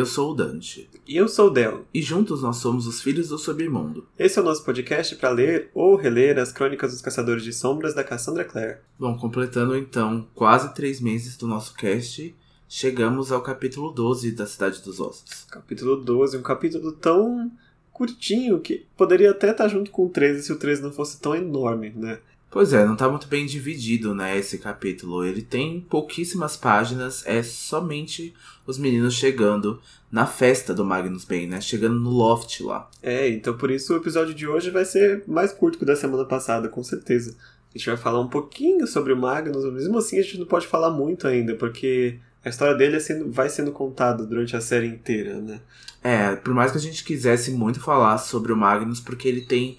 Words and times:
Eu 0.00 0.06
sou 0.06 0.30
o 0.30 0.34
Dante. 0.34 0.88
E 1.06 1.14
eu 1.14 1.28
sou 1.28 1.48
o 1.48 1.50
Del. 1.50 1.84
E 1.92 2.00
juntos 2.00 2.40
nós 2.40 2.56
somos 2.56 2.86
os 2.86 3.02
Filhos 3.02 3.28
do 3.28 3.36
Submundo. 3.36 4.06
Esse 4.18 4.38
é 4.38 4.42
o 4.42 4.44
nosso 4.46 4.64
podcast 4.64 5.14
para 5.16 5.28
ler 5.28 5.68
ou 5.74 5.94
reler 5.94 6.38
as 6.38 6.50
Crônicas 6.50 6.92
dos 6.92 7.02
Caçadores 7.02 7.44
de 7.44 7.52
Sombras 7.52 7.92
da 7.92 8.02
Cassandra 8.02 8.42
Clare. 8.46 8.78
Bom, 8.98 9.18
completando 9.18 9.76
então 9.76 10.26
quase 10.34 10.72
três 10.72 11.02
meses 11.02 11.36
do 11.36 11.46
nosso 11.46 11.74
cast, 11.74 12.34
chegamos 12.66 13.30
ao 13.30 13.42
capítulo 13.42 13.90
12 13.90 14.32
da 14.32 14.46
Cidade 14.46 14.80
dos 14.80 15.00
Ossos. 15.00 15.44
Capítulo 15.50 15.96
12, 15.96 16.38
um 16.38 16.42
capítulo 16.42 16.92
tão 16.92 17.52
curtinho 17.92 18.58
que 18.58 18.86
poderia 18.96 19.32
até 19.32 19.50
estar 19.50 19.68
junto 19.68 19.90
com 19.90 20.06
o 20.06 20.08
13 20.08 20.44
se 20.44 20.50
o 20.50 20.56
13 20.56 20.80
não 20.80 20.92
fosse 20.92 21.20
tão 21.20 21.36
enorme, 21.36 21.92
né? 21.94 22.20
Pois 22.50 22.72
é, 22.72 22.84
não 22.84 22.96
tá 22.96 23.08
muito 23.08 23.28
bem 23.28 23.46
dividido, 23.46 24.12
né, 24.12 24.36
esse 24.36 24.58
capítulo. 24.58 25.24
Ele 25.24 25.40
tem 25.40 25.80
pouquíssimas 25.80 26.56
páginas, 26.56 27.22
é 27.24 27.42
somente 27.44 28.34
os 28.66 28.76
meninos 28.76 29.14
chegando 29.14 29.80
na 30.10 30.26
festa 30.26 30.74
do 30.74 30.84
Magnus 30.84 31.24
Bane, 31.24 31.46
né? 31.46 31.60
Chegando 31.60 32.00
no 32.00 32.10
loft 32.10 32.60
lá. 32.60 32.90
É, 33.00 33.28
então 33.28 33.56
por 33.56 33.70
isso 33.70 33.94
o 33.94 33.96
episódio 33.96 34.34
de 34.34 34.48
hoje 34.48 34.70
vai 34.70 34.84
ser 34.84 35.22
mais 35.28 35.52
curto 35.52 35.78
que 35.78 35.84
o 35.84 35.86
da 35.86 35.94
semana 35.94 36.24
passada, 36.24 36.68
com 36.68 36.82
certeza. 36.82 37.36
A 37.72 37.78
gente 37.78 37.86
vai 37.86 37.96
falar 37.96 38.20
um 38.20 38.28
pouquinho 38.28 38.84
sobre 38.86 39.12
o 39.12 39.16
Magnus, 39.16 39.64
mesmo 39.72 39.98
assim 39.98 40.18
a 40.18 40.22
gente 40.22 40.38
não 40.38 40.46
pode 40.46 40.66
falar 40.66 40.90
muito 40.90 41.28
ainda, 41.28 41.54
porque 41.54 42.18
a 42.44 42.48
história 42.48 42.74
dele 42.74 42.96
é 42.96 43.00
sendo, 43.00 43.30
vai 43.30 43.48
sendo 43.48 43.70
contada 43.70 44.26
durante 44.26 44.56
a 44.56 44.60
série 44.60 44.88
inteira, 44.88 45.40
né? 45.40 45.60
É, 46.02 46.34
por 46.34 46.52
mais 46.52 46.72
que 46.72 46.78
a 46.78 46.80
gente 46.80 47.04
quisesse 47.04 47.52
muito 47.52 47.78
falar 47.78 48.18
sobre 48.18 48.52
o 48.52 48.56
Magnus, 48.56 48.98
porque 48.98 49.28
ele 49.28 49.42
tem 49.42 49.78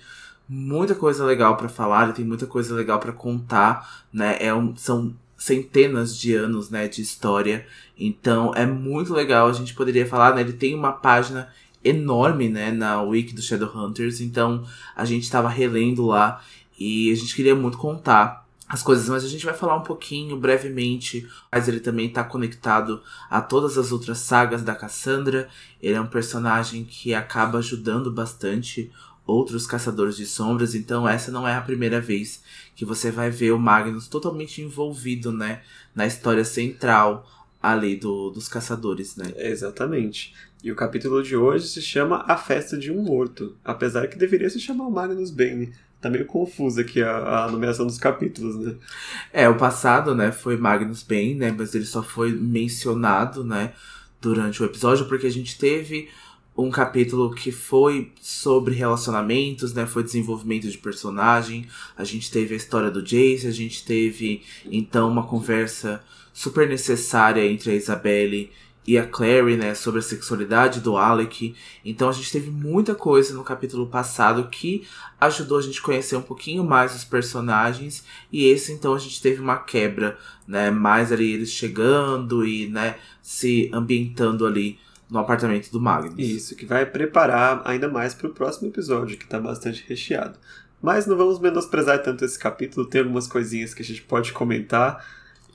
muita 0.53 0.93
coisa 0.93 1.23
legal 1.23 1.55
para 1.55 1.69
falar, 1.69 2.03
ele 2.03 2.13
tem 2.13 2.25
muita 2.25 2.45
coisa 2.45 2.75
legal 2.75 2.99
para 2.99 3.13
contar, 3.13 4.05
né? 4.11 4.35
É 4.37 4.53
um, 4.53 4.75
são 4.75 5.15
centenas 5.37 6.15
de 6.17 6.35
anos, 6.35 6.69
né, 6.69 6.89
de 6.89 7.01
história. 7.01 7.65
Então 7.97 8.53
é 8.53 8.65
muito 8.65 9.13
legal, 9.13 9.47
a 9.47 9.53
gente 9.53 9.73
poderia 9.73 10.05
falar, 10.05 10.35
né? 10.35 10.41
Ele 10.41 10.51
tem 10.51 10.75
uma 10.75 10.91
página 10.91 11.47
enorme, 11.81 12.49
né, 12.49 12.69
na 12.69 13.01
wiki 13.01 13.33
do 13.33 13.41
Shadowhunters, 13.41 14.19
então 14.19 14.65
a 14.93 15.05
gente 15.05 15.23
estava 15.23 15.47
relendo 15.47 16.05
lá 16.05 16.41
e 16.77 17.09
a 17.11 17.15
gente 17.15 17.33
queria 17.33 17.55
muito 17.55 17.77
contar 17.77 18.45
as 18.67 18.83
coisas, 18.83 19.07
mas 19.07 19.23
a 19.23 19.27
gente 19.27 19.45
vai 19.45 19.53
falar 19.53 19.77
um 19.77 19.83
pouquinho 19.83 20.37
brevemente, 20.37 21.27
mas 21.51 21.67
ele 21.67 21.79
também 21.79 22.07
está 22.07 22.23
conectado 22.23 23.01
a 23.29 23.41
todas 23.41 23.77
as 23.77 23.91
outras 23.91 24.17
sagas 24.19 24.63
da 24.63 24.75
Cassandra. 24.75 25.49
Ele 25.81 25.95
é 25.95 26.01
um 26.01 26.07
personagem 26.07 26.85
que 26.85 27.13
acaba 27.13 27.57
ajudando 27.57 28.09
bastante 28.11 28.89
outros 29.25 29.67
caçadores 29.67 30.15
de 30.15 30.25
sombras, 30.25 30.75
então 30.75 31.07
essa 31.07 31.31
não 31.31 31.47
é 31.47 31.55
a 31.55 31.61
primeira 31.61 32.01
vez 32.01 32.43
que 32.75 32.83
você 32.83 33.11
vai 33.11 33.29
ver 33.29 33.51
o 33.51 33.59
Magnus 33.59 34.07
totalmente 34.07 34.61
envolvido, 34.61 35.31
né, 35.31 35.61
na 35.95 36.05
história 36.05 36.43
central 36.43 37.27
ali 37.61 37.95
do, 37.95 38.31
dos 38.31 38.47
caçadores, 38.47 39.15
né? 39.15 39.31
exatamente. 39.35 40.33
E 40.63 40.71
o 40.71 40.75
capítulo 40.75 41.21
de 41.21 41.35
hoje 41.35 41.67
se 41.67 41.81
chama 41.81 42.23
A 42.27 42.35
Festa 42.35 42.77
de 42.77 42.91
um 42.91 43.03
Morto, 43.03 43.55
apesar 43.63 44.07
que 44.07 44.17
deveria 44.17 44.49
se 44.49 44.59
chamar 44.59 44.89
Magnus 44.89 45.31
Bane. 45.31 45.71
Tá 45.99 46.09
meio 46.09 46.25
confusa 46.25 46.81
aqui 46.81 47.01
a, 47.03 47.45
a 47.45 47.51
nomeação 47.51 47.85
dos 47.85 47.99
capítulos, 47.99 48.55
né? 48.57 48.75
É, 49.31 49.47
o 49.47 49.55
passado, 49.55 50.15
né, 50.15 50.31
foi 50.31 50.57
Magnus 50.57 51.03
Bane, 51.03 51.35
né, 51.35 51.55
mas 51.55 51.75
ele 51.75 51.85
só 51.85 52.01
foi 52.01 52.31
mencionado, 52.31 53.43
né, 53.43 53.73
durante 54.19 54.61
o 54.61 54.65
episódio 54.65 55.05
porque 55.05 55.27
a 55.27 55.31
gente 55.31 55.57
teve 55.57 56.09
um 56.57 56.69
capítulo 56.69 57.33
que 57.33 57.51
foi 57.51 58.11
sobre 58.21 58.75
relacionamentos, 58.75 59.73
né? 59.73 59.85
Foi 59.85 60.03
desenvolvimento 60.03 60.69
de 60.69 60.77
personagem. 60.77 61.67
A 61.97 62.03
gente 62.03 62.29
teve 62.29 62.53
a 62.53 62.57
história 62.57 62.91
do 62.91 63.01
Jace, 63.01 63.47
a 63.47 63.51
gente 63.51 63.85
teve 63.85 64.43
então 64.65 65.09
uma 65.09 65.25
conversa 65.25 66.03
super 66.33 66.67
necessária 66.67 67.45
entre 67.45 67.71
a 67.71 67.75
Isabelle 67.75 68.51
e 68.85 68.97
a 68.97 69.05
Clary, 69.05 69.57
né, 69.57 69.75
sobre 69.75 69.99
a 69.99 70.03
sexualidade 70.03 70.79
do 70.79 70.97
Alec. 70.97 71.53
Então 71.85 72.09
a 72.09 72.11
gente 72.11 72.31
teve 72.31 72.49
muita 72.49 72.95
coisa 72.95 73.33
no 73.33 73.43
capítulo 73.43 73.85
passado 73.87 74.47
que 74.49 74.87
ajudou 75.19 75.59
a 75.59 75.61
gente 75.61 75.79
a 75.79 75.83
conhecer 75.83 76.15
um 76.15 76.21
pouquinho 76.21 76.63
mais 76.63 76.95
os 76.95 77.03
personagens 77.03 78.03
e 78.31 78.45
esse 78.45 78.71
então 78.71 78.93
a 78.95 78.99
gente 78.99 79.21
teve 79.21 79.39
uma 79.39 79.57
quebra, 79.57 80.17
né, 80.47 80.71
mais 80.71 81.11
ali 81.11 81.31
eles 81.31 81.51
chegando 81.51 82.45
e, 82.45 82.67
né, 82.67 82.97
se 83.21 83.69
ambientando 83.71 84.45
ali 84.47 84.79
no 85.11 85.19
apartamento 85.19 85.69
do 85.69 85.81
Magnus. 85.81 86.17
Isso, 86.17 86.55
que 86.55 86.65
vai 86.65 86.85
preparar 86.85 87.61
ainda 87.65 87.89
mais 87.89 88.13
para 88.13 88.27
o 88.27 88.33
próximo 88.33 88.69
episódio, 88.69 89.17
que 89.17 89.25
está 89.25 89.37
bastante 89.37 89.83
recheado. 89.85 90.39
Mas 90.81 91.05
não 91.05 91.17
vamos 91.17 91.37
menosprezar 91.37 92.01
tanto 92.01 92.23
esse 92.23 92.39
capítulo, 92.39 92.87
tem 92.87 93.01
algumas 93.01 93.27
coisinhas 93.27 93.73
que 93.73 93.81
a 93.81 93.85
gente 93.85 94.01
pode 94.03 94.31
comentar. 94.31 95.05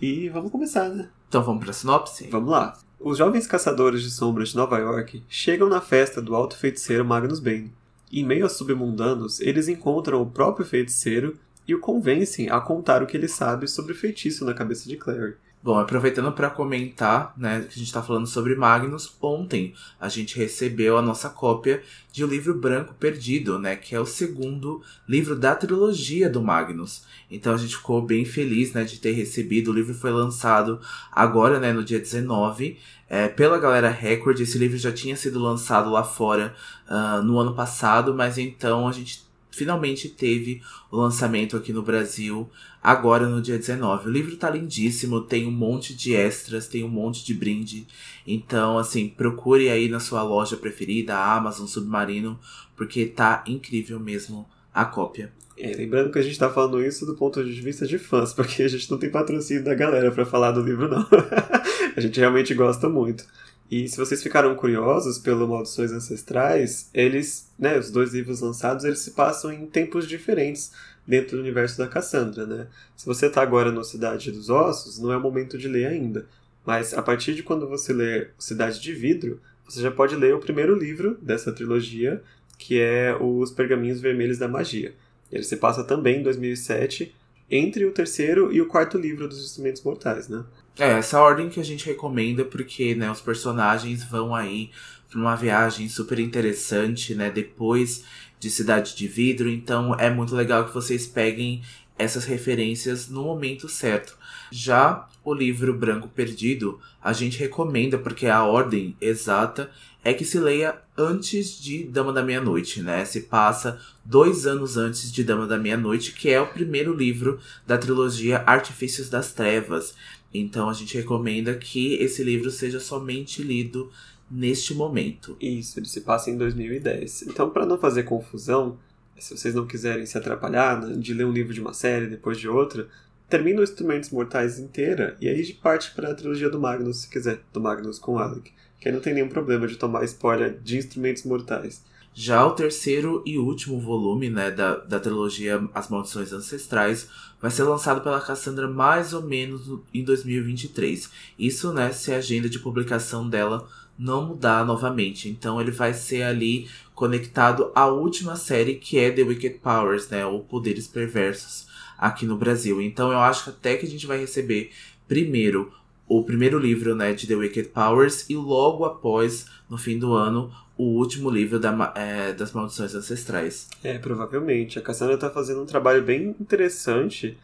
E 0.00 0.28
vamos 0.28 0.52
começar, 0.52 0.90
né? 0.90 1.08
Então 1.26 1.42
vamos 1.42 1.62
para 1.62 1.70
a 1.70 1.74
sinopse? 1.74 2.28
Vamos 2.30 2.50
lá. 2.50 2.78
Os 3.00 3.16
jovens 3.16 3.46
caçadores 3.46 4.02
de 4.02 4.10
sombras 4.10 4.50
de 4.50 4.56
Nova 4.56 4.78
York 4.78 5.24
chegam 5.26 5.70
na 5.70 5.80
festa 5.80 6.20
do 6.20 6.36
alto 6.36 6.56
feiticeiro 6.56 7.04
Magnus 7.04 7.40
Bane. 7.40 7.72
Em 8.12 8.24
meio 8.24 8.44
aos 8.44 8.52
submundanos, 8.52 9.40
eles 9.40 9.68
encontram 9.68 10.20
o 10.20 10.30
próprio 10.30 10.66
feiticeiro 10.66 11.38
e 11.66 11.74
o 11.74 11.80
convencem 11.80 12.50
a 12.50 12.60
contar 12.60 13.02
o 13.02 13.06
que 13.06 13.16
ele 13.16 13.26
sabe 13.26 13.66
sobre 13.66 13.92
o 13.92 13.96
feitiço 13.96 14.44
na 14.44 14.54
cabeça 14.54 14.86
de 14.86 14.96
Clary. 14.96 15.34
Bom, 15.66 15.80
aproveitando 15.80 16.30
para 16.30 16.48
comentar, 16.48 17.34
né, 17.36 17.58
que 17.62 17.74
a 17.74 17.78
gente 17.78 17.88
está 17.88 18.00
falando 18.00 18.28
sobre 18.28 18.54
Magnus, 18.54 19.16
ontem 19.20 19.74
a 20.00 20.08
gente 20.08 20.38
recebeu 20.38 20.96
a 20.96 21.02
nossa 21.02 21.28
cópia 21.28 21.82
de 22.12 22.22
O 22.22 22.28
Livro 22.28 22.54
Branco 22.54 22.94
Perdido, 22.94 23.58
né, 23.58 23.74
que 23.74 23.92
é 23.92 23.98
o 23.98 24.06
segundo 24.06 24.80
livro 25.08 25.34
da 25.34 25.56
trilogia 25.56 26.30
do 26.30 26.40
Magnus. 26.40 27.02
Então 27.28 27.52
a 27.52 27.56
gente 27.56 27.76
ficou 27.76 28.00
bem 28.00 28.24
feliz, 28.24 28.72
né, 28.74 28.84
de 28.84 29.00
ter 29.00 29.10
recebido. 29.10 29.72
O 29.72 29.74
livro 29.74 29.92
foi 29.92 30.12
lançado 30.12 30.80
agora, 31.10 31.58
né, 31.58 31.72
no 31.72 31.82
dia 31.82 31.98
19, 31.98 32.78
é, 33.08 33.26
pela 33.26 33.58
galera 33.58 33.90
Record. 33.90 34.38
Esse 34.38 34.58
livro 34.58 34.78
já 34.78 34.92
tinha 34.92 35.16
sido 35.16 35.40
lançado 35.40 35.90
lá 35.90 36.04
fora 36.04 36.54
uh, 36.88 37.20
no 37.24 37.40
ano 37.40 37.56
passado, 37.56 38.14
mas 38.14 38.38
então 38.38 38.86
a 38.86 38.92
gente 38.92 39.26
finalmente 39.50 40.10
teve 40.10 40.62
o 40.92 40.98
lançamento 40.98 41.56
aqui 41.56 41.72
no 41.72 41.82
Brasil 41.82 42.48
agora 42.86 43.26
no 43.26 43.42
dia 43.42 43.58
19. 43.58 44.08
O 44.08 44.12
livro 44.12 44.36
tá 44.36 44.48
lindíssimo, 44.48 45.20
tem 45.20 45.44
um 45.44 45.50
monte 45.50 45.92
de 45.92 46.14
extras, 46.14 46.68
tem 46.68 46.84
um 46.84 46.88
monte 46.88 47.24
de 47.24 47.34
brinde. 47.34 47.84
Então, 48.24 48.78
assim, 48.78 49.08
procure 49.08 49.68
aí 49.68 49.88
na 49.88 49.98
sua 49.98 50.22
loja 50.22 50.56
preferida, 50.56 51.18
Amazon, 51.18 51.66
Submarino, 51.66 52.38
porque 52.76 53.04
tá 53.06 53.42
incrível 53.44 53.98
mesmo 53.98 54.48
a 54.72 54.84
cópia. 54.84 55.32
É, 55.58 55.74
lembrando 55.74 56.12
que 56.12 56.18
a 56.20 56.22
gente 56.22 56.38
tá 56.38 56.48
falando 56.48 56.80
isso 56.80 57.04
do 57.04 57.16
ponto 57.16 57.42
de 57.42 57.60
vista 57.60 57.84
de 57.88 57.98
fãs, 57.98 58.32
porque 58.32 58.62
a 58.62 58.68
gente 58.68 58.88
não 58.88 58.98
tem 58.98 59.10
patrocínio 59.10 59.64
da 59.64 59.74
galera 59.74 60.12
para 60.12 60.24
falar 60.24 60.52
do 60.52 60.62
livro, 60.62 60.88
não. 60.88 61.04
a 61.96 62.00
gente 62.00 62.20
realmente 62.20 62.54
gosta 62.54 62.88
muito. 62.88 63.26
E 63.68 63.88
se 63.88 63.96
vocês 63.96 64.22
ficaram 64.22 64.54
curiosos 64.54 65.18
pelo 65.18 65.48
Maldições 65.48 65.90
Ancestrais, 65.90 66.88
eles, 66.94 67.50
né, 67.58 67.76
os 67.76 67.90
dois 67.90 68.14
livros 68.14 68.40
lançados, 68.40 68.84
eles 68.84 69.00
se 69.00 69.10
passam 69.10 69.52
em 69.52 69.66
tempos 69.66 70.06
diferentes 70.06 70.70
dentro 71.06 71.36
do 71.36 71.42
universo 71.42 71.78
da 71.78 71.86
Cassandra, 71.86 72.46
né? 72.46 72.66
Se 72.96 73.06
você 73.06 73.26
está 73.26 73.42
agora 73.42 73.70
no 73.70 73.84
Cidade 73.84 74.32
dos 74.32 74.50
Ossos, 74.50 74.98
não 74.98 75.12
é 75.12 75.16
o 75.16 75.20
momento 75.20 75.56
de 75.56 75.68
ler 75.68 75.86
ainda. 75.86 76.26
Mas 76.64 76.92
a 76.92 77.02
partir 77.02 77.34
de 77.34 77.42
quando 77.42 77.68
você 77.68 77.92
lê 77.92 78.28
Cidade 78.38 78.80
de 78.80 78.92
Vidro, 78.92 79.40
você 79.64 79.80
já 79.80 79.90
pode 79.90 80.16
ler 80.16 80.34
o 80.34 80.40
primeiro 80.40 80.76
livro 80.76 81.16
dessa 81.22 81.52
trilogia, 81.52 82.22
que 82.58 82.80
é 82.80 83.16
Os 83.20 83.50
Pergaminhos 83.50 84.00
Vermelhos 84.00 84.38
da 84.38 84.48
Magia. 84.48 84.94
Ele 85.30 85.42
se 85.42 85.56
passa 85.56 85.84
também 85.84 86.20
em 86.20 86.22
2007, 86.22 87.14
entre 87.50 87.84
o 87.84 87.92
terceiro 87.92 88.52
e 88.52 88.60
o 88.60 88.66
quarto 88.66 88.98
livro 88.98 89.28
dos 89.28 89.44
Instrumentos 89.44 89.82
Mortais, 89.82 90.28
né? 90.28 90.44
É, 90.78 90.90
essa 90.92 91.20
ordem 91.20 91.48
que 91.48 91.60
a 91.60 91.64
gente 91.64 91.86
recomenda 91.86 92.44
porque, 92.44 92.94
né, 92.94 93.10
os 93.10 93.20
personagens 93.20 94.04
vão 94.04 94.34
aí 94.34 94.70
para 95.08 95.18
uma 95.18 95.34
viagem 95.34 95.88
super 95.88 96.18
interessante, 96.18 97.14
né, 97.14 97.30
depois 97.30 98.04
de 98.38 98.50
Cidade 98.50 98.94
de 98.94 99.08
Vidro, 99.08 99.48
então 99.48 99.94
é 99.94 100.10
muito 100.10 100.34
legal 100.34 100.66
que 100.66 100.74
vocês 100.74 101.06
peguem 101.06 101.62
essas 101.98 102.24
referências 102.24 103.08
no 103.08 103.22
momento 103.22 103.68
certo. 103.68 104.16
Já 104.50 105.08
o 105.24 105.34
livro 105.34 105.74
Branco 105.74 106.08
Perdido, 106.08 106.78
a 107.02 107.12
gente 107.12 107.38
recomenda 107.38 107.98
porque 107.98 108.26
a 108.26 108.44
ordem 108.44 108.96
exata 109.00 109.70
é 110.04 110.14
que 110.14 110.24
se 110.24 110.38
leia 110.38 110.76
antes 110.96 111.60
de 111.60 111.82
Dama 111.82 112.12
da 112.12 112.22
Meia-Noite, 112.22 112.80
né? 112.80 113.04
Se 113.04 113.22
passa 113.22 113.80
dois 114.04 114.46
anos 114.46 114.76
antes 114.76 115.10
de 115.10 115.24
Dama 115.24 115.48
da 115.48 115.58
Meia-Noite, 115.58 116.12
que 116.12 116.30
é 116.30 116.40
o 116.40 116.46
primeiro 116.46 116.94
livro 116.94 117.40
da 117.66 117.76
trilogia 117.76 118.44
Artifícios 118.46 119.08
das 119.08 119.32
Trevas. 119.32 119.94
Então 120.32 120.68
a 120.68 120.72
gente 120.72 120.96
recomenda 120.96 121.54
que 121.54 121.94
esse 121.94 122.22
livro 122.22 122.50
seja 122.50 122.78
somente 122.78 123.42
lido 123.42 123.90
neste 124.30 124.74
momento. 124.74 125.36
Isso, 125.40 125.78
ele 125.78 125.86
se 125.86 126.00
passa 126.00 126.30
em 126.30 126.36
2010. 126.36 127.22
Então, 127.22 127.50
para 127.50 127.66
não 127.66 127.78
fazer 127.78 128.02
confusão, 128.02 128.78
se 129.18 129.36
vocês 129.36 129.54
não 129.54 129.66
quiserem 129.66 130.06
se 130.06 130.18
atrapalhar 130.18 130.80
né, 130.80 130.96
de 130.96 131.14
ler 131.14 131.24
um 131.24 131.32
livro 131.32 131.54
de 131.54 131.60
uma 131.60 131.72
série 131.72 132.06
depois 132.06 132.38
de 132.38 132.48
outra, 132.48 132.88
termina 133.28 133.60
o 133.60 133.64
Instrumentos 133.64 134.10
Mortais 134.10 134.58
inteira 134.58 135.16
e 135.20 135.28
aí 135.28 135.52
parte 135.54 135.92
para 135.94 136.10
a 136.10 136.14
trilogia 136.14 136.50
do 136.50 136.60
Magnus, 136.60 137.02
se 137.02 137.08
quiser, 137.08 137.40
do 137.52 137.60
Magnus 137.60 137.98
com 137.98 138.18
Alec. 138.18 138.52
Que 138.80 138.88
aí 138.88 138.94
não 138.94 139.00
tem 139.00 139.14
nenhum 139.14 139.28
problema 139.28 139.66
de 139.66 139.76
tomar 139.76 140.04
spoiler 140.04 140.58
de 140.60 140.78
Instrumentos 140.78 141.24
Mortais. 141.24 141.82
Já 142.18 142.46
o 142.46 142.52
terceiro 142.52 143.22
e 143.26 143.36
último 143.36 143.78
volume 143.78 144.30
né, 144.30 144.50
da, 144.50 144.76
da 144.76 144.98
trilogia 144.98 145.68
As 145.74 145.90
Maldições 145.90 146.32
Ancestrais 146.32 147.10
vai 147.38 147.50
ser 147.50 147.64
lançado 147.64 148.00
pela 148.00 148.22
Cassandra 148.22 148.66
mais 148.66 149.12
ou 149.12 149.20
menos 149.20 149.80
em 149.92 150.02
2023. 150.02 151.10
Isso, 151.38 151.74
né, 151.74 151.92
se 151.92 152.10
a 152.14 152.16
agenda 152.16 152.48
de 152.48 152.58
publicação 152.58 153.28
dela 153.28 153.68
não 153.98 154.24
mudar 154.24 154.64
novamente. 154.64 155.28
Então 155.28 155.60
ele 155.60 155.70
vai 155.70 155.92
ser 155.92 156.22
ali 156.22 156.70
conectado 156.94 157.70
à 157.74 157.86
última 157.86 158.34
série 158.34 158.76
que 158.76 158.98
é 158.98 159.10
The 159.10 159.22
Wicked 159.22 159.58
Powers, 159.58 160.08
né? 160.08 160.24
Ou 160.24 160.40
Poderes 160.40 160.86
Perversos 160.86 161.66
aqui 161.98 162.24
no 162.24 162.38
Brasil. 162.38 162.80
Então 162.80 163.12
eu 163.12 163.18
acho 163.18 163.44
que 163.44 163.50
até 163.50 163.76
que 163.76 163.84
a 163.84 163.90
gente 163.90 164.06
vai 164.06 164.16
receber 164.16 164.70
primeiro 165.06 165.70
o 166.08 166.22
primeiro 166.22 166.58
livro, 166.58 166.94
né, 166.94 167.12
de 167.12 167.26
The 167.26 167.34
Wicked 167.34 167.70
Powers 167.70 168.30
e 168.30 168.36
logo 168.36 168.84
após, 168.84 169.46
no 169.68 169.76
fim 169.76 169.98
do 169.98 170.14
ano, 170.14 170.52
o 170.76 170.84
último 170.98 171.30
livro 171.30 171.58
da, 171.58 171.92
é, 171.94 172.32
das 172.32 172.52
Maldições 172.52 172.94
Ancestrais. 172.94 173.68
É, 173.82 173.98
provavelmente. 173.98 174.78
A 174.78 174.82
Cassandra 174.82 175.16
tá 175.16 175.30
fazendo 175.30 175.62
um 175.62 175.66
trabalho 175.66 176.02
bem 176.02 176.34
interessante 176.38 177.38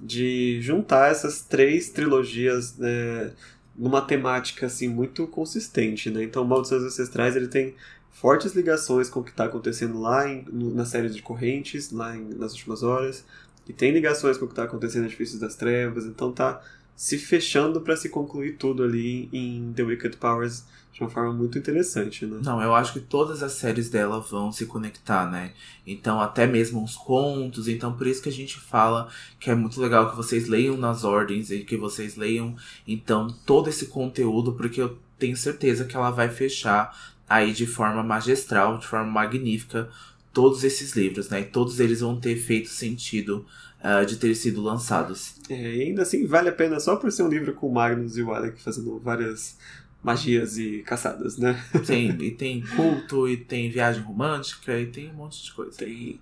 de 0.00 0.60
juntar 0.62 1.10
essas 1.10 1.42
três 1.42 1.90
trilogias 1.90 2.76
né, 2.76 3.32
numa 3.76 4.00
temática 4.00 4.66
assim 4.66 4.88
muito 4.88 5.26
consistente, 5.26 6.10
né? 6.10 6.22
Então, 6.22 6.44
Maldições 6.44 6.82
Ancestrais 6.82 7.36
ele 7.36 7.48
tem 7.48 7.74
fortes 8.10 8.54
ligações 8.54 9.08
com 9.08 9.20
o 9.20 9.24
que 9.24 9.30
está 9.30 9.44
acontecendo 9.44 10.00
lá 10.00 10.28
em, 10.28 10.44
na 10.50 10.84
série 10.84 11.08
de 11.08 11.22
correntes, 11.22 11.92
lá 11.92 12.16
em, 12.16 12.34
nas 12.34 12.52
últimas 12.52 12.82
horas, 12.82 13.24
e 13.68 13.72
tem 13.72 13.92
ligações 13.92 14.36
com 14.36 14.44
o 14.44 14.48
que 14.48 14.52
está 14.52 14.64
acontecendo 14.64 15.04
em 15.04 15.06
Edifícios 15.06 15.38
das 15.38 15.54
Trevas, 15.54 16.04
então 16.04 16.32
tá 16.32 16.60
se 16.96 17.16
fechando 17.16 17.80
para 17.80 17.96
se 17.96 18.08
concluir 18.08 18.56
tudo 18.56 18.82
ali 18.82 19.28
em 19.32 19.72
The 19.72 19.84
Wicked 19.84 20.16
Powers 20.16 20.64
de 20.98 21.04
uma 21.04 21.10
forma 21.10 21.32
muito 21.32 21.56
interessante, 21.56 22.26
né? 22.26 22.40
Não, 22.42 22.60
eu 22.60 22.74
acho 22.74 22.92
que 22.92 22.98
todas 22.98 23.40
as 23.40 23.52
séries 23.52 23.88
dela 23.88 24.18
vão 24.18 24.50
se 24.50 24.66
conectar, 24.66 25.30
né? 25.30 25.52
Então, 25.86 26.20
até 26.20 26.44
mesmo 26.44 26.82
os 26.82 26.96
contos. 26.96 27.68
Então, 27.68 27.92
por 27.92 28.06
isso 28.08 28.20
que 28.20 28.28
a 28.28 28.32
gente 28.32 28.58
fala 28.58 29.08
que 29.38 29.48
é 29.48 29.54
muito 29.54 29.80
legal 29.80 30.10
que 30.10 30.16
vocês 30.16 30.48
leiam 30.48 30.76
nas 30.76 31.04
ordens 31.04 31.52
e 31.52 31.60
que 31.60 31.76
vocês 31.76 32.16
leiam, 32.16 32.56
então, 32.86 33.28
todo 33.46 33.68
esse 33.68 33.86
conteúdo, 33.86 34.54
porque 34.54 34.82
eu 34.82 34.98
tenho 35.16 35.36
certeza 35.36 35.84
que 35.84 35.96
ela 35.96 36.10
vai 36.10 36.28
fechar 36.28 36.92
aí 37.28 37.52
de 37.52 37.66
forma 37.66 38.02
magistral, 38.02 38.78
de 38.78 38.86
forma 38.86 39.08
magnífica, 39.08 39.88
todos 40.32 40.64
esses 40.64 40.96
livros, 40.96 41.28
né? 41.28 41.42
E 41.42 41.44
todos 41.44 41.78
eles 41.78 42.00
vão 42.00 42.18
ter 42.18 42.34
feito 42.36 42.68
sentido 42.68 43.46
uh, 43.84 44.04
de 44.04 44.16
ter 44.16 44.34
sido 44.34 44.60
lançados. 44.60 45.36
É, 45.48 45.76
e 45.76 45.82
ainda 45.82 46.02
assim, 46.02 46.26
vale 46.26 46.48
a 46.48 46.52
pena 46.52 46.80
só 46.80 46.96
por 46.96 47.12
ser 47.12 47.22
um 47.22 47.28
livro 47.28 47.54
com 47.54 47.68
o 47.68 47.72
Magnus 47.72 48.16
e 48.16 48.22
o 48.22 48.32
Alec 48.32 48.60
fazendo 48.60 48.98
várias 48.98 49.56
magias 50.02 50.58
e 50.58 50.82
caçadas, 50.82 51.36
né? 51.38 51.62
Tem, 51.86 52.10
e 52.22 52.30
tem 52.30 52.62
culto, 52.76 53.28
e 53.28 53.36
tem 53.36 53.70
viagem 53.70 54.02
romântica, 54.02 54.78
e 54.78 54.86
tem 54.86 55.10
um 55.10 55.14
monte 55.14 55.42
de 55.42 55.52
coisa. 55.52 55.76
Tem. 55.76 56.20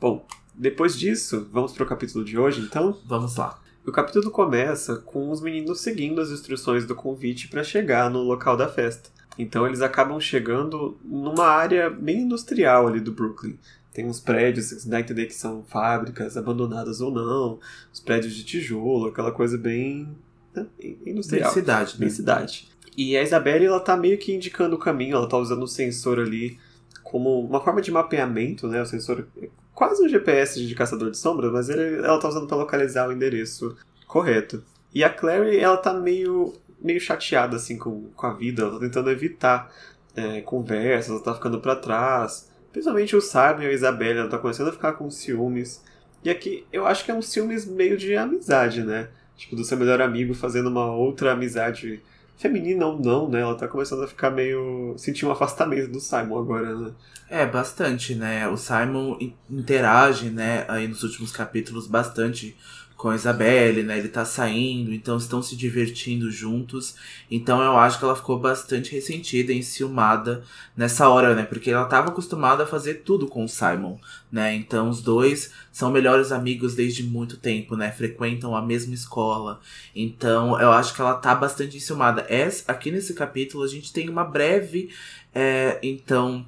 Bom, 0.00 0.26
depois 0.54 0.98
disso, 0.98 1.48
vamos 1.52 1.72
para 1.72 1.84
o 1.84 1.86
capítulo 1.86 2.24
de 2.24 2.38
hoje, 2.38 2.60
então? 2.60 2.98
Vamos 3.06 3.36
lá. 3.36 3.60
O 3.86 3.92
capítulo 3.92 4.30
começa 4.30 4.96
com 4.96 5.30
os 5.30 5.40
meninos 5.40 5.80
seguindo 5.80 6.20
as 6.20 6.30
instruções 6.30 6.84
do 6.84 6.94
convite 6.94 7.48
para 7.48 7.64
chegar 7.64 8.10
no 8.10 8.22
local 8.22 8.56
da 8.56 8.68
festa. 8.68 9.08
Então 9.38 9.66
eles 9.66 9.80
acabam 9.80 10.20
chegando 10.20 10.98
numa 11.04 11.46
área 11.46 11.88
bem 11.88 12.22
industrial 12.22 12.88
ali 12.88 13.00
do 13.00 13.12
Brooklyn. 13.12 13.56
Tem 13.92 14.04
uns 14.04 14.20
prédios, 14.20 14.66
você 14.66 14.88
dá 14.88 14.98
a 14.98 15.00
entender 15.00 15.26
que 15.26 15.34
são 15.34 15.64
fábricas 15.64 16.36
abandonadas 16.36 17.00
ou 17.00 17.10
não, 17.10 17.58
os 17.92 18.00
prédios 18.00 18.34
de 18.34 18.44
tijolo, 18.44 19.08
aquela 19.08 19.32
coisa 19.32 19.56
bem 19.56 20.14
né, 20.54 20.66
industrial. 21.06 21.50
Bem 21.50 21.54
cidade. 21.54 21.96
Bem 21.96 22.08
né? 22.08 22.14
cidade. 22.14 22.68
E 22.98 23.16
a 23.16 23.22
Isabelle, 23.22 23.64
ela 23.64 23.78
tá 23.78 23.96
meio 23.96 24.18
que 24.18 24.34
indicando 24.34 24.74
o 24.74 24.78
caminho, 24.78 25.14
ela 25.14 25.28
tá 25.28 25.38
usando 25.38 25.62
o 25.62 25.68
sensor 25.68 26.18
ali 26.18 26.58
como 27.04 27.40
uma 27.40 27.60
forma 27.60 27.80
de 27.80 27.92
mapeamento, 27.92 28.66
né? 28.66 28.82
O 28.82 28.86
sensor 28.86 29.24
é 29.40 29.48
quase 29.72 30.04
um 30.04 30.08
GPS 30.08 30.60
de 30.66 30.74
caçador 30.74 31.12
de 31.12 31.16
sombras, 31.16 31.52
mas 31.52 31.68
ele, 31.68 32.04
ela 32.04 32.18
tá 32.18 32.28
usando 32.28 32.48
para 32.48 32.56
localizar 32.56 33.08
o 33.08 33.12
endereço 33.12 33.76
correto. 34.04 34.64
E 34.92 35.04
a 35.04 35.10
Clary, 35.10 35.60
ela 35.60 35.76
tá 35.76 35.94
meio, 35.94 36.54
meio 36.82 37.00
chateada, 37.00 37.54
assim, 37.54 37.78
com, 37.78 38.08
com 38.16 38.26
a 38.26 38.32
vida, 38.32 38.62
ela 38.62 38.72
tá 38.72 38.80
tentando 38.80 39.10
evitar 39.12 39.72
é, 40.16 40.40
conversas, 40.40 41.12
ela 41.12 41.22
tá 41.22 41.34
ficando 41.34 41.60
para 41.60 41.76
trás. 41.76 42.50
Principalmente 42.72 43.14
o 43.14 43.20
Simon 43.20 43.62
e 43.62 43.66
a 43.66 43.72
Isabelle, 43.72 44.18
ela 44.18 44.28
tá 44.28 44.38
começando 44.38 44.70
a 44.70 44.72
ficar 44.72 44.94
com 44.94 45.08
ciúmes. 45.08 45.84
E 46.24 46.30
aqui, 46.30 46.66
eu 46.72 46.84
acho 46.84 47.04
que 47.04 47.12
é 47.12 47.14
um 47.14 47.22
ciúmes 47.22 47.64
meio 47.64 47.96
de 47.96 48.16
amizade, 48.16 48.82
né? 48.82 49.08
Tipo, 49.36 49.54
do 49.54 49.62
seu 49.62 49.78
melhor 49.78 50.02
amigo 50.02 50.34
fazendo 50.34 50.66
uma 50.68 50.92
outra 50.92 51.30
amizade 51.30 52.02
feminina 52.38 52.86
ou 52.86 52.98
não, 52.98 53.28
né? 53.28 53.40
Ela 53.40 53.56
tá 53.56 53.68
começando 53.68 54.04
a 54.04 54.08
ficar 54.08 54.30
meio. 54.30 54.94
sentir 54.96 55.26
um 55.26 55.30
afastamento 55.30 55.90
do 55.90 56.00
Simon 56.00 56.38
agora, 56.38 56.74
né? 56.74 56.92
É, 57.28 57.44
bastante, 57.44 58.14
né? 58.14 58.48
O 58.48 58.56
Simon 58.56 59.18
interage, 59.50 60.30
né, 60.30 60.64
aí 60.66 60.88
nos 60.88 61.02
últimos 61.02 61.30
capítulos 61.30 61.86
bastante 61.86 62.56
com 62.98 63.10
a 63.10 63.14
Isabelle, 63.14 63.84
né? 63.84 63.96
Ele 63.96 64.08
tá 64.08 64.24
saindo, 64.24 64.92
então 64.92 65.16
estão 65.16 65.40
se 65.40 65.54
divertindo 65.54 66.32
juntos. 66.32 66.96
Então 67.30 67.62
eu 67.62 67.78
acho 67.78 67.96
que 67.96 68.04
ela 68.04 68.16
ficou 68.16 68.40
bastante 68.40 68.90
ressentida, 68.90 69.52
enciumada 69.52 70.42
nessa 70.76 71.08
hora, 71.08 71.32
né? 71.32 71.44
Porque 71.44 71.70
ela 71.70 71.84
tava 71.84 72.08
acostumada 72.08 72.64
a 72.64 72.66
fazer 72.66 72.94
tudo 73.04 73.28
com 73.28 73.44
o 73.44 73.48
Simon, 73.48 73.98
né? 74.32 74.52
Então 74.52 74.88
os 74.88 75.00
dois 75.00 75.52
são 75.70 75.92
melhores 75.92 76.32
amigos 76.32 76.74
desde 76.74 77.04
muito 77.04 77.36
tempo, 77.36 77.76
né? 77.76 77.92
Frequentam 77.92 78.56
a 78.56 78.60
mesma 78.60 78.94
escola. 78.94 79.60
Então 79.94 80.60
eu 80.60 80.72
acho 80.72 80.92
que 80.92 81.00
ela 81.00 81.14
tá 81.14 81.36
bastante 81.36 81.76
enciumada. 81.76 82.26
Essa, 82.28 82.64
aqui 82.72 82.90
nesse 82.90 83.14
capítulo 83.14 83.62
a 83.62 83.68
gente 83.68 83.92
tem 83.92 84.08
uma 84.08 84.24
breve, 84.24 84.90
é, 85.32 85.78
então 85.84 86.44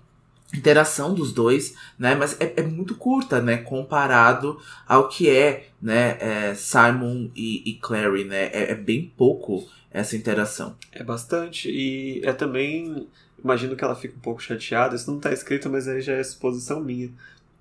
interação 0.55 1.15
dos 1.15 1.33
dois, 1.33 1.75
né? 1.99 2.15
Mas 2.15 2.37
é, 2.41 2.55
é, 2.57 2.63
muito 2.63 2.95
curta, 2.97 3.41
né? 3.41 3.59
Comparado 3.59 4.59
ao 4.87 5.09
que 5.09 5.29
é, 5.29 5.69
né? 5.81 6.17
É 6.21 6.55
Simon 6.55 7.31
e, 7.35 7.71
e 7.71 7.75
Clary, 7.75 8.25
né? 8.25 8.47
É, 8.47 8.73
é, 8.73 8.75
bem 8.75 9.13
pouco 9.17 9.69
essa 9.91 10.17
interação. 10.17 10.77
É 10.93 11.03
bastante. 11.03 11.71
E 11.71 12.21
é 12.25 12.33
também. 12.33 13.09
Imagino 13.43 13.75
que 13.75 13.83
ela 13.83 13.97
fica 13.97 14.17
um 14.17 14.21
pouco 14.21 14.43
chateada. 14.43 14.95
Isso 14.95 15.11
não 15.11 15.19
está 15.19 15.33
escrito, 15.33 15.71
mas 15.71 15.89
aí 15.89 16.01
já 16.01 16.15
é 16.15 16.23
suposição 16.23 16.81
minha. 16.81 17.11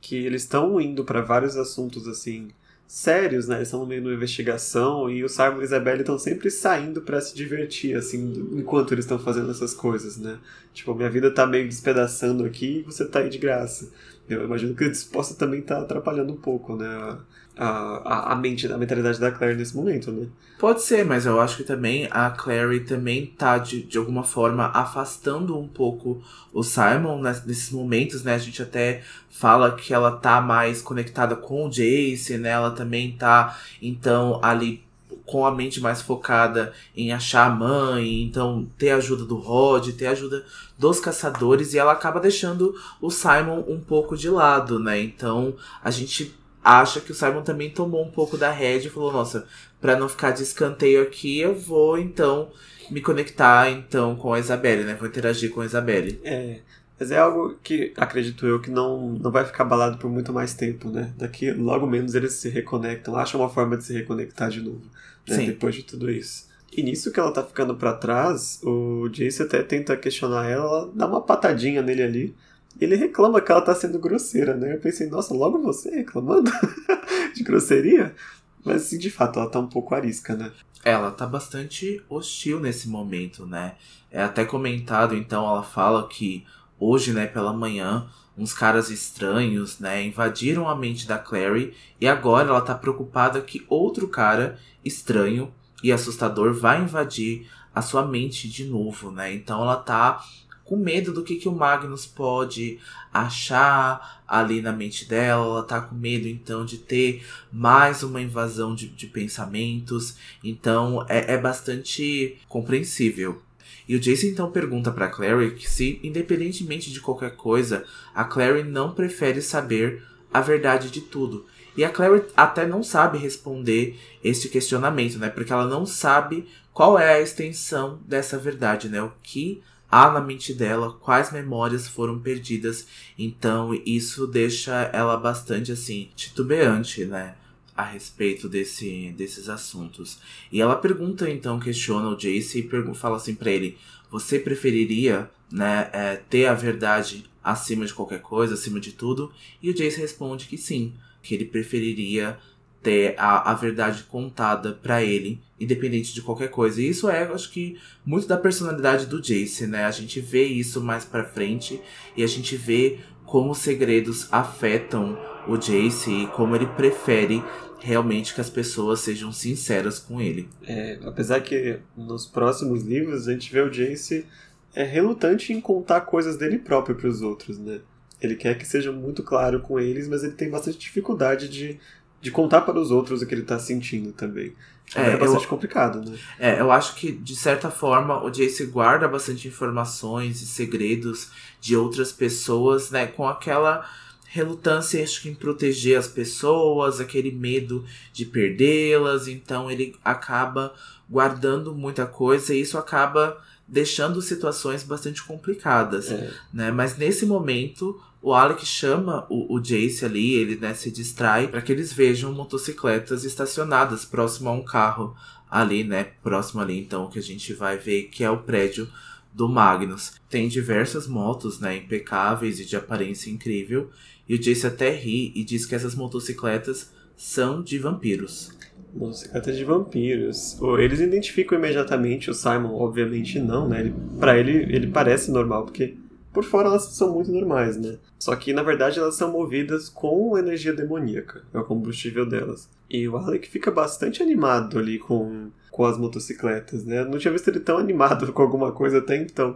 Que 0.02 0.16
eles 0.16 0.44
estão 0.44 0.80
indo 0.80 1.04
para 1.04 1.22
vários 1.22 1.56
assuntos 1.56 2.08
assim 2.08 2.50
sérios, 2.90 3.48
né? 3.48 3.58
Eles 3.58 3.68
estão 3.68 3.82
no 3.82 3.86
meio 3.86 4.02
de 4.02 4.08
uma 4.08 4.16
investigação 4.16 5.12
e 5.12 5.24
o 5.24 5.30
Simon 5.30 5.60
e 5.60 5.62
a 5.62 5.64
Isabelle 5.64 6.00
estão 6.00 6.18
sempre 6.18 6.50
saindo 6.50 7.04
para 7.04 7.22
se 7.22 7.36
divertir, 7.36 7.96
assim, 7.96 8.50
enquanto 8.54 8.96
eles 8.96 9.06
estão 9.06 9.20
fazendo 9.20 9.52
essas 9.52 9.76
coisas, 9.76 10.18
né? 10.18 10.40
Tipo, 10.74 10.96
minha 10.96 11.10
vida 11.10 11.30
tá 11.32 11.46
meio 11.46 11.70
despedaçando 11.70 12.44
aqui 12.44 12.80
e 12.80 12.82
você 12.82 13.06
tá 13.06 13.20
aí 13.20 13.30
de 13.30 13.38
graça. 13.38 13.92
Eu 14.28 14.44
imagino 14.44 14.74
que 14.74 14.86
isso 14.86 15.08
possa 15.12 15.36
também 15.36 15.62
tá 15.62 15.80
atrapalhando 15.80 16.34
um 16.34 16.38
pouco, 16.38 16.76
né? 16.76 17.20
A, 17.62 18.32
a, 18.32 18.36
mente, 18.36 18.72
a 18.72 18.78
mentalidade 18.78 19.20
da 19.20 19.32
Claire 19.32 19.58
nesse 19.58 19.76
momento, 19.76 20.12
né? 20.12 20.28
Pode 20.58 20.82
ser, 20.82 21.06
mas 21.06 21.26
eu 21.26 21.42
acho 21.42 21.58
que 21.58 21.64
também 21.64 22.08
a 22.10 22.30
Clary 22.30 22.82
também 22.82 23.26
tá, 23.26 23.58
de, 23.58 23.84
de 23.84 23.98
alguma 23.98 24.24
forma, 24.24 24.68
afastando 24.74 25.58
um 25.58 25.68
pouco 25.68 26.22
o 26.54 26.64
Simon 26.64 27.22
nesses 27.22 27.72
momentos, 27.72 28.24
né? 28.24 28.36
A 28.36 28.38
gente 28.38 28.62
até 28.62 29.02
fala 29.30 29.76
que 29.76 29.94
ela 29.94 30.12
tá 30.12 30.40
mais 30.40 30.82
conectada 30.82 31.36
com 31.36 31.66
o 31.66 31.70
Jace, 31.70 32.38
né? 32.38 32.50
Ela 32.50 32.72
também 32.72 33.12
tá, 33.12 33.58
então, 33.82 34.40
ali 34.42 34.82
com 35.26 35.46
a 35.46 35.52
mente 35.52 35.80
mais 35.80 36.02
focada 36.02 36.74
em 36.96 37.12
achar 37.12 37.46
a 37.46 37.56
mãe, 37.56 38.24
então 38.24 38.68
ter 38.78 38.92
ajuda 38.92 39.24
do 39.26 39.36
Rod, 39.38 39.90
ter 39.92 40.08
ajuda 40.08 40.44
dos 40.78 41.00
caçadores, 41.00 41.74
e 41.74 41.78
ela 41.78 41.92
acaba 41.92 42.20
deixando 42.20 42.74
o 43.00 43.12
Simon 43.12 43.64
um 43.68 43.80
pouco 43.80 44.18
de 44.18 44.30
lado, 44.30 44.80
né? 44.80 45.00
Então 45.00 45.54
a 45.84 45.92
gente 45.92 46.39
acha 46.70 47.02
que 47.02 47.12
o 47.12 47.16
Simon 47.16 47.42
também 47.42 47.70
tomou 47.70 48.04
um 48.04 48.12
pouco 48.12 48.38
da 48.38 48.52
rédea 48.52 48.88
e 48.88 48.92
falou, 48.92 49.12
nossa, 49.12 49.48
para 49.82 49.98
não 49.98 50.08
ficar 50.08 50.32
de 50.32 50.44
escanteio 50.44 51.02
aqui, 51.02 51.40
eu 51.40 51.56
vou 51.56 51.98
então 51.98 52.50
me 52.92 53.02
conectar 53.02 53.70
então 53.70 54.16
com 54.16 54.34
a 54.34 54.40
Isabelle, 54.40 54.84
né? 54.84 54.96
Vou 54.96 55.08
interagir 55.08 55.52
com 55.52 55.62
a 55.62 55.66
Isabelle. 55.66 56.20
É. 56.24 56.60
Mas 57.00 57.12
é 57.12 57.18
algo 57.18 57.56
que 57.64 57.94
acredito 57.96 58.46
eu 58.46 58.60
que 58.60 58.70
não, 58.70 59.14
não 59.14 59.32
vai 59.32 59.46
ficar 59.46 59.64
balado 59.64 59.98
por 59.98 60.10
muito 60.12 60.34
mais 60.34 60.54
tempo, 60.54 60.90
né? 60.90 61.14
Daqui 61.18 61.52
logo 61.52 61.88
menos 61.88 62.14
eles 62.14 62.34
se 62.34 62.50
reconectam, 62.50 63.16
acham 63.16 63.40
uma 63.40 63.50
forma 63.50 63.78
de 63.78 63.86
se 63.86 63.94
reconectar 63.94 64.50
de 64.50 64.62
novo, 64.62 64.82
né? 65.28 65.36
Sim. 65.36 65.46
Depois 65.46 65.74
de 65.76 65.84
tudo 65.84 66.12
isso. 66.12 66.50
E 66.76 66.84
nisso 66.84 67.12
que 67.12 67.20
ela 67.20 67.32
tá 67.32 67.44
ficando 67.44 67.76
para 67.76 67.94
trás, 67.94 68.60
o 68.64 69.08
Jace 69.10 69.42
até 69.42 69.64
tenta 69.64 69.98
questionar 69.98 70.48
ela, 70.48 70.66
ela 70.66 70.92
dá 70.94 71.08
uma 71.08 71.22
patadinha 71.22 71.82
nele 71.82 72.04
ali. 72.04 72.36
Ele 72.80 72.96
reclama 72.96 73.42
que 73.42 73.52
ela 73.52 73.62
tá 73.62 73.74
sendo 73.76 74.00
grosseira, 74.00 74.56
né? 74.56 74.76
Eu 74.76 74.80
pensei, 74.80 75.08
nossa, 75.10 75.34
logo 75.34 75.62
você 75.62 75.90
reclamando 75.90 76.52
de 77.36 77.44
grosseria? 77.44 78.16
Mas 78.64 78.84
assim, 78.84 78.98
de 78.98 79.10
fato, 79.10 79.40
ela 79.40 79.50
tá 79.50 79.60
um 79.60 79.68
pouco 79.68 79.96
arisca, 79.96 80.36
né? 80.36 80.52
Ela 80.84 81.12
tá 81.12 81.26
bastante 81.26 82.02
hostil 82.10 82.60
nesse 82.60 82.88
momento, 82.88 83.46
né? 83.46 83.76
É 84.12 84.22
até 84.22 84.46
comentado, 84.46 85.16
então, 85.16 85.46
ela 85.46 85.64
fala 85.64 86.08
que 86.08 86.46
hoje, 86.80 87.12
né, 87.12 87.28
pela 87.28 87.52
manhã, 87.52 88.08
uns 88.38 88.54
caras 88.54 88.90
estranhos, 88.90 89.80
né, 89.80 90.04
invadiram 90.04 90.70
a 90.70 90.76
mente 90.76 91.06
da 91.06 91.18
Clary 91.20 91.74
e 92.00 92.08
agora 92.08 92.50
ela 92.50 92.62
tá 92.62 92.74
preocupada 92.74 93.42
que 93.42 93.66
outro 93.68 94.08
cara 94.08 94.58
estranho 94.84 95.54
e 95.84 95.92
assustador 95.92 96.54
vai 96.54 96.82
invadir 96.82 97.50
a 97.76 97.82
sua 97.82 98.06
mente 98.06 98.50
de 98.50 98.66
novo, 98.66 99.12
né? 99.12 99.34
Então 99.34 99.62
ela 99.62 99.76
tá 99.76 100.24
com 100.70 100.78
medo 100.78 101.12
do 101.12 101.24
que, 101.24 101.38
que 101.38 101.50
o 101.50 101.52
Magnus 101.52 102.06
pode 102.06 102.78
achar 103.12 104.22
ali 104.28 104.62
na 104.62 104.72
mente 104.72 105.06
dela. 105.06 105.44
Ela 105.44 105.64
tá 105.64 105.82
com 105.82 105.96
medo 105.96 106.28
então 106.28 106.64
de 106.64 106.78
ter 106.78 107.26
mais 107.52 108.04
uma 108.04 108.22
invasão 108.22 108.76
de, 108.76 108.88
de 108.88 109.08
pensamentos. 109.08 110.16
Então 110.44 111.04
é, 111.10 111.34
é 111.34 111.38
bastante 111.40 112.38
compreensível. 112.48 113.42
E 113.88 113.96
o 113.96 114.00
Jason 114.00 114.28
então 114.28 114.52
pergunta 114.52 114.92
para 114.92 115.10
Clary 115.10 115.56
que 115.56 115.68
se, 115.68 116.00
independentemente 116.04 116.92
de 116.92 117.02
qualquer 117.02 117.36
coisa, 117.36 117.84
a 118.14 118.24
Clary 118.24 118.64
não 118.64 118.94
prefere 118.94 119.42
saber 119.42 120.04
a 120.32 120.40
verdade 120.40 120.92
de 120.92 121.02
tudo. 121.02 121.48
E 121.76 121.84
a 121.84 121.90
Clary 121.90 122.26
até 122.38 122.68
não 122.68 122.84
sabe 122.84 123.18
responder 123.18 124.00
este 124.24 124.48
questionamento, 124.48 125.18
né? 125.18 125.30
Porque 125.30 125.52
ela 125.52 125.66
não 125.66 125.84
sabe 125.88 126.48
qual 126.72 127.00
é 127.00 127.16
a 127.16 127.22
extensão 127.22 128.00
dessa 128.06 128.38
verdade, 128.38 128.88
né? 128.88 129.02
O 129.02 129.12
que 129.24 129.64
há 129.92 130.12
na 130.12 130.22
mente 130.22 130.54
dela, 130.54 130.94
quais 130.94 131.32
memórias 131.32 131.88
foram 131.88 132.20
perdidas. 132.20 132.88
Então, 133.18 133.74
isso 133.86 134.28
deixa 134.28 134.90
ela 134.94 135.18
bastante 135.18 135.72
assim 135.72 136.10
titubeante, 136.16 137.06
né? 137.06 137.36
a 137.80 137.84
respeito 137.84 138.50
desse, 138.50 139.14
desses 139.18 139.48
assuntos. 139.48 140.20
E 140.52 140.60
ela 140.60 140.76
pergunta, 140.76 141.30
então, 141.30 141.58
questiona 141.58 142.10
o 142.10 142.16
Jace 142.18 142.60
e 142.60 142.94
fala 142.94 143.16
assim 143.16 143.34
para 143.34 143.52
ele: 143.52 143.78
Você 144.12 144.38
preferiria 144.38 145.32
né, 145.50 145.90
é, 145.94 146.18
ter 146.18 146.48
a 146.48 146.54
verdade 146.54 147.24
acima 147.42 147.86
de 147.86 147.94
qualquer 147.94 148.20
coisa, 148.20 148.56
acima 148.56 148.82
de 148.82 148.92
tudo? 148.92 149.32
E 149.64 149.70
o 149.70 149.74
Jace 149.74 149.98
responde 149.98 150.46
que 150.46 150.58
sim, 150.58 150.94
que 151.24 151.34
ele 151.34 151.46
preferiria 151.46 152.38
ter 152.82 153.16
a, 153.18 153.52
a 153.52 153.54
verdade 153.54 154.04
contada 154.04 154.74
para 154.74 155.04
ele, 155.04 155.42
independente 155.60 156.14
de 156.14 156.22
qualquer 156.22 156.50
coisa. 156.50 156.82
E 156.82 156.90
isso 156.90 157.10
é, 157.10 157.24
acho 157.24 157.52
que, 157.52 157.78
muito 158.06 158.28
da 158.28 158.38
personalidade 158.38 159.06
do 159.06 159.22
Jace, 159.22 159.68
né? 159.68 159.86
A 159.86 159.92
gente 159.92 160.20
vê 160.20 160.46
isso 160.46 160.82
mais 160.82 161.04
pra 161.06 161.24
frente 161.24 161.82
e 162.16 162.24
a 162.24 162.28
gente 162.28 162.56
vê 162.56 163.00
como 163.26 163.52
os 163.52 163.60
segredos 163.60 164.28
afetam 164.32 165.18
o 165.48 165.58
Jace 165.58 166.10
e 166.10 166.28
como 166.28 166.56
ele 166.56 166.66
prefere 166.68 167.44
realmente 167.80 168.34
que 168.34 168.42
as 168.42 168.50
pessoas 168.50 169.00
sejam 169.00 169.32
sinceras 169.32 170.00
com 170.00 170.22
ele. 170.22 170.50
É, 170.66 171.00
apesar 171.04 171.42
que 171.42 171.80
nos 171.96 172.26
próximos 172.26 172.84
livros 172.84 173.28
a 173.28 173.34
gente 173.34 173.52
vê 173.52 173.62
o 173.62 173.70
Jace 173.70 174.26
é 174.74 174.84
relutante 174.84 175.54
em 175.54 175.62
contar 175.62 176.02
coisas 176.02 176.38
dele 176.38 176.60
próprio 176.60 176.96
para 176.96 177.08
os 177.08 177.22
outros, 177.22 177.58
né? 177.58 177.80
Ele 178.22 178.36
quer 178.36 178.58
que 178.58 178.68
seja 178.68 178.92
muito 178.92 179.24
claro 179.24 179.62
com 179.62 179.80
eles, 179.80 180.08
mas 180.08 180.24
ele 180.24 180.34
tem 180.34 180.50
bastante 180.50 180.78
dificuldade 180.78 181.48
de, 181.48 181.80
de 182.22 182.32
contar 182.32 182.62
para 182.62 182.80
os 182.80 182.92
outros 182.92 183.22
o 183.22 183.26
que 183.26 183.34
ele 183.34 183.42
está 183.42 183.58
sentindo 183.58 184.12
também. 184.12 184.54
É, 184.96 185.12
é 185.12 185.18
bastante 185.18 185.44
eu, 185.44 185.50
complicado, 185.50 186.02
né? 186.02 186.18
É, 186.40 186.60
eu 186.60 186.72
acho 186.72 186.96
que, 186.96 187.12
de 187.12 187.36
certa 187.36 187.70
forma, 187.70 188.24
o 188.24 188.30
Jace 188.30 188.66
guarda 188.66 189.08
bastante 189.08 189.48
informações 189.48 190.42
e 190.42 190.48
segredos 190.48 191.30
de 191.62 191.76
outras 191.76 192.12
pessoas, 192.12 192.90
né? 192.90 193.06
Com 193.06 193.28
aquela 193.28 193.88
relutância 194.32 195.04
acho 195.04 195.24
que 195.24 195.30
em 195.30 195.34
proteger 195.34 195.98
as 195.98 196.08
pessoas, 196.08 197.00
aquele 197.00 197.32
medo 197.32 197.84
de 198.14 198.26
perdê-las, 198.26 199.28
então 199.28 199.72
ele 199.72 199.96
acaba 200.06 200.74
guardando 201.10 201.74
muita 201.74 202.06
coisa 202.06 202.54
e 202.54 202.62
isso 202.62 202.78
acaba 202.78 203.42
deixando 203.68 204.22
situações 204.22 204.84
bastante 204.84 205.24
complicadas, 205.24 206.12
é. 206.12 206.32
né? 206.54 206.72
Mas 206.72 206.98
nesse 206.98 207.26
momento 207.26 208.00
o 208.22 208.34
Alec 208.34 208.66
chama 208.66 209.26
o, 209.30 209.56
o 209.56 209.60
Jace 209.60 210.04
ali, 210.04 210.34
ele 210.34 210.58
né, 210.58 210.74
se 210.74 210.92
distrai 210.92 211.48
para 211.48 211.62
que 211.62 211.72
eles 211.72 211.94
vejam 211.94 212.34
motocicletas 212.34 213.24
estacionadas 213.24 214.04
próximo 214.04 214.50
a 214.50 214.54
um 214.54 214.64
carro 214.64 215.16
ali, 215.50 215.84
né? 215.84 216.04
Próximo 216.22 216.62
ali, 216.62 216.80
então 216.80 217.10
que 217.10 217.18
a 217.18 217.24
gente 217.24 217.54
vai 217.54 217.78
ver 217.78 218.04
que 218.04 218.24
é 218.24 218.30
o 218.30 218.38
prédio 218.38 218.90
do 219.34 219.48
Magnus. 219.48 220.14
Tem 220.30 220.48
diversas 220.48 221.08
motos, 221.08 221.60
né, 221.60 221.78
impecáveis 221.78 222.60
e 222.60 222.66
de 222.66 222.76
aparência 222.76 223.30
incrível. 223.30 223.90
E 224.28 224.36
o 224.36 224.40
Jace 224.40 224.68
até 224.68 224.92
ri 224.92 225.32
e 225.34 225.44
diz 225.44 225.66
que 225.66 225.74
essas 225.74 225.96
motocicletas 225.96 226.92
são 227.16 227.64
de 227.64 227.80
vampiros. 227.80 228.52
Motocicletas 228.94 229.56
de 229.56 229.64
vampiros. 229.64 230.58
Eles 230.78 231.00
identificam 231.00 231.58
imediatamente 231.58 232.30
o 232.30 232.34
Simon, 232.34 232.76
obviamente 232.76 233.40
não, 233.40 233.68
né? 233.68 233.82
Ele, 233.82 233.94
ele, 234.40 234.76
ele 234.76 234.88
parece 234.88 235.32
normal, 235.32 235.66
porque 235.66 235.96
por 236.40 236.46
fora 236.46 236.70
elas 236.70 236.84
são 236.84 237.14
muito 237.14 237.30
normais, 237.30 237.76
né? 237.76 237.98
Só 238.18 238.34
que 238.34 238.54
na 238.54 238.64
verdade 238.64 238.98
elas 238.98 239.16
são 239.16 239.30
movidas 239.30 239.90
com 239.90 240.38
energia 240.38 240.72
demoníaca, 240.72 241.44
é 241.54 241.60
o 241.60 241.66
combustível 241.66 242.26
delas. 242.26 242.70
E 242.90 243.10
o 243.10 243.18
Alec 243.18 243.50
fica 243.50 243.70
bastante 243.70 244.24
animado 244.24 244.80
ali 244.80 244.98
com, 244.98 245.50
com 245.70 245.86
as 245.86 245.98
motocicletas, 245.98 246.86
né? 246.86 247.02
Eu 247.02 247.10
não 247.10 247.20
tinha 247.20 247.34
visto 247.34 247.50
ele 247.50 247.60
tão 247.60 247.78
animado 247.78 248.32
com 248.32 248.42
alguma 248.42 248.72
coisa 248.72 249.00
até 249.00 249.18
então. 249.18 249.54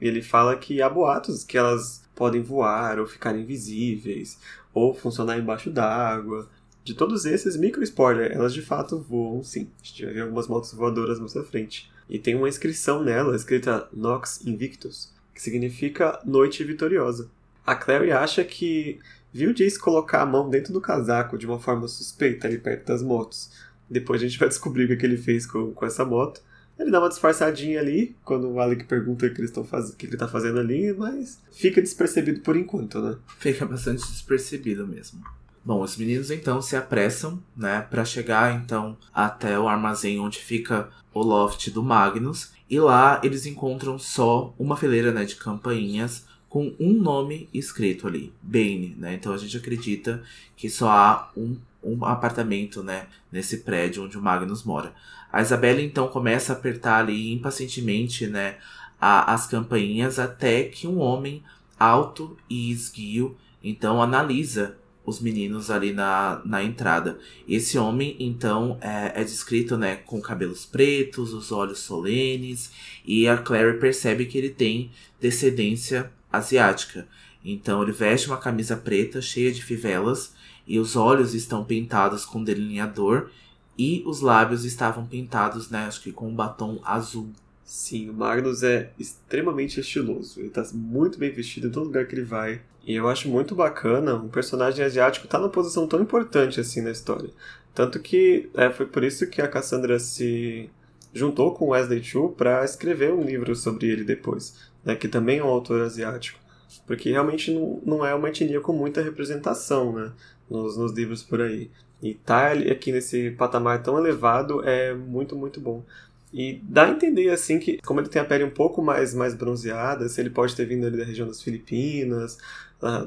Ele 0.00 0.22
fala 0.22 0.56
que 0.56 0.80
há 0.80 0.88
boatos 0.88 1.44
que 1.44 1.58
elas 1.58 2.02
podem 2.14 2.40
voar 2.40 2.98
ou 2.98 3.06
ficar 3.06 3.36
invisíveis, 3.36 4.38
ou 4.72 4.94
funcionar 4.94 5.36
embaixo 5.38 5.70
d'água. 5.70 6.48
De 6.82 6.94
todos 6.94 7.26
esses, 7.26 7.58
micro 7.58 7.82
spoiler, 7.82 8.32
elas 8.32 8.54
de 8.54 8.62
fato 8.62 9.04
voam 9.06 9.42
sim. 9.42 9.68
A 9.82 9.86
gente 9.86 10.04
vai 10.06 10.14
ver 10.14 10.22
algumas 10.22 10.48
motos 10.48 10.72
voadoras 10.72 11.20
mais 11.20 11.36
à 11.36 11.44
frente. 11.44 11.92
E 12.08 12.18
tem 12.18 12.34
uma 12.34 12.48
inscrição 12.48 13.04
nela 13.04 13.36
escrita 13.36 13.86
Nox 13.92 14.40
Invictus, 14.46 15.11
que 15.34 15.42
significa 15.42 16.20
Noite 16.24 16.64
Vitoriosa. 16.64 17.30
A 17.66 17.74
Clary 17.74 18.10
acha 18.12 18.44
que 18.44 18.98
viu 19.32 19.52
Jace 19.52 19.78
colocar 19.78 20.22
a 20.22 20.26
mão 20.26 20.50
dentro 20.50 20.72
do 20.72 20.80
casaco 20.80 21.38
de 21.38 21.46
uma 21.46 21.58
forma 21.58 21.88
suspeita 21.88 22.46
ali 22.46 22.58
perto 22.58 22.86
das 22.86 23.02
motos. 23.02 23.50
Depois 23.88 24.20
a 24.20 24.26
gente 24.26 24.38
vai 24.38 24.48
descobrir 24.48 24.84
o 24.84 24.98
que, 24.98 25.06
ele 25.06 25.16
fez 25.16 25.46
com, 25.46 25.72
com 25.72 25.86
essa 25.86 26.04
moto. 26.04 26.42
Ele 26.78 26.90
dá 26.90 26.98
uma 26.98 27.08
disfarçadinha 27.08 27.78
ali, 27.78 28.16
quando 28.24 28.50
o 28.50 28.58
Alec 28.58 28.84
pergunta 28.84 29.26
o 29.26 29.32
que, 29.32 29.40
eles 29.40 29.52
faz... 29.66 29.90
o 29.90 29.96
que 29.96 30.06
ele 30.06 30.16
tá 30.16 30.26
fazendo 30.26 30.58
ali, 30.58 30.92
mas 30.92 31.38
fica 31.52 31.80
despercebido 31.80 32.40
por 32.40 32.56
enquanto, 32.56 33.00
né? 33.00 33.16
Fica 33.38 33.64
bastante 33.66 34.00
despercebido 34.00 34.86
mesmo. 34.86 35.22
Bom, 35.64 35.80
os 35.80 35.96
meninos 35.96 36.30
então 36.30 36.60
se 36.60 36.74
apressam, 36.74 37.40
né, 37.56 37.86
para 37.88 38.04
chegar 38.04 38.52
então 38.52 38.96
até 39.14 39.56
o 39.56 39.68
armazém 39.68 40.18
onde 40.18 40.38
fica 40.38 40.88
o 41.14 41.22
loft 41.22 41.70
do 41.70 41.84
Magnus, 41.84 42.52
e 42.72 42.80
lá 42.80 43.20
eles 43.22 43.44
encontram 43.44 43.98
só 43.98 44.54
uma 44.58 44.78
fileira, 44.78 45.12
né, 45.12 45.26
de 45.26 45.36
campainhas 45.36 46.24
com 46.48 46.74
um 46.80 46.94
nome 46.94 47.46
escrito 47.52 48.06
ali, 48.06 48.32
Bane, 48.40 48.96
né? 48.98 49.12
Então 49.12 49.34
a 49.34 49.36
gente 49.36 49.54
acredita 49.58 50.22
que 50.56 50.70
só 50.70 50.88
há 50.88 51.30
um, 51.36 51.58
um 51.84 52.02
apartamento, 52.02 52.82
né, 52.82 53.08
nesse 53.30 53.58
prédio 53.58 54.04
onde 54.04 54.16
o 54.16 54.22
Magnus 54.22 54.64
mora. 54.64 54.94
A 55.30 55.42
Isabela 55.42 55.82
então 55.82 56.08
começa 56.08 56.54
a 56.54 56.56
apertar 56.56 57.00
ali 57.00 57.34
impacientemente, 57.34 58.26
né, 58.26 58.56
a, 58.98 59.34
as 59.34 59.46
campainhas 59.46 60.18
até 60.18 60.64
que 60.64 60.86
um 60.86 60.98
homem 60.98 61.42
alto 61.78 62.38
e 62.48 62.70
esguio 62.70 63.36
então 63.62 64.00
analisa 64.00 64.78
os 65.04 65.20
meninos 65.20 65.70
ali 65.70 65.92
na, 65.92 66.40
na 66.44 66.62
entrada. 66.62 67.18
Esse 67.48 67.76
homem, 67.76 68.16
então, 68.18 68.78
é, 68.80 69.20
é, 69.20 69.24
descrito 69.24 69.76
né, 69.76 69.96
com 69.96 70.20
cabelos 70.20 70.64
pretos, 70.64 71.32
os 71.32 71.50
olhos 71.50 71.80
solenes, 71.80 72.70
e 73.04 73.28
a 73.28 73.36
Clary 73.36 73.78
percebe 73.78 74.26
que 74.26 74.38
ele 74.38 74.50
tem 74.50 74.90
descendência 75.20 76.10
asiática. 76.32 77.06
Então, 77.44 77.82
ele 77.82 77.92
veste 77.92 78.28
uma 78.28 78.36
camisa 78.36 78.76
preta 78.76 79.20
cheia 79.20 79.50
de 79.50 79.62
fivelas, 79.62 80.34
e 80.66 80.78
os 80.78 80.94
olhos 80.94 81.34
estão 81.34 81.64
pintados 81.64 82.24
com 82.24 82.44
delineador, 82.44 83.30
e 83.76 84.02
os 84.06 84.20
lábios 84.20 84.64
estavam 84.64 85.06
pintados, 85.06 85.68
né, 85.70 85.86
acho 85.86 86.02
que 86.02 86.12
com 86.12 86.28
um 86.28 86.34
batom 86.34 86.80
azul. 86.84 87.32
Sim, 87.74 88.10
o 88.10 88.12
Magnus 88.12 88.62
é 88.62 88.90
extremamente 88.98 89.80
estiloso. 89.80 90.38
Ele 90.38 90.50
tá 90.50 90.62
muito 90.74 91.18
bem 91.18 91.30
vestido 91.30 91.68
em 91.68 91.70
todo 91.70 91.86
lugar 91.86 92.06
que 92.06 92.14
ele 92.14 92.22
vai. 92.22 92.60
E 92.86 92.94
eu 92.94 93.08
acho 93.08 93.30
muito 93.30 93.54
bacana 93.54 94.14
um 94.14 94.28
personagem 94.28 94.84
asiático 94.84 95.26
tá 95.26 95.38
numa 95.38 95.48
posição 95.48 95.88
tão 95.88 96.02
importante 96.02 96.60
assim 96.60 96.82
na 96.82 96.90
história. 96.90 97.30
Tanto 97.74 97.98
que 97.98 98.50
é, 98.52 98.68
foi 98.68 98.84
por 98.84 99.02
isso 99.02 99.26
que 99.26 99.40
a 99.40 99.48
Cassandra 99.48 99.98
se 99.98 100.68
juntou 101.14 101.54
com 101.54 101.70
Wesley 101.70 102.04
Chu 102.04 102.34
para 102.36 102.62
escrever 102.62 103.10
um 103.10 103.24
livro 103.24 103.56
sobre 103.56 103.86
ele 103.86 104.04
depois, 104.04 104.54
né, 104.84 104.94
que 104.94 105.08
também 105.08 105.38
é 105.38 105.44
um 105.44 105.48
autor 105.48 105.80
asiático. 105.80 106.38
Porque 106.86 107.10
realmente 107.10 107.50
não, 107.50 107.80
não 107.86 108.04
é 108.04 108.14
uma 108.14 108.28
etnia 108.28 108.60
com 108.60 108.74
muita 108.74 109.00
representação 109.00 109.94
né, 109.94 110.12
nos, 110.50 110.76
nos 110.76 110.92
livros 110.92 111.22
por 111.22 111.40
aí. 111.40 111.70
E 112.02 112.10
estar 112.10 112.54
tá 112.54 112.70
aqui 112.70 112.92
nesse 112.92 113.30
patamar 113.30 113.82
tão 113.82 113.96
elevado 113.96 114.62
é 114.62 114.92
muito, 114.92 115.34
muito 115.34 115.58
bom. 115.58 115.82
E 116.32 116.60
dá 116.62 116.86
a 116.86 116.90
entender, 116.90 117.28
assim, 117.30 117.58
que 117.58 117.78
como 117.82 118.00
ele 118.00 118.08
tem 118.08 118.22
a 118.22 118.24
pele 118.24 118.44
um 118.44 118.50
pouco 118.50 118.82
mais, 118.82 119.14
mais 119.14 119.34
bronzeada, 119.34 120.08
se 120.08 120.20
ele 120.20 120.30
pode 120.30 120.56
ter 120.56 120.64
vindo 120.64 120.86
ali 120.86 120.96
da 120.96 121.04
região 121.04 121.26
das 121.26 121.42
Filipinas, 121.42 122.38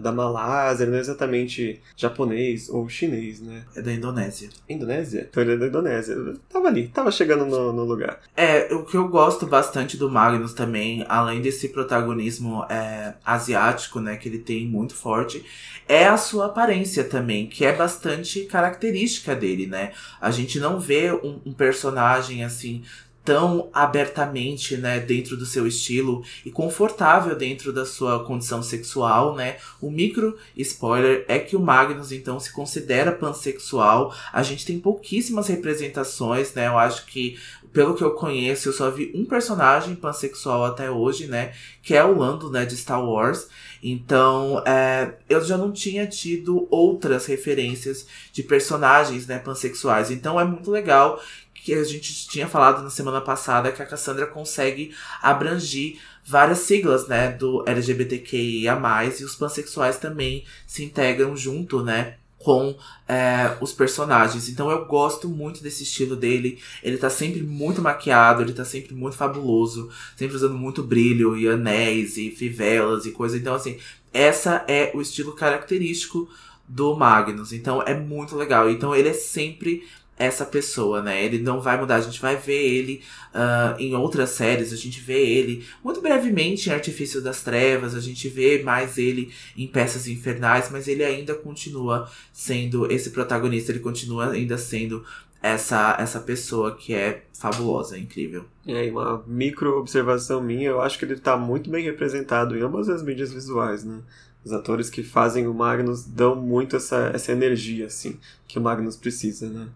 da 0.01 0.11
Malásia, 0.11 0.85
não 0.85 0.95
é 0.95 0.99
exatamente 0.99 1.81
japonês 1.97 2.69
ou 2.69 2.87
chinês, 2.87 3.41
né? 3.41 3.63
É 3.75 3.81
da 3.81 3.91
Indonésia. 3.91 4.49
Indonésia? 4.69 5.27
Então 5.29 5.43
ele 5.43 5.53
é 5.53 5.57
da 5.57 5.67
Indonésia. 5.67 6.15
Tava 6.47 6.69
ali, 6.69 6.87
tava 6.87 7.11
chegando 7.11 7.45
no, 7.45 7.73
no 7.73 7.83
lugar. 7.83 8.21
É, 8.37 8.73
o 8.73 8.85
que 8.85 8.95
eu 8.95 9.07
gosto 9.09 9.45
bastante 9.45 9.97
do 9.97 10.09
Magnus 10.09 10.53
também, 10.53 11.05
além 11.09 11.41
desse 11.41 11.69
protagonismo 11.69 12.63
é, 12.69 13.15
asiático, 13.25 13.99
né, 13.99 14.15
que 14.15 14.29
ele 14.29 14.39
tem 14.39 14.65
muito 14.65 14.95
forte, 14.95 15.43
é 15.87 16.05
a 16.05 16.17
sua 16.17 16.45
aparência 16.45 17.03
também, 17.03 17.47
que 17.47 17.65
é 17.65 17.75
bastante 17.75 18.45
característica 18.45 19.35
dele, 19.35 19.67
né? 19.67 19.91
A 20.21 20.31
gente 20.31 20.57
não 20.57 20.79
vê 20.79 21.11
um, 21.11 21.41
um 21.45 21.53
personagem 21.53 22.43
assim 22.43 22.81
tão 23.25 23.69
abertamente, 23.73 24.77
né, 24.77 24.99
dentro 24.99 25.35
do 25.35 25.45
seu 25.45 25.65
estilo 25.65 26.23
e 26.45 26.51
confortável 26.51 27.35
dentro 27.35 27.73
da 27.73 27.83
sua 27.83 28.23
condição 28.23 28.61
sexual, 28.61 29.35
né? 29.35 29.57
O 29.81 29.89
micro 29.89 30.37
spoiler 30.55 31.25
é 31.27 31.39
que 31.39 31.55
o 31.55 31.59
Magnus 31.59 32.11
então 32.11 32.39
se 32.39 32.53
considera 32.53 33.11
pansexual. 33.11 34.15
A 34.31 34.43
gente 34.43 34.65
tem 34.65 34.79
pouquíssimas 34.79 35.47
representações, 35.47 36.53
né? 36.53 36.67
Eu 36.67 36.77
acho 36.77 37.07
que 37.07 37.37
pelo 37.73 37.93
que 37.93 38.03
eu 38.03 38.11
conheço, 38.11 38.69
eu 38.69 38.73
só 38.73 38.89
vi 38.89 39.11
um 39.13 39.25
personagem 39.25 39.95
pansexual 39.95 40.63
até 40.63 40.89
hoje, 40.89 41.27
né? 41.27 41.51
Que 41.83 41.93
é 41.93 42.05
o 42.05 42.17
Lando, 42.17 42.49
né, 42.49 42.63
de 42.65 42.77
Star 42.77 43.03
Wars. 43.03 43.49
Então, 43.83 44.63
é, 44.65 45.15
eu 45.27 45.43
já 45.43 45.57
não 45.57 45.73
tinha 45.73 46.07
tido 46.07 46.67
outras 46.71 47.25
referências 47.25 48.07
de 48.31 48.41
personagens, 48.43 49.27
né, 49.27 49.39
pansexuais. 49.39 50.09
Então, 50.09 50.39
é 50.39 50.45
muito 50.45 50.71
legal 50.71 51.21
que 51.65 51.73
a 51.73 51.83
gente 51.83 52.27
tinha 52.27 52.47
falado 52.47 52.83
na 52.83 52.91
semana 52.91 53.19
passada 53.19 53.71
que 53.71 53.81
a 53.81 53.85
Cassandra 53.87 54.27
consegue 54.27 54.93
abranger 55.19 55.97
várias 56.23 56.59
siglas, 56.59 57.07
né, 57.07 57.31
do 57.31 57.67
LGBTQIA+, 57.67 58.79
e 59.19 59.23
os 59.23 59.35
pansexuais 59.35 59.97
também 59.97 60.45
se 60.67 60.83
integram 60.83 61.35
junto, 61.35 61.83
né, 61.83 62.17
com 62.37 62.77
é, 63.07 63.57
os 63.59 63.73
personagens. 63.73 64.47
Então 64.47 64.69
eu 64.69 64.85
gosto 64.85 65.27
muito 65.27 65.63
desse 65.63 65.81
estilo 65.81 66.15
dele. 66.15 66.59
Ele 66.83 66.97
tá 66.97 67.09
sempre 67.09 67.41
muito 67.41 67.81
maquiado, 67.81 68.43
ele 68.43 68.53
tá 68.53 68.63
sempre 68.63 68.93
muito 68.93 69.17
fabuloso, 69.17 69.89
sempre 70.15 70.35
usando 70.35 70.53
muito 70.53 70.83
brilho 70.83 71.35
e 71.35 71.47
anéis 71.47 72.15
e 72.15 72.29
fivelas 72.29 73.07
e 73.07 73.11
coisa. 73.11 73.35
Então, 73.35 73.55
assim, 73.55 73.79
essa 74.13 74.63
é 74.67 74.91
o 74.93 75.01
estilo 75.01 75.33
característico 75.33 76.29
do 76.67 76.95
Magnus. 76.95 77.51
Então 77.51 77.81
é 77.81 77.95
muito 77.95 78.35
legal. 78.35 78.69
Então 78.69 78.95
ele 78.95 79.09
é 79.09 79.13
sempre 79.13 79.83
essa 80.17 80.45
pessoa, 80.45 81.01
né? 81.01 81.23
Ele 81.23 81.39
não 81.39 81.59
vai 81.59 81.77
mudar. 81.77 81.95
A 81.95 82.01
gente 82.01 82.21
vai 82.21 82.35
ver 82.37 82.61
ele 82.61 83.01
uh, 83.33 83.79
em 83.79 83.93
outras 83.95 84.29
séries, 84.29 84.71
a 84.71 84.77
gente 84.77 84.99
vê 85.01 85.19
ele 85.19 85.65
muito 85.83 86.01
brevemente 86.01 86.69
em 86.69 86.73
Artifício 86.73 87.21
das 87.21 87.43
Trevas, 87.43 87.93
a 87.95 87.99
gente 87.99 88.29
vê 88.29 88.63
mais 88.63 88.97
ele 88.97 89.31
em 89.57 89.67
Peças 89.67 90.07
Infernais, 90.07 90.69
mas 90.71 90.87
ele 90.87 91.03
ainda 91.03 91.35
continua 91.35 92.09
sendo 92.31 92.89
esse 92.91 93.09
protagonista, 93.09 93.71
ele 93.71 93.79
continua 93.79 94.31
ainda 94.31 94.57
sendo 94.57 95.03
essa, 95.41 95.95
essa 95.99 96.19
pessoa 96.19 96.75
que 96.75 96.93
é 96.93 97.23
fabulosa, 97.33 97.97
é 97.97 97.99
incrível. 97.99 98.45
E 98.65 98.73
aí, 98.73 98.89
uma 98.89 99.23
micro 99.27 99.77
observação 99.77 100.41
minha, 100.41 100.69
eu 100.69 100.81
acho 100.81 100.97
que 100.97 101.05
ele 101.05 101.17
tá 101.17 101.37
muito 101.37 101.69
bem 101.69 101.83
representado 101.83 102.57
em 102.57 102.61
ambas 102.61 102.89
as 102.89 103.03
mídias 103.03 103.31
visuais, 103.31 103.83
né? 103.83 103.99
Os 104.43 104.51
atores 104.51 104.89
que 104.89 105.03
fazem 105.03 105.47
o 105.47 105.53
Magnus 105.53 106.05
dão 106.05 106.35
muito 106.35 106.75
essa, 106.75 107.11
essa 107.13 107.31
energia, 107.31 107.87
assim, 107.87 108.17
que 108.47 108.57
o 108.57 108.61
Magnus 108.61 108.95
precisa, 108.95 109.49
né? 109.49 109.67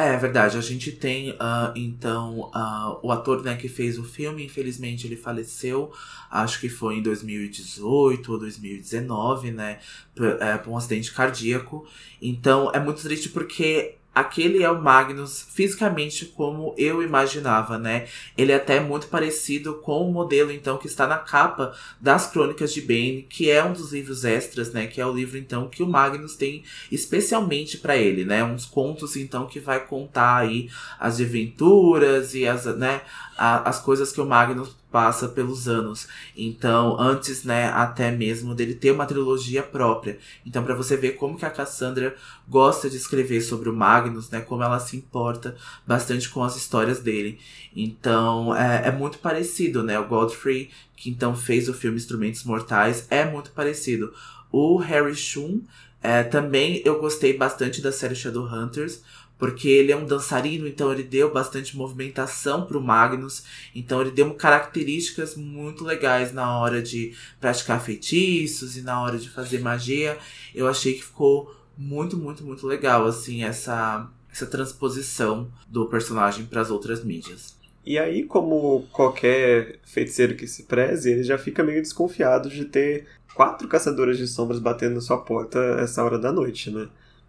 É 0.00 0.16
verdade, 0.16 0.56
a 0.56 0.60
gente 0.60 0.92
tem 0.92 1.32
uh, 1.32 1.72
então 1.74 2.52
uh, 2.54 3.00
o 3.02 3.10
ator 3.10 3.42
né, 3.42 3.56
que 3.56 3.68
fez 3.68 3.98
o 3.98 4.04
filme, 4.04 4.44
infelizmente 4.44 5.08
ele 5.08 5.16
faleceu, 5.16 5.92
acho 6.30 6.60
que 6.60 6.68
foi 6.68 6.98
em 6.98 7.02
2018 7.02 8.30
ou 8.30 8.38
2019, 8.38 9.50
né, 9.50 9.80
por, 10.14 10.40
é, 10.40 10.56
por 10.56 10.70
um 10.70 10.76
acidente 10.76 11.12
cardíaco. 11.12 11.84
Então 12.22 12.70
é 12.72 12.78
muito 12.78 13.02
triste 13.02 13.28
porque 13.30 13.97
aquele 14.14 14.62
é 14.62 14.70
o 14.70 14.82
Magnus 14.82 15.46
fisicamente 15.54 16.26
como 16.26 16.74
eu 16.76 17.02
imaginava, 17.02 17.78
né? 17.78 18.08
Ele 18.36 18.52
é 18.52 18.56
até 18.56 18.80
muito 18.80 19.06
parecido 19.06 19.74
com 19.74 20.08
o 20.08 20.12
modelo 20.12 20.50
então 20.50 20.76
que 20.76 20.86
está 20.86 21.06
na 21.06 21.18
capa 21.18 21.74
das 22.00 22.26
Crônicas 22.26 22.72
de 22.72 22.80
Bane, 22.80 23.26
que 23.28 23.50
é 23.50 23.62
um 23.62 23.72
dos 23.72 23.92
livros 23.92 24.24
extras, 24.24 24.72
né? 24.72 24.86
Que 24.86 25.00
é 25.00 25.06
o 25.06 25.12
livro 25.12 25.38
então 25.38 25.68
que 25.68 25.82
o 25.82 25.88
Magnus 25.88 26.34
tem 26.34 26.64
especialmente 26.90 27.78
para 27.78 27.96
ele, 27.96 28.24
né? 28.24 28.42
Uns 28.42 28.66
contos 28.66 29.16
então 29.16 29.46
que 29.46 29.60
vai 29.60 29.86
contar 29.86 30.38
aí 30.38 30.68
as 30.98 31.20
aventuras 31.20 32.34
e 32.34 32.46
as, 32.46 32.64
né, 32.76 33.02
as 33.36 33.80
coisas 33.80 34.10
que 34.10 34.20
o 34.20 34.26
Magnus 34.26 34.77
passa 34.90 35.28
pelos 35.28 35.68
anos. 35.68 36.08
Então, 36.36 36.98
antes, 36.98 37.44
né, 37.44 37.68
até 37.68 38.10
mesmo 38.10 38.54
dele 38.54 38.74
ter 38.74 38.90
uma 38.90 39.06
trilogia 39.06 39.62
própria. 39.62 40.18
Então, 40.44 40.64
para 40.64 40.74
você 40.74 40.96
ver 40.96 41.12
como 41.12 41.36
que 41.36 41.44
a 41.44 41.50
Cassandra 41.50 42.16
gosta 42.48 42.88
de 42.88 42.96
escrever 42.96 43.40
sobre 43.40 43.68
o 43.68 43.74
Magnus, 43.74 44.30
né, 44.30 44.40
como 44.40 44.62
ela 44.62 44.80
se 44.80 44.96
importa 44.96 45.56
bastante 45.86 46.28
com 46.30 46.42
as 46.42 46.56
histórias 46.56 47.00
dele. 47.00 47.38
Então, 47.74 48.54
é, 48.54 48.88
é 48.88 48.90
muito 48.90 49.18
parecido, 49.18 49.82
né, 49.82 49.98
o 49.98 50.06
Godfrey, 50.08 50.70
que 50.96 51.10
então 51.10 51.36
fez 51.36 51.68
o 51.68 51.74
filme 51.74 51.96
Instrumentos 51.96 52.44
Mortais, 52.44 53.06
é 53.10 53.24
muito 53.24 53.50
parecido. 53.52 54.12
O 54.50 54.78
Harry 54.78 55.14
Shum, 55.14 55.60
é, 56.02 56.22
também 56.22 56.80
eu 56.84 57.00
gostei 57.00 57.36
bastante 57.36 57.82
da 57.82 57.92
série 57.92 58.14
Shadowhunters, 58.14 59.02
porque 59.38 59.68
ele 59.68 59.92
é 59.92 59.96
um 59.96 60.04
dançarino, 60.04 60.66
então 60.66 60.92
ele 60.92 61.04
deu 61.04 61.32
bastante 61.32 61.76
movimentação 61.76 62.66
para 62.66 62.76
o 62.76 62.82
Magnus, 62.82 63.44
então 63.74 64.00
ele 64.00 64.10
deu 64.10 64.34
características 64.34 65.36
muito 65.36 65.84
legais 65.84 66.32
na 66.32 66.58
hora 66.58 66.82
de 66.82 67.14
praticar 67.40 67.80
feitiços 67.80 68.76
e 68.76 68.82
na 68.82 69.00
hora 69.00 69.18
de 69.18 69.30
fazer 69.30 69.60
magia. 69.60 70.18
Eu 70.54 70.66
achei 70.66 70.94
que 70.94 71.04
ficou 71.04 71.54
muito, 71.76 72.16
muito, 72.16 72.44
muito 72.44 72.66
legal 72.66 73.06
assim 73.06 73.44
essa 73.44 74.10
essa 74.30 74.46
transposição 74.46 75.50
do 75.68 75.86
personagem 75.86 76.44
para 76.44 76.60
as 76.60 76.70
outras 76.70 77.02
mídias. 77.02 77.56
E 77.84 77.98
aí, 77.98 78.24
como 78.24 78.86
qualquer 78.92 79.78
feiticeiro 79.82 80.36
que 80.36 80.46
se 80.46 80.64
preze, 80.64 81.10
ele 81.10 81.22
já 81.22 81.38
fica 81.38 81.64
meio 81.64 81.80
desconfiado 81.80 82.50
de 82.50 82.66
ter 82.66 83.06
quatro 83.34 83.66
caçadoras 83.66 84.18
de 84.18 84.26
sombras 84.26 84.58
batendo 84.58 84.96
na 84.96 85.00
sua 85.00 85.18
porta 85.18 85.58
essa 85.80 86.04
hora 86.04 86.18
da 86.18 86.30
noite, 86.30 86.70
né? 86.70 86.88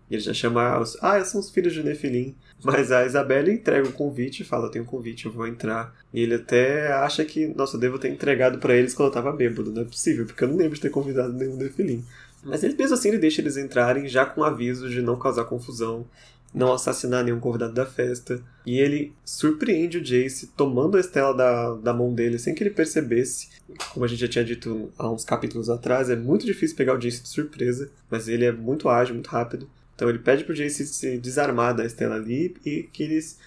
E 0.09 0.15
ele 0.15 0.21
já 0.21 0.33
chama 0.33 0.79
os. 0.79 0.97
Ah, 1.01 1.23
são 1.23 1.39
os 1.39 1.49
filhos 1.49 1.73
de 1.73 1.83
Nefilim. 1.83 2.35
Mas 2.63 2.91
a 2.91 3.05
Isabelle 3.05 3.53
entrega 3.53 3.87
o 3.87 3.93
convite 3.93 4.41
e 4.41 4.45
fala: 4.45 4.65
Eu 4.65 4.71
tenho 4.71 4.83
um 4.83 4.87
convite, 4.87 5.25
eu 5.25 5.31
vou 5.31 5.47
entrar. 5.47 5.95
E 6.13 6.21
ele 6.21 6.35
até 6.35 6.91
acha 6.91 7.23
que, 7.23 7.47
nossa, 7.47 7.77
eu 7.77 7.79
devo 7.79 7.99
ter 7.99 8.09
entregado 8.09 8.57
para 8.57 8.75
eles 8.75 8.93
quando 8.93 9.09
eu 9.09 9.13
tava 9.13 9.31
bêbado. 9.31 9.71
Não 9.71 9.83
é 9.83 9.85
possível, 9.85 10.25
porque 10.25 10.43
eu 10.43 10.47
não 10.47 10.57
lembro 10.57 10.75
de 10.75 10.81
ter 10.81 10.89
convidado 10.89 11.33
nenhum 11.33 11.55
Nefilim. 11.55 12.03
Mas 12.43 12.63
ele, 12.63 12.75
mesmo 12.75 12.95
assim, 12.95 13.09
ele 13.09 13.17
deixa 13.17 13.41
eles 13.41 13.57
entrarem 13.57 14.07
já 14.07 14.25
com 14.25 14.43
aviso 14.43 14.89
de 14.89 15.01
não 15.01 15.19
causar 15.19 15.43
confusão, 15.43 16.05
não 16.53 16.73
assassinar 16.73 17.23
nenhum 17.23 17.39
convidado 17.39 17.73
da 17.73 17.85
festa. 17.85 18.41
E 18.65 18.79
ele 18.79 19.13
surpreende 19.23 19.97
o 19.97 20.03
Jace 20.03 20.47
tomando 20.47 20.97
a 20.97 20.99
estela 20.99 21.33
da, 21.33 21.75
da 21.75 21.93
mão 21.93 22.13
dele 22.13 22.39
sem 22.39 22.55
que 22.55 22.63
ele 22.63 22.69
percebesse. 22.69 23.49
Como 23.93 24.05
a 24.05 24.07
gente 24.07 24.21
já 24.21 24.27
tinha 24.27 24.45
dito 24.45 24.91
há 24.97 25.09
uns 25.11 25.23
capítulos 25.23 25.69
atrás, 25.69 26.09
é 26.09 26.15
muito 26.15 26.45
difícil 26.45 26.75
pegar 26.77 26.95
o 26.95 26.97
Jace 26.97 27.21
de 27.21 27.29
surpresa, 27.29 27.91
mas 28.09 28.27
ele 28.27 28.45
é 28.45 28.51
muito 28.51 28.89
ágil, 28.89 29.13
muito 29.13 29.29
rápido. 29.29 29.69
Então 29.99 30.07
ele 30.07 30.19
pede 30.19 30.45
pro 30.45 30.55
Jace 30.55 30.88
se 30.88 31.17
desarmar 31.17 31.75
da 31.75 31.85
Estela 31.85 32.15
ali 32.15 32.55
e 32.65 32.83
que 32.83 33.03
eles 33.03 33.38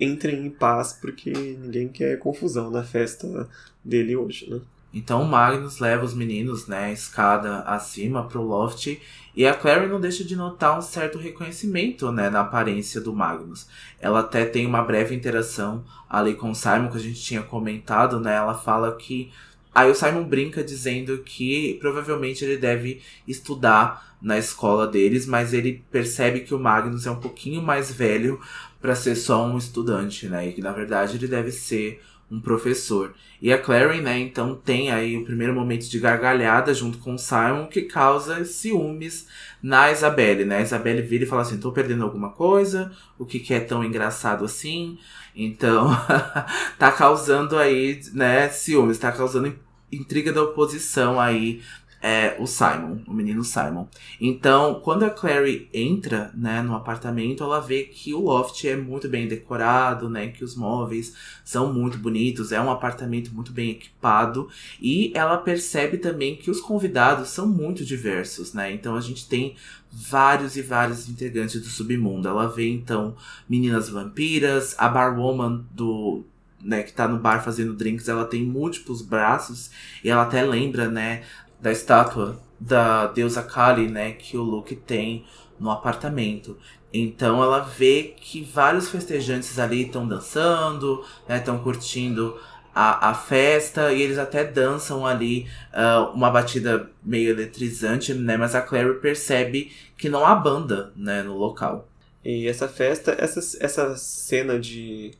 entrem 0.00 0.46
em 0.46 0.48
paz, 0.48 0.94
porque 0.94 1.30
ninguém 1.30 1.86
quer 1.86 2.18
confusão 2.18 2.70
na 2.70 2.82
festa 2.82 3.46
dele 3.84 4.16
hoje, 4.16 4.48
né? 4.48 4.58
Então 4.94 5.20
o 5.20 5.28
Magnus 5.28 5.80
leva 5.80 6.06
os 6.06 6.14
meninos, 6.14 6.66
né, 6.66 6.90
escada 6.90 7.58
acima 7.64 8.26
pro 8.26 8.40
loft 8.40 8.98
e 9.36 9.46
a 9.46 9.52
Clary 9.52 9.86
não 9.86 10.00
deixa 10.00 10.24
de 10.24 10.34
notar 10.34 10.78
um 10.78 10.80
certo 10.80 11.18
reconhecimento, 11.18 12.10
né, 12.10 12.30
na 12.30 12.40
aparência 12.40 13.02
do 13.02 13.14
Magnus. 13.14 13.68
Ela 14.00 14.20
até 14.20 14.46
tem 14.46 14.64
uma 14.64 14.82
breve 14.82 15.14
interação 15.14 15.84
ali 16.08 16.34
com 16.34 16.52
o 16.52 16.54
Simon 16.54 16.88
que 16.88 16.96
a 16.96 17.00
gente 17.00 17.20
tinha 17.20 17.42
comentado, 17.42 18.18
né? 18.18 18.34
Ela 18.34 18.54
fala 18.54 18.96
que 18.96 19.30
Aí 19.78 19.88
o 19.88 19.94
Simon 19.94 20.24
brinca 20.24 20.64
dizendo 20.64 21.18
que 21.18 21.74
provavelmente 21.74 22.44
ele 22.44 22.56
deve 22.56 23.00
estudar 23.28 24.16
na 24.20 24.36
escola 24.36 24.88
deles, 24.88 25.24
mas 25.24 25.54
ele 25.54 25.84
percebe 25.88 26.40
que 26.40 26.52
o 26.52 26.58
Magnus 26.58 27.06
é 27.06 27.10
um 27.12 27.20
pouquinho 27.20 27.62
mais 27.62 27.92
velho 27.92 28.40
para 28.80 28.96
ser 28.96 29.14
só 29.14 29.46
um 29.46 29.56
estudante, 29.56 30.26
né? 30.26 30.48
E 30.48 30.52
que 30.52 30.60
na 30.60 30.72
verdade 30.72 31.16
ele 31.16 31.28
deve 31.28 31.52
ser 31.52 32.02
um 32.28 32.40
professor. 32.40 33.14
E 33.40 33.52
a 33.52 33.56
Clary, 33.56 34.00
né, 34.00 34.18
então 34.18 34.56
tem 34.56 34.90
aí 34.90 35.16
o 35.16 35.24
primeiro 35.24 35.54
momento 35.54 35.88
de 35.88 36.00
gargalhada 36.00 36.74
junto 36.74 36.98
com 36.98 37.14
o 37.14 37.18
Simon 37.18 37.68
que 37.68 37.82
causa 37.82 38.44
ciúmes 38.44 39.28
na 39.62 39.92
Isabelle, 39.92 40.44
né? 40.44 40.56
A 40.56 40.62
Isabelle 40.62 41.02
vira 41.02 41.22
e 41.22 41.26
fala 41.28 41.42
assim: 41.42 41.56
tô 41.56 41.70
perdendo 41.70 42.02
alguma 42.02 42.30
coisa, 42.30 42.90
o 43.16 43.24
que, 43.24 43.38
que 43.38 43.54
é 43.54 43.60
tão 43.60 43.84
engraçado 43.84 44.44
assim? 44.44 44.98
Então, 45.36 45.88
tá 46.76 46.90
causando 46.90 47.56
aí, 47.56 48.00
né, 48.12 48.48
ciúmes, 48.48 48.98
tá 48.98 49.12
causando 49.12 49.46
intriga 49.90 50.32
da 50.32 50.42
oposição 50.42 51.20
aí 51.20 51.60
é 52.00 52.36
o 52.38 52.46
Simon, 52.46 52.98
o 53.06 53.12
menino 53.12 53.42
Simon. 53.42 53.88
Então, 54.20 54.80
quando 54.84 55.04
a 55.04 55.10
Clary 55.10 55.68
entra, 55.74 56.30
né, 56.34 56.62
no 56.62 56.74
apartamento, 56.74 57.42
ela 57.42 57.60
vê 57.60 57.84
que 57.84 58.14
o 58.14 58.20
loft 58.20 58.64
é 58.64 58.76
muito 58.76 59.08
bem 59.08 59.26
decorado, 59.26 60.08
né, 60.08 60.28
que 60.28 60.44
os 60.44 60.54
móveis 60.54 61.14
são 61.44 61.72
muito 61.72 61.98
bonitos, 61.98 62.52
é 62.52 62.60
um 62.60 62.70
apartamento 62.70 63.34
muito 63.34 63.52
bem 63.52 63.70
equipado 63.70 64.48
e 64.80 65.12
ela 65.14 65.38
percebe 65.38 65.98
também 65.98 66.36
que 66.36 66.50
os 66.50 66.60
convidados 66.60 67.30
são 67.30 67.48
muito 67.48 67.84
diversos, 67.84 68.52
né? 68.52 68.72
Então 68.72 68.94
a 68.94 69.00
gente 69.00 69.28
tem 69.28 69.56
vários 69.90 70.56
e 70.56 70.62
vários 70.62 71.08
integrantes 71.08 71.60
do 71.60 71.66
submundo. 71.66 72.28
Ela 72.28 72.46
vê 72.46 72.68
então 72.70 73.16
meninas 73.48 73.88
vampiras, 73.88 74.74
a 74.78 74.88
barwoman 74.88 75.64
do 75.72 76.24
né, 76.62 76.82
que 76.82 76.92
tá 76.92 77.06
no 77.06 77.18
bar 77.18 77.42
fazendo 77.42 77.74
drinks, 77.74 78.08
ela 78.08 78.24
tem 78.24 78.42
múltiplos 78.42 79.02
braços 79.02 79.70
e 80.02 80.10
ela 80.10 80.22
até 80.22 80.42
lembra, 80.42 80.88
né, 80.88 81.22
da 81.60 81.72
estátua 81.72 82.40
da 82.58 83.06
deusa 83.06 83.42
Kali, 83.42 83.88
né, 83.88 84.12
que 84.12 84.36
o 84.36 84.42
Luke 84.42 84.74
tem 84.74 85.24
no 85.58 85.70
apartamento. 85.70 86.56
Então 86.92 87.42
ela 87.42 87.60
vê 87.60 88.14
que 88.16 88.42
vários 88.42 88.88
festejantes 88.88 89.58
ali 89.58 89.86
estão 89.86 90.08
dançando, 90.08 91.04
estão 91.28 91.56
né, 91.56 91.62
curtindo 91.62 92.38
a, 92.74 93.10
a 93.10 93.14
festa 93.14 93.92
e 93.92 94.00
eles 94.00 94.18
até 94.18 94.44
dançam 94.44 95.04
ali 95.06 95.48
uh, 95.72 96.12
uma 96.14 96.30
batida 96.30 96.88
meio 97.02 97.30
eletrizante, 97.30 98.14
né? 98.14 98.36
Mas 98.36 98.54
a 98.54 98.62
Clary 98.62 99.00
percebe 99.00 99.72
que 99.96 100.08
não 100.08 100.24
há 100.24 100.34
banda, 100.34 100.92
né, 100.96 101.22
no 101.22 101.36
local. 101.36 101.88
E 102.24 102.46
essa 102.46 102.68
festa, 102.68 103.16
essa, 103.18 103.40
essa 103.60 103.96
cena 103.96 104.58
de 104.58 105.12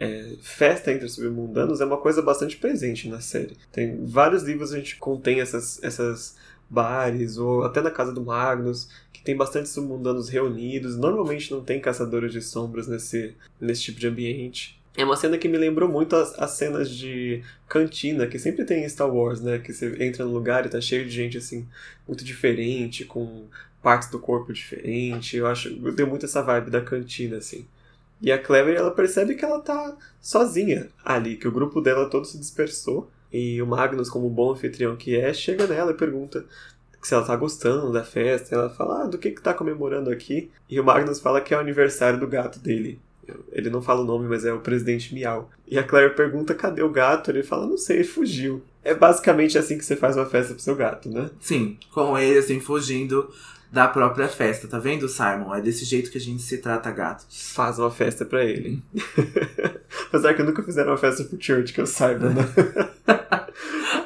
é, 0.00 0.36
festa 0.40 0.90
entre 0.90 1.04
os 1.04 1.14
submundanos 1.14 1.82
é 1.82 1.84
uma 1.84 1.98
coisa 1.98 2.22
bastante 2.22 2.56
presente 2.56 3.06
na 3.06 3.20
série. 3.20 3.54
Tem 3.70 4.02
vários 4.06 4.42
livros 4.42 4.72
a 4.72 4.78
gente 4.78 4.96
contém 4.96 5.40
essas, 5.40 5.78
essas 5.82 6.36
bares, 6.70 7.36
ou 7.36 7.64
até 7.64 7.82
na 7.82 7.90
casa 7.90 8.10
do 8.10 8.24
Magnus, 8.24 8.88
que 9.12 9.22
tem 9.22 9.36
bastante 9.36 9.68
submundanos 9.68 10.30
reunidos. 10.30 10.96
Normalmente 10.96 11.52
não 11.52 11.62
tem 11.62 11.78
caçadores 11.78 12.32
de 12.32 12.40
sombras 12.40 12.88
nesse, 12.88 13.34
nesse 13.60 13.82
tipo 13.82 14.00
de 14.00 14.06
ambiente. 14.06 14.80
É 14.96 15.04
uma 15.04 15.16
cena 15.16 15.36
que 15.36 15.48
me 15.48 15.58
lembrou 15.58 15.88
muito 15.88 16.16
as, 16.16 16.36
as 16.38 16.52
cenas 16.52 16.90
de 16.90 17.42
cantina, 17.68 18.26
que 18.26 18.38
sempre 18.38 18.64
tem 18.64 18.82
em 18.82 18.88
Star 18.88 19.14
Wars, 19.14 19.42
né? 19.42 19.58
Que 19.58 19.72
você 19.72 20.02
entra 20.02 20.24
no 20.24 20.32
lugar 20.32 20.64
e 20.64 20.70
tá 20.70 20.80
cheio 20.80 21.04
de 21.04 21.10
gente, 21.10 21.36
assim, 21.36 21.68
muito 22.08 22.24
diferente, 22.24 23.04
com 23.04 23.44
partes 23.82 24.10
do 24.10 24.18
corpo 24.18 24.50
diferentes. 24.50 25.34
Eu 25.34 25.46
acho, 25.46 25.68
eu 25.68 25.94
tenho 25.94 26.08
muito 26.08 26.24
essa 26.24 26.42
vibe 26.42 26.70
da 26.70 26.80
cantina, 26.80 27.36
assim. 27.36 27.66
E 28.20 28.30
a 28.30 28.38
Clever, 28.38 28.76
ela 28.76 28.90
percebe 28.90 29.34
que 29.34 29.44
ela 29.44 29.60
tá 29.60 29.96
sozinha 30.20 30.88
ali, 31.04 31.36
que 31.36 31.48
o 31.48 31.52
grupo 31.52 31.80
dela 31.80 32.08
todo 32.08 32.26
se 32.26 32.38
dispersou. 32.38 33.10
E 33.32 33.62
o 33.62 33.66
Magnus, 33.66 34.10
como 34.10 34.28
bom 34.28 34.52
anfitrião 34.52 34.96
que 34.96 35.16
é, 35.16 35.32
chega 35.32 35.66
nela 35.66 35.92
e 35.92 35.94
pergunta 35.94 36.44
se 37.00 37.14
ela 37.14 37.24
tá 37.24 37.34
gostando 37.36 37.92
da 37.92 38.04
festa. 38.04 38.54
Ela 38.54 38.70
fala, 38.70 39.04
ah, 39.04 39.06
do 39.06 39.18
que 39.18 39.30
que 39.30 39.40
tá 39.40 39.54
comemorando 39.54 40.10
aqui? 40.10 40.50
E 40.68 40.78
o 40.78 40.84
Magnus 40.84 41.20
fala 41.20 41.40
que 41.40 41.54
é 41.54 41.56
o 41.56 41.60
aniversário 41.60 42.20
do 42.20 42.26
gato 42.26 42.58
dele. 42.58 43.00
Ele 43.52 43.70
não 43.70 43.80
fala 43.80 44.00
o 44.00 44.04
nome, 44.04 44.28
mas 44.28 44.44
é 44.44 44.52
o 44.52 44.60
presidente 44.60 45.14
Miau. 45.14 45.48
E 45.66 45.78
a 45.78 45.84
Claire 45.84 46.14
pergunta 46.14 46.54
cadê 46.54 46.82
o 46.82 46.90
gato? 46.90 47.30
Ele 47.30 47.42
fala, 47.42 47.66
não 47.66 47.78
sei, 47.78 47.98
ele 47.98 48.04
fugiu. 48.04 48.62
É 48.82 48.94
basicamente 48.94 49.56
assim 49.56 49.78
que 49.78 49.84
você 49.84 49.94
faz 49.94 50.16
uma 50.16 50.26
festa 50.26 50.52
pro 50.52 50.62
seu 50.62 50.74
gato, 50.74 51.08
né? 51.08 51.30
Sim, 51.38 51.78
com 51.92 52.18
ele 52.18 52.38
assim 52.38 52.60
fugindo 52.60 53.30
da 53.72 53.86
própria 53.86 54.28
festa, 54.28 54.66
tá 54.66 54.78
vendo, 54.78 55.08
Simon? 55.08 55.54
É 55.54 55.60
desse 55.60 55.84
jeito 55.84 56.10
que 56.10 56.18
a 56.18 56.20
gente 56.20 56.42
se 56.42 56.58
trata 56.58 56.90
gato. 56.90 57.24
Faz 57.30 57.78
uma 57.78 57.90
festa 57.90 58.24
para 58.24 58.44
ele. 58.44 58.82
Apesar 60.08 60.34
que 60.34 60.42
nunca 60.42 60.62
fizeram 60.62 60.90
uma 60.90 60.98
festa 60.98 61.24
pro 61.24 61.40
Church, 61.40 61.72
que 61.72 61.80
eu 61.80 61.86
saiba, 61.86 62.30
né? 62.30 62.42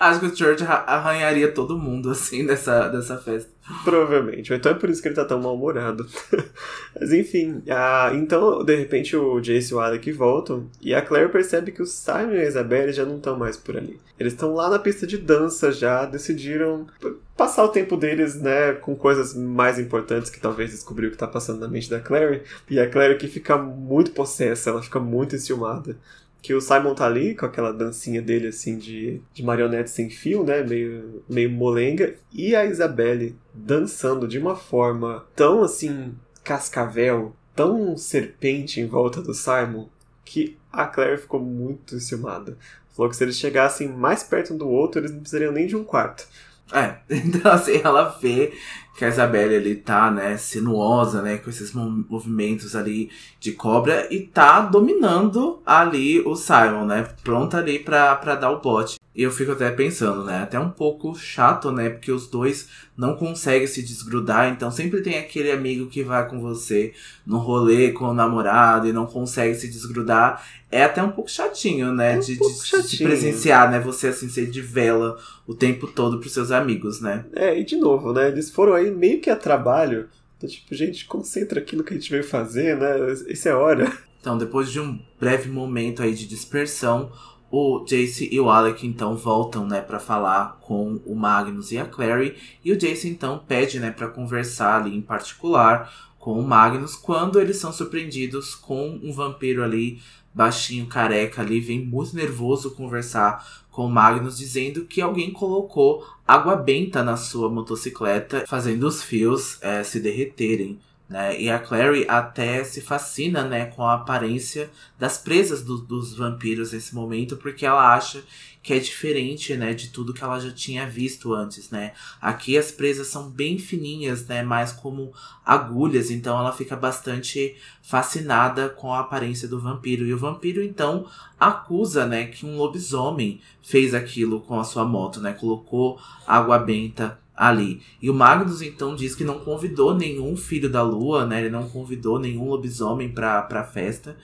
Acho 0.05 0.21
que 0.21 0.27
o 0.27 0.37
Church 0.37 0.63
arranharia 0.65 1.51
todo 1.51 1.79
mundo, 1.79 2.11
assim, 2.11 2.45
dessa, 2.45 2.89
dessa 2.89 3.17
festa. 3.17 3.51
Provavelmente. 3.83 4.53
Então 4.53 4.73
é 4.73 4.75
por 4.75 4.91
isso 4.91 5.01
que 5.01 5.09
ele 5.09 5.15
tá 5.15 5.25
tão 5.25 5.41
mal-humorado. 5.41 6.07
Mas 7.01 7.13
enfim, 7.13 7.63
a... 7.69 8.11
então 8.13 8.63
de 8.63 8.77
repente 8.77 9.17
o 9.17 9.41
Jace 9.41 9.73
e 9.73 9.75
o 9.75 9.81
Alec 9.81 10.13
voltam 10.13 10.69
e 10.83 10.95
a 10.95 11.01
Claire 11.01 11.33
percebe 11.33 11.73
que 11.73 11.81
o 11.81 11.87
Simon 11.87 12.35
e 12.35 12.41
a 12.41 12.45
Isabelle 12.45 12.93
já 12.93 13.07
não 13.07 13.17
estão 13.17 13.39
mais 13.39 13.57
por 13.57 13.79
ali. 13.79 13.99
Eles 14.21 14.35
estão 14.35 14.53
lá 14.53 14.69
na 14.69 14.79
pista 14.79 15.07
de 15.07 15.17
dança 15.17 15.73
já, 15.73 16.05
decidiram 16.05 16.87
passar 17.35 17.65
o 17.65 17.69
tempo 17.69 17.97
deles, 17.97 18.35
né, 18.37 18.75
com 18.75 18.95
coisas 18.95 19.35
mais 19.35 19.79
importantes 19.79 20.31
que 20.31 20.39
talvez 20.39 20.71
descobrir 20.71 21.07
o 21.07 21.11
que 21.11 21.17
tá 21.17 21.27
passando 21.27 21.61
na 21.61 21.69
mente 21.69 21.89
da 21.89 22.01
Claire. 22.01 22.43
E 22.69 22.79
a 22.79 22.89
Claire 22.89 23.17
que 23.17 23.27
fica 23.27 23.57
muito 23.57 24.11
possessa, 24.11 24.71
ela 24.71 24.83
fica 24.83 25.01
muito 25.01 25.35
enciumada 25.35 25.97
que 26.45 26.53
o 26.53 26.61
Simon 26.61 26.95
tá 26.95 27.07
ali 27.07 27.35
com 27.35 27.47
aquela 27.47 27.73
dancinha 27.73 28.21
dele, 28.21 28.49
assim, 28.49 28.77
de, 28.77 29.23
de 29.33 29.43
marionete 29.43 29.89
sem 29.89 30.11
fio, 30.11 30.45
né? 30.45 30.63
Meio, 30.63 31.25
meio 31.27 31.51
molenga. 31.51 32.17
E 32.31 32.55
a 32.55 32.67
Isabelle 32.67 33.35
dançando 33.55 34.29
de 34.29 34.39
uma 34.39 34.55
forma 34.55 35.25
tão, 35.35 35.63
assim, 35.63 36.15
cascavel, 36.43 37.35
tão 37.57 37.97
serpente 37.97 38.79
em 38.79 38.87
volta 38.87 39.23
do 39.23 39.33
Simon, 39.33 39.89
que 40.23 40.59
a 40.71 40.87
Claire 40.87 41.17
ficou 41.17 41.41
muito 41.41 41.95
enciumada. 41.95 42.59
Falou 42.95 43.09
que 43.09 43.17
se 43.17 43.25
eles 43.25 43.39
chegassem 43.39 43.89
mais 43.89 44.23
perto 44.23 44.53
um 44.53 44.59
do 44.59 44.69
outro, 44.69 45.01
eles 45.01 45.13
não 45.13 45.21
precisariam 45.21 45.51
nem 45.51 45.67
de 45.67 45.75
um 45.75 45.83
quarto. 45.83 46.29
É, 46.73 46.99
então 47.09 47.51
assim, 47.53 47.81
ela 47.83 48.19
vê 48.21 48.53
que 48.97 49.05
a 49.05 49.09
Isabelle 49.09 49.57
ali 49.57 49.77
tá, 49.77 50.11
né, 50.11 50.37
sinuosa, 50.37 51.21
né, 51.21 51.39
com 51.39 51.51
esses 51.51 51.73
movimentos 51.73 52.77
ali 52.77 53.11
de 53.45 53.53
cobra 53.53 54.09
e 54.11 54.21
tá 54.21 54.63
dominando 54.63 55.61
ali 55.67 56.19
o 56.21 56.35
Simon, 56.35 56.87
né, 56.87 57.07
pronta 57.23 57.59
ali 57.59 57.79
pra, 57.79 58.17
pra 58.17 58.35
dar 58.37 58.51
o 58.51 58.59
bote. 58.59 58.99
E 59.15 59.23
eu 59.23 59.31
fico 59.31 59.53
até 59.53 59.71
pensando, 59.71 60.25
né, 60.25 60.39
até 60.39 60.59
um 60.59 60.71
pouco 60.71 61.15
chato, 61.15 61.71
né, 61.71 61.91
porque 61.91 62.11
os 62.11 62.27
dois 62.27 62.71
não 62.97 63.15
conseguem 63.15 63.67
se 63.67 63.83
desgrudar, 63.83 64.49
então 64.49 64.71
sempre 64.71 65.03
tem 65.03 65.19
aquele 65.19 65.53
amigo 65.53 65.89
que 65.89 66.03
vai 66.03 66.27
com 66.27 66.41
você 66.41 66.95
no 67.27 67.37
rolê 67.37 67.93
com 67.93 68.07
o 68.07 68.15
namorado 68.15 68.89
e 68.89 68.95
não 68.95 69.05
consegue 69.05 69.55
se 69.55 69.69
desgrudar. 69.69 70.43
É 70.73 70.83
até 70.83 71.03
um 71.03 71.11
pouco 71.11 71.31
chatinho, 71.31 71.93
né, 71.93 72.15
é 72.15 72.17
um 72.17 72.21
de, 72.21 72.39
de, 72.39 72.67
chatinho. 72.67 72.89
de 72.89 73.05
presenciar, 73.05 73.71
né, 73.71 73.79
você 73.79 74.09
assim 74.09 74.31
ser 74.31 74.47
de 74.47 74.63
vela 74.63 75.19
o 75.47 75.55
tempo 75.55 75.87
todo 75.87 76.19
pros 76.19 76.33
seus 76.33 76.51
amigos, 76.51 76.99
né. 76.99 77.27
É, 77.35 77.61
e 77.61 77.63
de 77.63 77.77
novo, 77.77 78.11
né, 78.15 78.29
eles 78.29 78.51
foram 78.51 78.73
aí 78.73 78.91
meio 78.91 79.21
que 79.21 79.29
a 79.29 79.37
trabalho. 79.37 80.09
Então, 80.45 80.47
tipo, 80.47 80.75
gente, 80.75 81.07
concentra 81.07 81.61
aqui 81.61 81.75
no 81.75 81.83
que 81.83 81.95
a 81.95 81.97
gente 81.97 82.11
veio 82.11 82.23
fazer, 82.23 82.77
né? 82.77 83.13
Isso 83.29 83.49
é 83.49 83.55
hora. 83.55 83.91
Então, 84.21 84.37
depois 84.39 84.71
de 84.71 84.81
um 84.81 84.99
breve 85.19 85.51
momento 85.51 86.03
aí 86.03 86.15
de 86.15 86.27
dispersão, 86.27 87.11
o 87.51 87.85
Jace 87.85 88.29
e 88.31 88.41
o 88.41 88.51
Alec 88.51 88.87
então 88.87 89.17
voltam, 89.17 89.67
né, 89.67 89.81
para 89.81 89.99
falar 89.99 90.59
com 90.61 91.01
o 91.05 91.15
Magnus 91.15 91.73
e 91.73 91.79
a 91.79 91.85
Clary, 91.85 92.37
e 92.65 92.73
o 92.73 92.77
Jace 92.77 93.09
então 93.09 93.39
pede, 93.47 93.79
né, 93.79 93.91
para 93.91 94.09
conversar 94.09 94.81
ali 94.81 94.97
em 94.97 95.03
particular 95.03 96.13
com 96.19 96.39
o 96.39 96.43
Magnus 96.43 96.97
quando 96.97 97.39
eles 97.39 97.59
são 97.59 97.71
surpreendidos 97.71 98.55
com 98.55 98.99
um 99.03 99.13
vampiro 99.13 99.63
ali 99.63 100.01
baixinho, 100.33 100.87
careca 100.87 101.43
ali, 101.43 101.61
vem 101.61 101.85
muito 101.85 102.17
nervoso 102.17 102.75
conversar 102.75 103.64
com 103.75 103.89
Magnus 103.89 104.39
dizendo 104.39 104.85
que 104.85 105.01
alguém 105.01 105.33
colocou 105.33 106.07
água 106.27 106.55
benta 106.55 107.03
na 107.03 107.17
sua 107.17 107.51
motocicleta, 107.51 108.45
fazendo 108.47 108.87
os 108.87 109.03
fios 109.03 109.59
é, 109.61 109.83
se 109.83 109.99
derreterem. 109.99 110.79
Né? 111.09 111.41
E 111.41 111.51
a 111.51 111.59
Clary 111.59 112.07
até 112.09 112.63
se 112.63 112.81
fascina 112.81 113.43
né, 113.43 113.67
com 113.67 113.83
a 113.83 113.95
aparência 113.95 114.71
das 114.97 115.19
presas 115.19 115.65
do, 115.65 115.77
dos 115.79 116.17
vampiros 116.17 116.73
nesse 116.73 116.95
momento, 116.95 117.37
porque 117.37 117.67
ela 117.67 117.93
acha 117.93 118.23
que 118.65 118.73
é 118.73 118.79
diferente, 118.79 119.55
né, 119.59 119.75
de 119.75 119.91
tudo 119.91 120.15
que 120.15 120.25
ela 120.25 120.41
já 120.41 120.51
tinha 120.51 120.89
visto 120.89 121.35
antes, 121.35 121.69
né? 121.69 121.93
Aqui 122.19 122.57
as 122.57 122.73
presas 122.73 123.09
são 123.09 123.29
bem 123.29 123.59
fininhas, 123.59 124.27
né, 124.27 124.43
mais 124.43 124.73
como 124.73 125.13
agulhas, 125.45 126.11
então 126.11 126.39
ela 126.39 126.51
fica 126.51 126.75
bastante 126.75 127.57
fascinada 127.83 128.71
com 128.71 128.91
a 128.95 129.01
aparência 129.01 129.47
do 129.47 129.61
vampiro. 129.61 130.07
E 130.07 130.15
o 130.15 130.19
vampiro 130.19 130.63
então 130.63 131.07
acusa, 131.39 132.07
né, 132.07 132.25
que 132.25 132.47
um 132.47 132.57
lobisomem 132.57 133.39
fez 133.63 133.93
aquilo 133.93 134.41
com 134.41 134.59
a 134.59 134.65
sua 134.65 134.87
moto, 134.87 135.21
né? 135.21 135.35
Colocou 135.35 136.01
água 136.27 136.59
benta 136.59 137.21
ali. 137.37 137.83
E 138.01 138.09
o 138.09 138.15
Magnus 138.15 138.63
então 138.63 138.95
diz 138.95 139.15
que 139.15 139.25
não 139.25 139.41
convidou 139.41 139.95
nenhum 139.95 140.37
filho 140.37 140.71
da 140.71 140.83
lua, 140.83 141.27
né? 141.27 141.41
Ele 141.41 141.51
não 141.51 141.69
convidou 141.69 142.19
nenhum 142.19 142.49
lobisomem 142.49 143.11
para 143.11 143.43
pra 143.43 143.65
festa. 143.65 144.17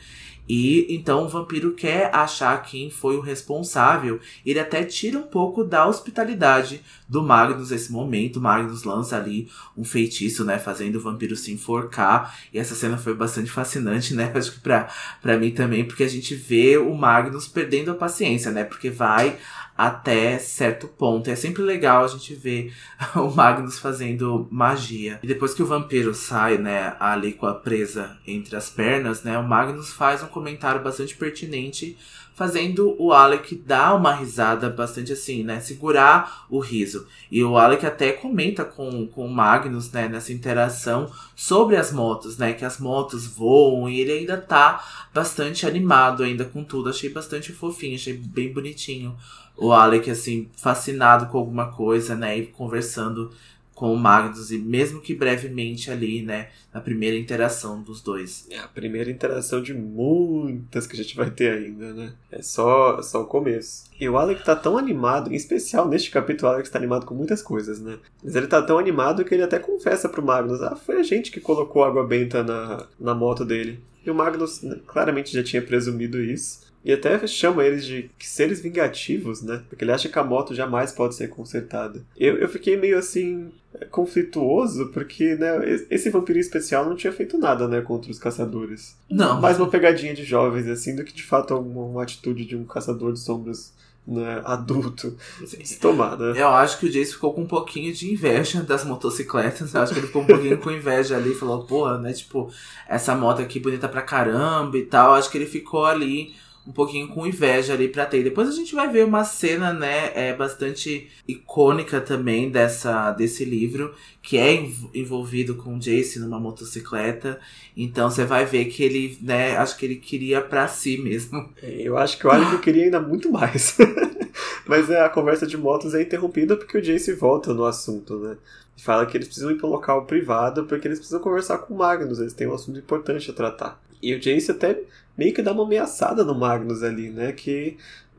E 0.52 0.84
então 0.92 1.26
o 1.26 1.28
vampiro 1.28 1.74
quer 1.74 2.12
achar 2.12 2.60
quem 2.60 2.90
foi 2.90 3.16
o 3.16 3.20
responsável. 3.20 4.18
Ele 4.44 4.58
até 4.58 4.82
tira 4.82 5.16
um 5.16 5.22
pouco 5.22 5.62
da 5.62 5.86
hospitalidade 5.86 6.82
do 7.08 7.22
Magnus 7.22 7.70
nesse 7.70 7.92
momento. 7.92 8.40
Magnus 8.40 8.82
lança 8.82 9.16
ali 9.16 9.48
um 9.76 9.84
feitiço, 9.84 10.44
né? 10.44 10.58
Fazendo 10.58 10.96
o 10.96 11.00
vampiro 11.00 11.36
se 11.36 11.52
enforcar. 11.52 12.36
E 12.52 12.58
essa 12.58 12.74
cena 12.74 12.98
foi 12.98 13.14
bastante 13.14 13.48
fascinante, 13.48 14.12
né? 14.16 14.32
Acho 14.34 14.54
que 14.54 14.58
pra, 14.58 14.88
pra 15.22 15.38
mim 15.38 15.52
também, 15.52 15.84
porque 15.84 16.02
a 16.02 16.08
gente 16.08 16.34
vê 16.34 16.76
o 16.76 16.92
Magnus 16.96 17.46
perdendo 17.46 17.92
a 17.92 17.94
paciência, 17.94 18.50
né? 18.50 18.64
Porque 18.64 18.90
vai 18.90 19.38
até 19.86 20.38
certo 20.38 20.86
ponto. 20.86 21.30
É 21.30 21.34
sempre 21.34 21.62
legal 21.62 22.04
a 22.04 22.08
gente 22.08 22.34
ver 22.34 22.70
o 23.16 23.30
Magnus 23.30 23.78
fazendo 23.78 24.46
magia. 24.50 25.18
E 25.22 25.26
depois 25.26 25.54
que 25.54 25.62
o 25.62 25.66
vampiro 25.66 26.14
sai, 26.14 26.58
né, 26.58 26.94
ali 27.00 27.32
com 27.32 27.46
a 27.46 27.54
presa 27.54 28.18
entre 28.26 28.54
as 28.56 28.68
pernas, 28.68 29.22
né, 29.22 29.38
o 29.38 29.48
Magnus 29.48 29.90
faz 29.90 30.22
um 30.22 30.26
comentário 30.26 30.82
bastante 30.82 31.16
pertinente, 31.16 31.96
fazendo 32.34 32.94
o 32.98 33.10
Alec 33.10 33.54
dar 33.54 33.94
uma 33.94 34.14
risada 34.14 34.68
bastante 34.68 35.14
assim, 35.14 35.42
né, 35.42 35.60
segurar 35.60 36.44
o 36.50 36.58
riso. 36.58 37.06
E 37.30 37.42
o 37.42 37.56
Alec 37.56 37.84
até 37.86 38.12
comenta 38.12 38.66
com, 38.66 39.06
com 39.06 39.24
o 39.24 39.32
Magnus, 39.32 39.90
né, 39.90 40.08
nessa 40.08 40.30
interação 40.30 41.10
sobre 41.34 41.76
as 41.76 41.90
motos, 41.90 42.36
né, 42.36 42.52
que 42.52 42.66
as 42.66 42.78
motos 42.78 43.26
voam 43.26 43.88
e 43.88 43.98
ele 43.98 44.12
ainda 44.12 44.36
tá 44.36 44.84
bastante 45.14 45.66
animado 45.66 46.22
ainda 46.22 46.44
com 46.44 46.62
tudo. 46.62 46.90
Achei 46.90 47.08
bastante 47.08 47.50
fofinho, 47.50 47.94
achei 47.94 48.12
bem 48.12 48.52
bonitinho 48.52 49.16
o 49.60 49.72
Alec, 49.72 50.10
assim, 50.10 50.48
fascinado 50.56 51.26
com 51.26 51.38
alguma 51.38 51.70
coisa, 51.70 52.16
né? 52.16 52.38
E 52.38 52.46
conversando 52.46 53.30
com 53.74 53.94
o 53.94 53.98
Magnus, 53.98 54.50
e 54.50 54.58
mesmo 54.58 55.00
que 55.00 55.14
brevemente 55.14 55.90
ali, 55.90 56.22
né? 56.22 56.48
Na 56.72 56.82
primeira 56.82 57.16
interação 57.16 57.80
dos 57.80 58.02
dois. 58.02 58.46
É 58.50 58.58
a 58.58 58.68
primeira 58.68 59.10
interação 59.10 59.62
de 59.62 59.72
muitas 59.72 60.86
que 60.86 60.94
a 60.94 61.02
gente 61.02 61.16
vai 61.16 61.30
ter 61.30 61.52
ainda, 61.52 61.92
né? 61.94 62.12
É 62.30 62.42
só, 62.42 63.00
só 63.00 63.22
o 63.22 63.26
começo. 63.26 63.84
E 63.98 64.08
o 64.08 64.18
Alec 64.18 64.44
tá 64.44 64.54
tão 64.54 64.76
animado, 64.76 65.32
em 65.32 65.36
especial 65.36 65.88
neste 65.88 66.10
capítulo, 66.10 66.50
o 66.50 66.54
Alex 66.54 66.68
tá 66.68 66.78
animado 66.78 67.06
com 67.06 67.14
muitas 67.14 67.42
coisas, 67.42 67.80
né? 67.80 67.98
Mas 68.22 68.36
ele 68.36 68.46
tá 68.46 68.60
tão 68.60 68.78
animado 68.78 69.24
que 69.24 69.34
ele 69.34 69.42
até 69.42 69.58
confessa 69.58 70.08
pro 70.08 70.22
Magnus: 70.22 70.62
ah, 70.62 70.76
foi 70.76 71.00
a 71.00 71.02
gente 71.02 71.30
que 71.30 71.40
colocou 71.40 71.82
água 71.82 72.06
benta 72.06 72.42
na, 72.42 72.86
na 72.98 73.14
moto 73.14 73.44
dele. 73.44 73.82
E 74.04 74.10
o 74.10 74.14
Magnus 74.14 74.62
né, 74.62 74.78
claramente 74.86 75.32
já 75.32 75.42
tinha 75.42 75.62
presumido 75.62 76.22
isso. 76.22 76.69
E 76.84 76.92
até 76.92 77.26
chama 77.26 77.64
eles 77.64 77.84
de 77.84 78.10
seres 78.20 78.60
vingativos, 78.60 79.42
né? 79.42 79.62
Porque 79.68 79.84
ele 79.84 79.92
acha 79.92 80.08
que 80.08 80.18
a 80.18 80.24
moto 80.24 80.54
jamais 80.54 80.92
pode 80.92 81.14
ser 81.14 81.28
consertada. 81.28 82.02
Eu, 82.16 82.38
eu 82.38 82.48
fiquei 82.48 82.76
meio 82.76 82.98
assim, 82.98 83.50
conflituoso, 83.90 84.88
porque 84.88 85.34
né, 85.36 85.58
esse 85.90 86.08
vampirinho 86.08 86.40
especial 86.40 86.86
não 86.86 86.96
tinha 86.96 87.12
feito 87.12 87.36
nada, 87.36 87.68
né, 87.68 87.80
contra 87.82 88.10
os 88.10 88.18
caçadores. 88.18 88.96
Não. 89.10 89.40
Mais 89.40 89.58
uma 89.58 89.68
pegadinha 89.68 90.14
de 90.14 90.24
jovens, 90.24 90.66
assim, 90.68 90.96
do 90.96 91.04
que 91.04 91.12
de 91.12 91.22
fato 91.22 91.54
uma, 91.56 91.82
uma 91.84 92.02
atitude 92.02 92.46
de 92.46 92.56
um 92.56 92.64
caçador 92.64 93.12
de 93.12 93.20
sombras 93.20 93.74
né, 94.06 94.40
adulto 94.44 95.16
se 95.44 95.78
tomar, 95.78 96.16
né? 96.16 96.32
Eu 96.34 96.48
acho 96.48 96.78
que 96.78 96.86
o 96.86 96.90
Jace 96.90 97.12
ficou 97.12 97.32
com 97.32 97.42
um 97.42 97.46
pouquinho 97.46 97.92
de 97.92 98.10
inveja 98.10 98.62
das 98.62 98.84
motocicletas. 98.84 99.74
Eu 99.74 99.82
acho 99.82 99.92
que 99.92 100.00
ele 100.00 100.06
ficou 100.06 100.22
um 100.22 100.26
pouquinho 100.26 100.58
com 100.58 100.70
inveja 100.70 101.16
ali. 101.16 101.34
Falou, 101.34 101.64
porra, 101.64 101.98
né? 101.98 102.12
Tipo, 102.12 102.50
essa 102.88 103.14
moto 103.14 103.40
aqui 103.42 103.60
bonita 103.60 103.88
pra 103.88 104.02
caramba 104.02 104.76
e 104.78 104.84
tal. 104.84 105.10
Eu 105.10 105.14
acho 105.16 105.30
que 105.30 105.38
ele 105.38 105.46
ficou 105.46 105.84
ali 105.84 106.34
um 106.70 106.72
pouquinho 106.72 107.08
com 107.08 107.26
inveja 107.26 107.74
ali 107.74 107.88
pra 107.88 108.06
ter. 108.06 108.22
Depois 108.22 108.48
a 108.48 108.52
gente 108.52 108.76
vai 108.76 108.88
ver 108.88 109.04
uma 109.04 109.24
cena, 109.24 109.72
né, 109.72 110.12
é 110.14 110.32
bastante 110.32 111.10
icônica 111.26 112.00
também 112.00 112.48
dessa, 112.48 113.10
desse 113.10 113.44
livro, 113.44 113.92
que 114.22 114.38
é 114.38 114.54
envolvido 114.94 115.56
com 115.56 115.78
Jace 115.80 116.20
numa 116.20 116.38
motocicleta. 116.38 117.40
Então 117.76 118.08
você 118.08 118.24
vai 118.24 118.46
ver 118.46 118.66
que 118.66 118.84
ele, 118.84 119.18
né, 119.20 119.56
acho 119.56 119.76
que 119.76 119.84
ele 119.84 119.96
queria 119.96 120.40
pra 120.40 120.68
si 120.68 120.96
mesmo. 120.96 121.50
É, 121.60 121.82
eu 121.82 121.98
acho 121.98 122.16
que 122.16 122.26
o 122.26 122.30
Alec 122.30 122.58
queria 122.62 122.84
ainda 122.84 123.00
muito 123.00 123.32
mais. 123.32 123.76
Mas 124.64 124.88
é, 124.88 125.04
a 125.04 125.08
conversa 125.08 125.48
de 125.48 125.56
motos 125.56 125.92
é 125.92 126.02
interrompida 126.02 126.56
porque 126.56 126.78
o 126.78 126.82
Jace 126.82 127.12
volta 127.14 127.52
no 127.52 127.64
assunto, 127.64 128.16
né? 128.20 128.36
Fala 128.76 129.04
que 129.04 129.16
eles 129.16 129.26
precisam 129.26 129.50
ir 129.50 129.56
para 129.56 129.66
um 129.66 129.72
local 129.72 130.06
privado 130.06 130.64
porque 130.66 130.86
eles 130.86 130.98
precisam 130.98 131.20
conversar 131.20 131.58
com 131.58 131.74
o 131.74 131.78
Magnus, 131.78 132.20
eles 132.20 132.32
têm 132.32 132.46
um 132.46 132.54
assunto 132.54 132.78
importante 132.78 133.28
a 133.28 133.34
tratar. 133.34 133.89
E 134.02 134.14
o 134.14 134.20
Jace 134.20 134.50
até 134.50 134.78
meio 135.16 135.34
que 135.34 135.42
dá 135.42 135.52
uma 135.52 135.64
ameaçada 135.64 136.24
no 136.24 136.34
Magnus 136.34 136.82
ali, 136.82 137.10
né? 137.10 137.32
Que 137.32 137.76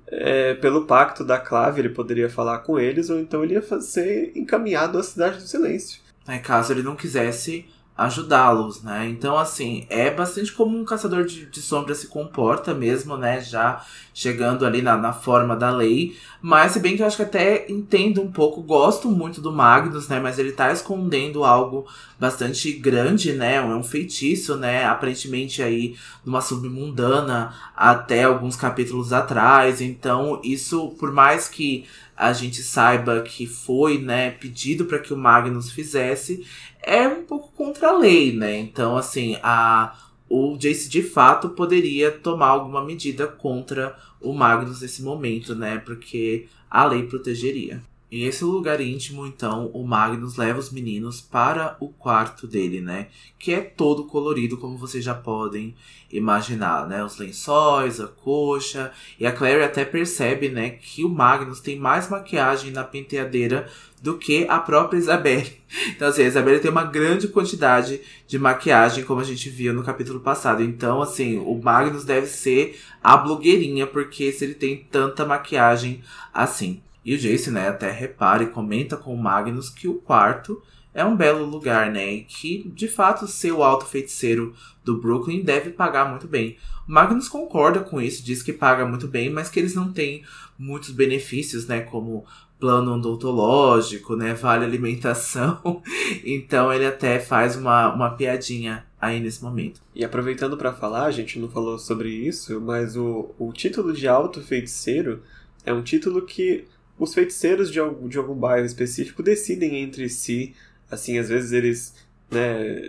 é, 0.08 0.54
pelo 0.56 0.86
pacto 0.86 1.24
da 1.24 1.40
clave 1.40 1.82
ele 1.82 1.90
poderia 1.90 2.30
falar 2.30 2.60
com 2.60 2.80
eles, 2.80 3.10
ou 3.10 3.20
então 3.20 3.44
ele 3.44 3.54
ia 3.54 3.82
ser 3.82 4.32
encaminhado 4.36 4.98
à 4.98 5.04
Cidade 5.04 5.38
do 5.38 5.48
Silêncio. 5.48 6.02
É, 6.28 6.38
caso 6.38 6.74
ele 6.74 6.84
não 6.84 6.96
quisesse 6.96 7.66
ajudá-los, 7.98 8.82
né? 8.82 9.08
Então, 9.10 9.38
assim, 9.38 9.86
é 9.90 10.10
bastante 10.10 10.52
como 10.52 10.78
um 10.78 10.84
caçador 10.86 11.26
de, 11.26 11.46
de 11.46 11.62
sombras 11.62 12.00
se 12.00 12.08
comporta 12.08 12.74
mesmo, 12.74 13.18
né? 13.18 13.42
Já 13.42 13.86
chegando 14.14 14.66
ali 14.66 14.82
na, 14.82 14.98
na 14.98 15.14
forma 15.14 15.56
da 15.56 15.70
lei. 15.70 16.18
Mas, 16.42 16.72
se 16.72 16.80
bem 16.80 16.96
que 16.96 17.04
eu 17.04 17.08
acho 17.08 17.18
que 17.18 17.24
até 17.24 17.70
entendo 17.70 18.22
um 18.22 18.32
pouco, 18.32 18.62
gosto 18.62 19.10
muito 19.10 19.40
do 19.40 19.52
Magnus, 19.52 20.08
né? 20.08 20.20
Mas 20.20 20.40
ele 20.40 20.52
tá 20.52 20.72
escondendo 20.72 21.44
algo 21.44 21.86
bastante 22.20 22.72
grande, 22.74 23.34
né? 23.34 23.56
É 23.56 23.62
um 23.62 23.84
feitiço, 23.84 24.56
né? 24.56 24.86
Aparentemente 24.86 25.62
aí 25.62 25.96
numa 26.26 26.42
submundana 26.42 27.54
até 27.76 28.24
alguns 28.24 28.56
capítulos 28.56 29.14
atrás. 29.14 29.82
Então, 29.82 30.42
isso, 30.44 30.96
por 31.00 31.12
mais 31.12 31.48
que 31.48 31.86
a 32.22 32.34
gente 32.34 32.62
saiba 32.62 33.22
que 33.24 33.48
foi, 33.48 33.98
né, 33.98 34.30
pedido 34.30 34.86
para 34.86 35.00
que 35.00 35.12
o 35.12 35.18
Magnus 35.18 35.72
fizesse, 35.72 36.46
é 36.80 37.08
um 37.08 37.24
pouco 37.24 37.52
contra 37.54 37.90
a 37.90 37.98
lei, 37.98 38.32
né? 38.32 38.60
Então, 38.60 38.96
assim, 38.96 39.40
a 39.42 39.98
o 40.30 40.56
Jace 40.56 40.88
de 40.88 41.02
fato 41.02 41.50
poderia 41.50 42.12
tomar 42.12 42.50
alguma 42.50 42.86
medida 42.86 43.28
contra 43.28 43.98
o 44.22 44.34
Magnus 44.34 44.82
nesse 44.82 45.02
momento, 45.02 45.56
né? 45.56 45.80
Porque 45.80 46.48
a 46.70 46.86
lei 46.86 47.04
protegeria. 47.04 47.82
Em 48.12 48.24
esse 48.24 48.44
lugar 48.44 48.82
íntimo, 48.82 49.26
então, 49.26 49.72
o 49.74 49.88
Magnus 49.88 50.36
leva 50.36 50.60
os 50.60 50.70
meninos 50.70 51.22
para 51.22 51.78
o 51.80 51.88
quarto 51.88 52.46
dele, 52.46 52.82
né? 52.82 53.08
Que 53.40 53.54
é 53.54 53.62
todo 53.62 54.04
colorido, 54.04 54.58
como 54.58 54.78
vocês 54.78 55.02
já 55.02 55.14
podem 55.14 55.74
imaginar, 56.12 56.90
né? 56.90 57.02
Os 57.06 57.18
lençóis, 57.18 58.02
a 58.02 58.08
coxa. 58.08 58.92
E 59.18 59.26
a 59.26 59.32
Clary 59.32 59.64
até 59.64 59.86
percebe, 59.86 60.50
né, 60.50 60.72
que 60.72 61.06
o 61.06 61.10
Magnus 61.10 61.62
tem 61.62 61.80
mais 61.80 62.10
maquiagem 62.10 62.72
na 62.72 62.84
penteadeira 62.84 63.70
do 64.02 64.18
que 64.18 64.46
a 64.50 64.60
própria 64.60 64.98
Isabelle. 64.98 65.62
Então, 65.96 66.10
assim, 66.10 66.24
a 66.24 66.28
Isabelle 66.28 66.60
tem 66.60 66.70
uma 66.70 66.84
grande 66.84 67.30
quantidade 67.30 68.02
de 68.28 68.38
maquiagem, 68.38 69.06
como 69.06 69.22
a 69.22 69.24
gente 69.24 69.50
viu 69.50 69.74
no 69.74 69.86
capítulo 69.86 70.20
passado. 70.20 70.62
Então, 70.62 71.02
assim, 71.02 71.38
o 71.38 71.56
Magnus 71.62 72.04
deve 72.04 72.28
ser 72.28 72.78
a 73.02 73.16
blogueirinha, 73.16 73.88
porque 73.88 74.34
se 74.34 74.44
ele 74.44 74.54
tem 74.54 74.86
tanta 74.92 75.24
maquiagem 75.24 76.04
assim. 76.34 76.82
E 77.04 77.16
o 77.16 77.18
Jace, 77.18 77.50
né, 77.50 77.70
até 77.70 77.90
repara 77.90 78.44
e 78.44 78.50
comenta 78.50 78.96
com 78.96 79.14
o 79.14 79.18
Magnus 79.18 79.70
que 79.70 79.88
o 79.88 79.96
quarto 79.96 80.62
é 80.94 81.04
um 81.06 81.16
belo 81.16 81.46
lugar, 81.46 81.90
né? 81.90 82.14
E 82.14 82.24
que, 82.24 82.70
de 82.76 82.88
fato, 82.88 83.28
ser 83.28 83.52
o 83.52 83.64
alto 83.64 83.86
feiticeiro 83.86 84.54
do 84.84 85.00
Brooklyn 85.00 85.42
deve 85.42 85.70
pagar 85.70 86.10
muito 86.10 86.28
bem. 86.28 86.58
O 86.88 86.92
Magnus 86.92 87.30
concorda 87.30 87.80
com 87.80 88.02
isso, 88.02 88.24
diz 88.24 88.44
que 88.44 88.52
paga 88.52 88.86
muito 88.86 89.08
bem, 89.08 89.30
mas 89.30 89.50
que 89.50 89.60
eles 89.60 89.74
não 89.74 89.92
têm 89.92 90.24
muitos 90.60 90.92
benefícios, 90.92 91.66
né? 91.66 91.82
Como 91.82 92.26
plano 92.60 92.94
odontológico, 92.94 94.16
né? 94.16 94.34
Vale 94.34 94.66
alimentação. 94.66 95.82
então 96.26 96.72
ele 96.72 96.86
até 96.86 97.20
faz 97.20 97.56
uma, 97.56 97.94
uma 97.94 98.10
piadinha 98.12 98.86
aí 99.00 99.20
nesse 99.20 99.42
momento. 99.42 99.82
E 99.96 100.04
aproveitando 100.04 100.58
para 100.58 100.74
falar, 100.74 101.06
a 101.06 101.12
gente 101.12 101.40
não 101.40 101.50
falou 101.50 101.80
sobre 101.80 102.10
isso, 102.10 102.60
mas 102.60 102.98
o, 102.98 103.34
o 103.40 103.52
título 103.54 103.94
de 103.94 104.08
alto 104.08 104.42
feiticeiro 104.42 105.24
é 105.66 105.74
um 105.74 105.82
título 105.82 106.24
que 106.26 106.68
os 106.98 107.14
feiticeiros 107.14 107.72
de 107.72 107.80
algum, 107.80 108.08
de 108.08 108.18
algum 108.18 108.36
bairro 108.36 108.66
específico 108.66 109.24
decidem 109.24 109.82
entre 109.82 110.08
si, 110.10 110.56
assim, 110.90 111.18
às 111.18 111.30
vezes 111.30 111.52
eles 111.52 111.94
né, 112.30 112.80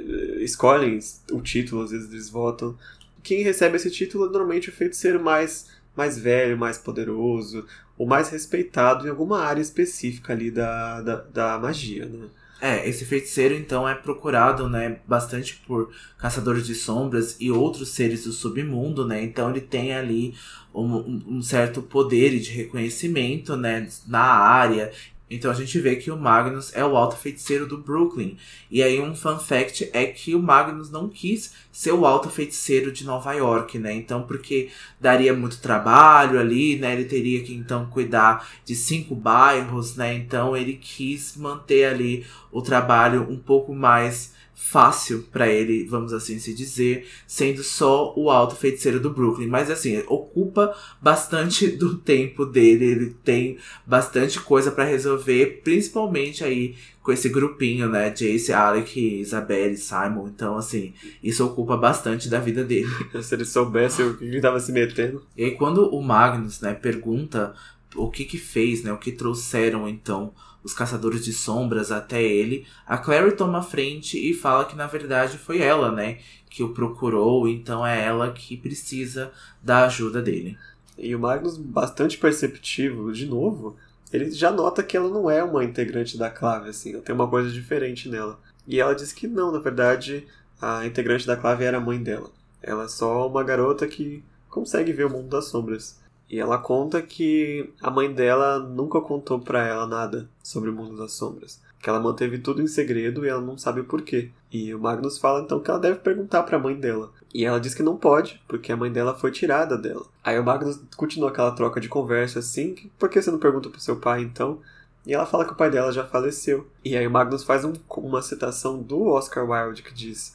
escolhem 0.40 0.98
o 1.30 1.40
título, 1.40 1.82
às 1.82 1.90
vezes 1.90 2.10
eles 2.10 2.30
votam. 2.30 2.76
Quem 3.22 3.42
recebe 3.42 3.76
esse 3.76 3.90
título 3.90 4.26
é 4.26 4.30
normalmente 4.30 4.68
o 4.68 4.72
feiticeiro 4.72 5.22
mais, 5.22 5.68
mais 5.96 6.18
velho, 6.18 6.58
mais 6.58 6.78
poderoso, 6.78 7.66
o 7.96 8.06
mais 8.06 8.28
respeitado 8.28 9.06
em 9.06 9.10
alguma 9.10 9.40
área 9.40 9.60
específica 9.60 10.32
ali 10.32 10.50
da, 10.50 11.00
da, 11.00 11.16
da 11.16 11.58
magia, 11.58 12.06
né? 12.06 12.28
É, 12.64 12.88
esse 12.88 13.04
feiticeiro 13.04 13.54
então 13.56 13.88
é 13.88 13.92
procurado, 13.92 14.68
né, 14.68 15.00
bastante 15.04 15.56
por 15.66 15.92
caçadores 16.16 16.64
de 16.64 16.76
sombras 16.76 17.36
e 17.40 17.50
outros 17.50 17.88
seres 17.88 18.22
do 18.22 18.30
submundo, 18.30 19.04
né? 19.04 19.20
Então 19.20 19.50
ele 19.50 19.60
tem 19.60 19.92
ali 19.92 20.32
um, 20.72 21.20
um 21.38 21.42
certo 21.42 21.82
poder 21.82 22.38
de 22.38 22.52
reconhecimento, 22.52 23.56
né, 23.56 23.88
na 24.06 24.22
área. 24.22 24.92
Então 25.34 25.50
a 25.50 25.54
gente 25.54 25.78
vê 25.78 25.96
que 25.96 26.10
o 26.10 26.16
Magnus 26.16 26.74
é 26.74 26.84
o 26.84 26.96
alto 26.96 27.16
feiticeiro 27.16 27.66
do 27.66 27.78
Brooklyn. 27.78 28.36
E 28.70 28.82
aí 28.82 29.00
um 29.00 29.14
fun 29.14 29.38
fact 29.38 29.88
é 29.92 30.06
que 30.06 30.34
o 30.34 30.42
Magnus 30.42 30.90
não 30.90 31.08
quis 31.08 31.54
ser 31.70 31.92
o 31.92 32.04
alto 32.04 32.28
feiticeiro 32.28 32.92
de 32.92 33.04
Nova 33.04 33.32
York, 33.32 33.78
né? 33.78 33.94
Então 33.94 34.22
porque 34.22 34.68
daria 35.00 35.32
muito 35.32 35.60
trabalho 35.60 36.38
ali, 36.38 36.76
né? 36.76 36.92
Ele 36.92 37.04
teria 37.04 37.42
que 37.42 37.54
então 37.54 37.86
cuidar 37.86 38.48
de 38.64 38.74
cinco 38.74 39.14
bairros, 39.14 39.96
né? 39.96 40.14
Então 40.14 40.56
ele 40.56 40.74
quis 40.74 41.36
manter 41.36 41.86
ali 41.86 42.26
o 42.50 42.60
trabalho 42.60 43.26
um 43.30 43.38
pouco 43.38 43.74
mais 43.74 44.32
fácil 44.54 45.24
para 45.30 45.48
ele, 45.48 45.84
vamos 45.84 46.12
assim 46.12 46.38
se 46.38 46.54
dizer, 46.54 47.06
sendo 47.26 47.62
só 47.62 48.14
o 48.16 48.30
alto 48.30 48.56
feiticeiro 48.56 49.00
do 49.00 49.10
Brooklyn. 49.10 49.46
Mas 49.46 49.70
assim, 49.70 50.02
ocupa 50.06 50.74
bastante 51.00 51.66
do 51.68 51.96
tempo 51.96 52.46
dele, 52.46 52.84
ele 52.84 53.16
tem 53.24 53.58
bastante 53.86 54.40
coisa 54.40 54.70
para 54.70 54.84
resolver, 54.84 55.60
principalmente 55.62 56.44
aí 56.44 56.74
com 57.02 57.12
esse 57.12 57.28
grupinho, 57.28 57.88
né? 57.88 58.10
Jace, 58.10 58.52
Alec, 58.52 58.98
Isabelle, 59.20 59.76
Simon. 59.76 60.28
Então, 60.28 60.56
assim, 60.56 60.94
isso 61.22 61.44
ocupa 61.44 61.76
bastante 61.76 62.28
da 62.28 62.38
vida 62.38 62.64
dele. 62.64 62.88
se 63.20 63.34
ele 63.34 63.44
soubesse 63.44 64.02
o 64.02 64.16
que 64.16 64.24
ele 64.24 64.40
tava 64.40 64.60
se 64.60 64.70
metendo. 64.70 65.22
E 65.36 65.44
aí, 65.44 65.50
quando 65.52 65.88
o 65.88 66.00
Magnus, 66.00 66.60
né, 66.60 66.72
pergunta 66.72 67.54
o 67.96 68.08
que 68.10 68.24
que 68.24 68.38
fez, 68.38 68.82
né? 68.84 68.92
O 68.92 68.98
que 68.98 69.12
trouxeram, 69.12 69.88
então, 69.88 70.32
os 70.62 70.72
caçadores 70.72 71.24
de 71.24 71.32
sombras 71.32 71.90
até 71.90 72.22
ele, 72.22 72.66
a 72.86 72.96
Clary 72.98 73.32
toma 73.32 73.58
a 73.58 73.62
frente 73.62 74.18
e 74.18 74.32
fala 74.32 74.64
que 74.64 74.76
na 74.76 74.86
verdade 74.86 75.38
foi 75.38 75.60
ela, 75.60 75.90
né, 75.90 76.18
que 76.48 76.62
o 76.62 76.70
procurou, 76.70 77.48
então 77.48 77.86
é 77.86 78.04
ela 78.04 78.30
que 78.32 78.56
precisa 78.56 79.32
da 79.62 79.84
ajuda 79.86 80.22
dele. 80.22 80.56
E 80.96 81.14
o 81.14 81.18
Magnus, 81.18 81.56
bastante 81.56 82.18
perceptivo, 82.18 83.12
de 83.12 83.26
novo, 83.26 83.76
ele 84.12 84.30
já 84.30 84.50
nota 84.50 84.82
que 84.82 84.96
ela 84.96 85.08
não 85.08 85.30
é 85.30 85.42
uma 85.42 85.64
integrante 85.64 86.18
da 86.18 86.30
clave, 86.30 86.68
assim, 86.68 87.00
tem 87.00 87.14
uma 87.14 87.28
coisa 87.28 87.50
diferente 87.50 88.08
nela. 88.08 88.38
E 88.66 88.78
ela 88.78 88.94
diz 88.94 89.12
que 89.12 89.26
não, 89.26 89.50
na 89.50 89.58
verdade, 89.58 90.26
a 90.60 90.86
integrante 90.86 91.26
da 91.26 91.36
clave 91.36 91.64
era 91.64 91.78
a 91.78 91.80
mãe 91.80 92.00
dela. 92.00 92.30
Ela 92.62 92.84
é 92.84 92.88
só 92.88 93.26
uma 93.26 93.42
garota 93.42 93.86
que 93.88 94.22
consegue 94.48 94.92
ver 94.92 95.06
o 95.06 95.10
mundo 95.10 95.28
das 95.28 95.46
sombras. 95.46 95.98
E 96.32 96.40
ela 96.40 96.56
conta 96.56 97.02
que 97.02 97.70
a 97.78 97.90
mãe 97.90 98.10
dela 98.10 98.58
nunca 98.58 99.02
contou 99.02 99.38
para 99.38 99.66
ela 99.66 99.86
nada 99.86 100.30
sobre 100.42 100.70
o 100.70 100.72
mundo 100.72 100.96
das 100.96 101.12
sombras. 101.12 101.60
Que 101.78 101.90
ela 101.90 102.00
manteve 102.00 102.38
tudo 102.38 102.62
em 102.62 102.66
segredo 102.66 103.26
e 103.26 103.28
ela 103.28 103.42
não 103.42 103.58
sabe 103.58 103.82
o 103.82 103.84
porquê. 103.84 104.30
E 104.50 104.74
o 104.74 104.78
Magnus 104.78 105.18
fala 105.18 105.42
então 105.42 105.60
que 105.60 105.70
ela 105.70 105.78
deve 105.78 105.98
perguntar 105.98 106.42
para 106.44 106.56
a 106.56 106.60
mãe 106.60 106.74
dela. 106.74 107.12
E 107.34 107.44
ela 107.44 107.60
diz 107.60 107.74
que 107.74 107.82
não 107.82 107.98
pode, 107.98 108.42
porque 108.48 108.72
a 108.72 108.76
mãe 108.76 108.90
dela 108.90 109.14
foi 109.14 109.30
tirada 109.30 109.76
dela. 109.76 110.06
Aí 110.24 110.38
o 110.38 110.42
Magnus 110.44 110.80
continua 110.96 111.28
aquela 111.28 111.50
troca 111.50 111.78
de 111.78 111.88
conversa 111.90 112.38
assim: 112.38 112.76
por 112.98 113.10
que 113.10 113.20
você 113.20 113.30
não 113.30 113.38
pergunta 113.38 113.68
pro 113.68 113.78
seu 113.78 113.96
pai 113.96 114.22
então? 114.22 114.58
E 115.04 115.12
ela 115.12 115.26
fala 115.26 115.44
que 115.44 115.52
o 115.52 115.56
pai 115.56 115.70
dela 115.70 115.92
já 115.92 116.06
faleceu. 116.06 116.66
E 116.82 116.96
aí 116.96 117.06
o 117.06 117.10
Magnus 117.10 117.44
faz 117.44 117.62
um, 117.62 117.74
uma 117.98 118.22
citação 118.22 118.80
do 118.80 119.02
Oscar 119.08 119.46
Wilde 119.46 119.82
que 119.82 119.92
diz: 119.92 120.32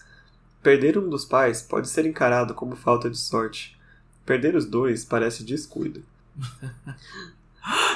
Perder 0.62 0.96
um 0.96 1.10
dos 1.10 1.26
pais 1.26 1.64
pode 1.64 1.90
ser 1.90 2.06
encarado 2.06 2.54
como 2.54 2.76
falta 2.76 3.10
de 3.10 3.18
sorte 3.18 3.77
perder 4.28 4.56
os 4.56 4.66
dois 4.66 5.06
parece 5.06 5.44
descuido. 5.44 6.04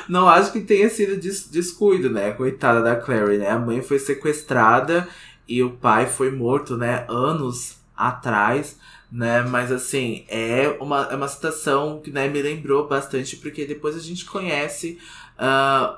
Não 0.10 0.28
acho 0.28 0.52
que 0.52 0.62
tenha 0.62 0.90
sido 0.90 1.18
des 1.18 1.48
descuido, 1.48 2.10
né? 2.10 2.32
Coitada 2.32 2.82
da 2.82 2.96
Clary, 2.96 3.38
né? 3.38 3.50
A 3.50 3.60
mãe 3.60 3.82
foi 3.82 4.00
sequestrada 4.00 5.08
e 5.48 5.62
o 5.62 5.72
pai 5.72 6.08
foi 6.08 6.32
morto, 6.32 6.76
né? 6.76 7.06
Anos 7.08 7.78
atrás, 7.96 8.80
né? 9.12 9.44
Mas 9.44 9.72
assim, 9.72 10.26
é 10.28 10.76
uma, 10.80 11.04
é 11.12 11.16
uma 11.16 11.28
situação 11.28 12.02
que 12.04 12.10
né, 12.10 12.28
me 12.28 12.42
lembrou 12.42 12.88
bastante, 12.88 13.38
porque 13.38 13.66
depois 13.66 13.96
a 13.96 14.00
gente 14.00 14.26
conhece 14.26 14.98
uh, 15.38 15.98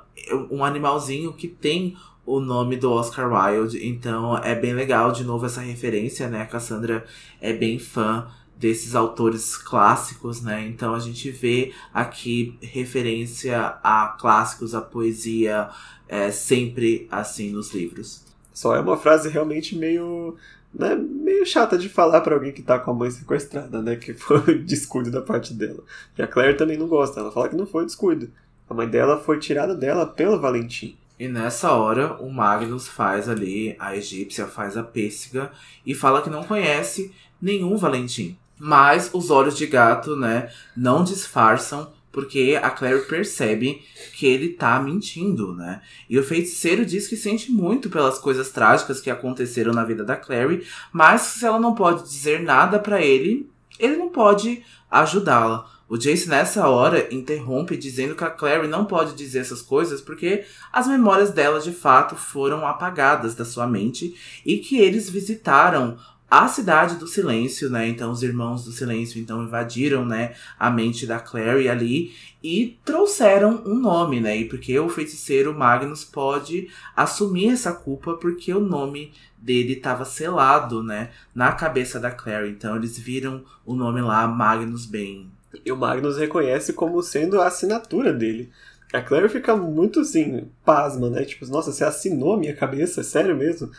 um 0.51 0.65
animalzinho 0.65 1.31
que 1.33 1.47
tem 1.47 1.95
o 2.25 2.39
nome 2.39 2.77
do 2.77 2.91
Oscar 2.91 3.29
Wilde, 3.31 3.85
então 3.85 4.37
é 4.37 4.55
bem 4.55 4.73
legal 4.73 5.11
de 5.11 5.23
novo 5.23 5.45
essa 5.45 5.61
referência, 5.61 6.27
né? 6.27 6.41
A 6.41 6.45
Cassandra 6.45 7.05
é 7.41 7.53
bem 7.53 7.79
fã 7.79 8.27
desses 8.63 8.95
autores 8.95 9.57
clássicos, 9.57 10.41
né? 10.41 10.65
Então 10.65 10.95
a 10.95 10.99
gente 10.99 11.29
vê 11.29 11.73
aqui 11.93 12.57
referência 12.61 13.77
a 13.83 14.15
clássicos, 14.17 14.73
a 14.73 14.79
poesia, 14.79 15.69
é, 16.07 16.31
sempre 16.31 17.05
assim 17.11 17.51
nos 17.51 17.73
livros. 17.73 18.23
Só 18.53 18.73
é 18.73 18.79
uma 18.79 18.95
frase 18.95 19.27
realmente 19.27 19.75
meio, 19.75 20.37
né, 20.73 20.95
meio 20.95 21.45
chata 21.45 21.77
de 21.77 21.89
falar 21.89 22.21
para 22.21 22.35
alguém 22.35 22.53
que 22.53 22.61
tá 22.61 22.79
com 22.79 22.91
a 22.91 22.93
mãe 22.93 23.11
sequestrada, 23.11 23.81
né? 23.81 23.97
Que 23.97 24.13
foi 24.13 24.59
descuido 24.63 25.11
da 25.11 25.21
parte 25.21 25.53
dela. 25.53 25.83
E 26.17 26.21
a 26.21 26.27
Claire 26.27 26.55
também 26.55 26.77
não 26.77 26.87
gosta, 26.87 27.19
ela 27.19 27.33
fala 27.33 27.49
que 27.49 27.57
não 27.57 27.67
foi 27.67 27.83
descuido. 27.83 28.31
A 28.69 28.73
mãe 28.73 28.87
dela 28.87 29.19
foi 29.19 29.39
tirada 29.39 29.75
dela 29.75 30.05
pelo 30.05 30.39
Valentim. 30.39 30.97
E 31.19 31.27
nessa 31.27 31.73
hora, 31.73 32.13
o 32.13 32.31
Magnus 32.31 32.87
faz 32.87 33.27
ali, 33.27 33.75
a 33.77 33.93
egípcia 33.93 34.47
faz 34.47 34.77
a 34.77 34.83
pêssega 34.83 35.51
e 35.85 35.93
fala 35.93 36.21
que 36.21 36.29
não 36.29 36.45
conhece 36.45 37.13
nenhum 37.41 37.75
Valentim. 37.75 38.37
Mas 38.59 39.09
os 39.13 39.29
olhos 39.29 39.57
de 39.57 39.65
gato, 39.65 40.15
né, 40.15 40.49
não 40.75 41.03
disfarçam 41.03 41.91
porque 42.11 42.59
a 42.61 42.69
Claire 42.69 43.07
percebe 43.07 43.81
que 44.15 44.27
ele 44.27 44.49
tá 44.49 44.79
mentindo, 44.79 45.55
né? 45.55 45.81
E 46.07 46.19
o 46.19 46.23
feiticeiro 46.23 46.85
diz 46.85 47.07
que 47.07 47.17
sente 47.17 47.51
muito 47.51 47.89
pelas 47.89 48.19
coisas 48.19 48.51
trágicas 48.51 49.01
que 49.01 49.09
aconteceram 49.09 49.73
na 49.73 49.83
vida 49.83 50.03
da 50.03 50.15
Claire, 50.15 50.63
mas 50.91 51.21
se 51.21 51.45
ela 51.45 51.59
não 51.59 51.73
pode 51.73 52.03
dizer 52.03 52.39
nada 52.39 52.77
para 52.77 53.01
ele, 53.01 53.49
ele 53.79 53.97
não 53.97 54.09
pode 54.09 54.63
ajudá-la. 54.91 55.67
O 55.89 55.97
Jace 55.97 56.29
nessa 56.29 56.67
hora 56.67 57.13
interrompe 57.13 57.75
dizendo 57.75 58.15
que 58.15 58.23
a 58.23 58.29
Clary 58.29 58.67
não 58.67 58.85
pode 58.85 59.13
dizer 59.13 59.39
essas 59.39 59.61
coisas 59.61 60.01
porque 60.01 60.45
as 60.71 60.87
memórias 60.87 61.31
dela 61.31 61.59
de 61.59 61.71
fato 61.71 62.15
foram 62.15 62.65
apagadas 62.65 63.35
da 63.35 63.43
sua 63.45 63.67
mente 63.67 64.15
e 64.45 64.57
que 64.57 64.77
eles 64.77 65.09
visitaram 65.09 65.97
a 66.33 66.47
cidade 66.47 66.95
do 66.95 67.05
silêncio, 67.05 67.69
né? 67.69 67.87
Então 67.87 68.09
os 68.09 68.23
irmãos 68.23 68.65
do 68.65 68.71
silêncio 68.71 69.21
então 69.21 69.43
invadiram, 69.43 70.03
né, 70.03 70.33
a 70.57 70.71
mente 70.71 71.05
da 71.05 71.19
Clary 71.19 71.69
ali 71.69 72.11
e 72.43 72.79
trouxeram 72.83 73.61
um 73.67 73.75
nome, 73.75 74.19
né? 74.19 74.35
E 74.37 74.45
porque 74.45 74.79
o 74.79 74.89
feiticeiro 74.89 75.53
Magnus 75.53 76.03
pode 76.03 76.69
assumir 76.95 77.49
essa 77.49 77.71
culpa 77.71 78.15
porque 78.15 78.51
o 78.51 78.59
nome 78.59 79.13
dele 79.37 79.73
estava 79.73 80.05
selado, 80.05 80.81
né, 80.81 81.11
na 81.35 81.51
cabeça 81.51 81.99
da 81.99 82.09
Clary. 82.09 82.49
Então 82.49 82.75
eles 82.75 82.97
viram 82.97 83.43
o 83.63 83.75
nome 83.75 84.01
lá 84.01 84.27
Magnus 84.27 84.87
Bane. 84.87 85.29
E 85.63 85.71
o 85.71 85.77
Magnus 85.77 86.17
reconhece 86.17 86.73
como 86.73 87.03
sendo 87.03 87.39
a 87.39 87.45
assinatura 87.45 88.11
dele. 88.11 88.49
A 88.91 89.01
Claire 89.01 89.29
fica 89.29 89.55
muito 89.55 89.99
assim, 89.99 90.47
pasma, 90.65 91.11
né? 91.11 91.25
Tipo, 91.25 91.45
nossa, 91.45 91.71
você 91.71 91.83
assinou 91.83 92.33
a 92.33 92.37
minha 92.37 92.55
cabeça? 92.55 93.03
Sério 93.03 93.35
mesmo? 93.35 93.69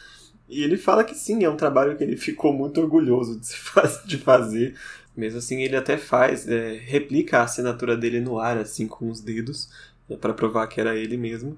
E 0.49 0.63
ele 0.63 0.77
fala 0.77 1.05
que 1.05 1.15
sim, 1.15 1.43
é 1.45 1.51
um 1.51 1.57
trabalho 1.57 1.97
que 1.97 2.05
ele 2.05 2.17
ficou 2.17 2.53
muito 2.53 2.81
orgulhoso 2.81 3.41
de, 3.41 3.49
faz, 3.57 4.03
de 4.05 4.19
fazer. 4.19 4.75
Mesmo 5.17 5.39
assim, 5.39 5.63
ele 5.63 5.77
até 5.77 5.97
faz, 5.97 6.47
é, 6.49 6.75
replica 6.75 7.39
a 7.39 7.45
assinatura 7.45 7.97
dele 7.97 8.21
no 8.21 8.39
ar, 8.39 8.59
assim, 8.59 8.87
com 8.87 9.11
os 9.11 9.21
dedos, 9.21 9.71
né, 10.09 10.17
para 10.17 10.35
provar 10.35 10.67
que 10.67 10.81
era 10.81 10.97
ele 10.97 11.17
mesmo. 11.17 11.57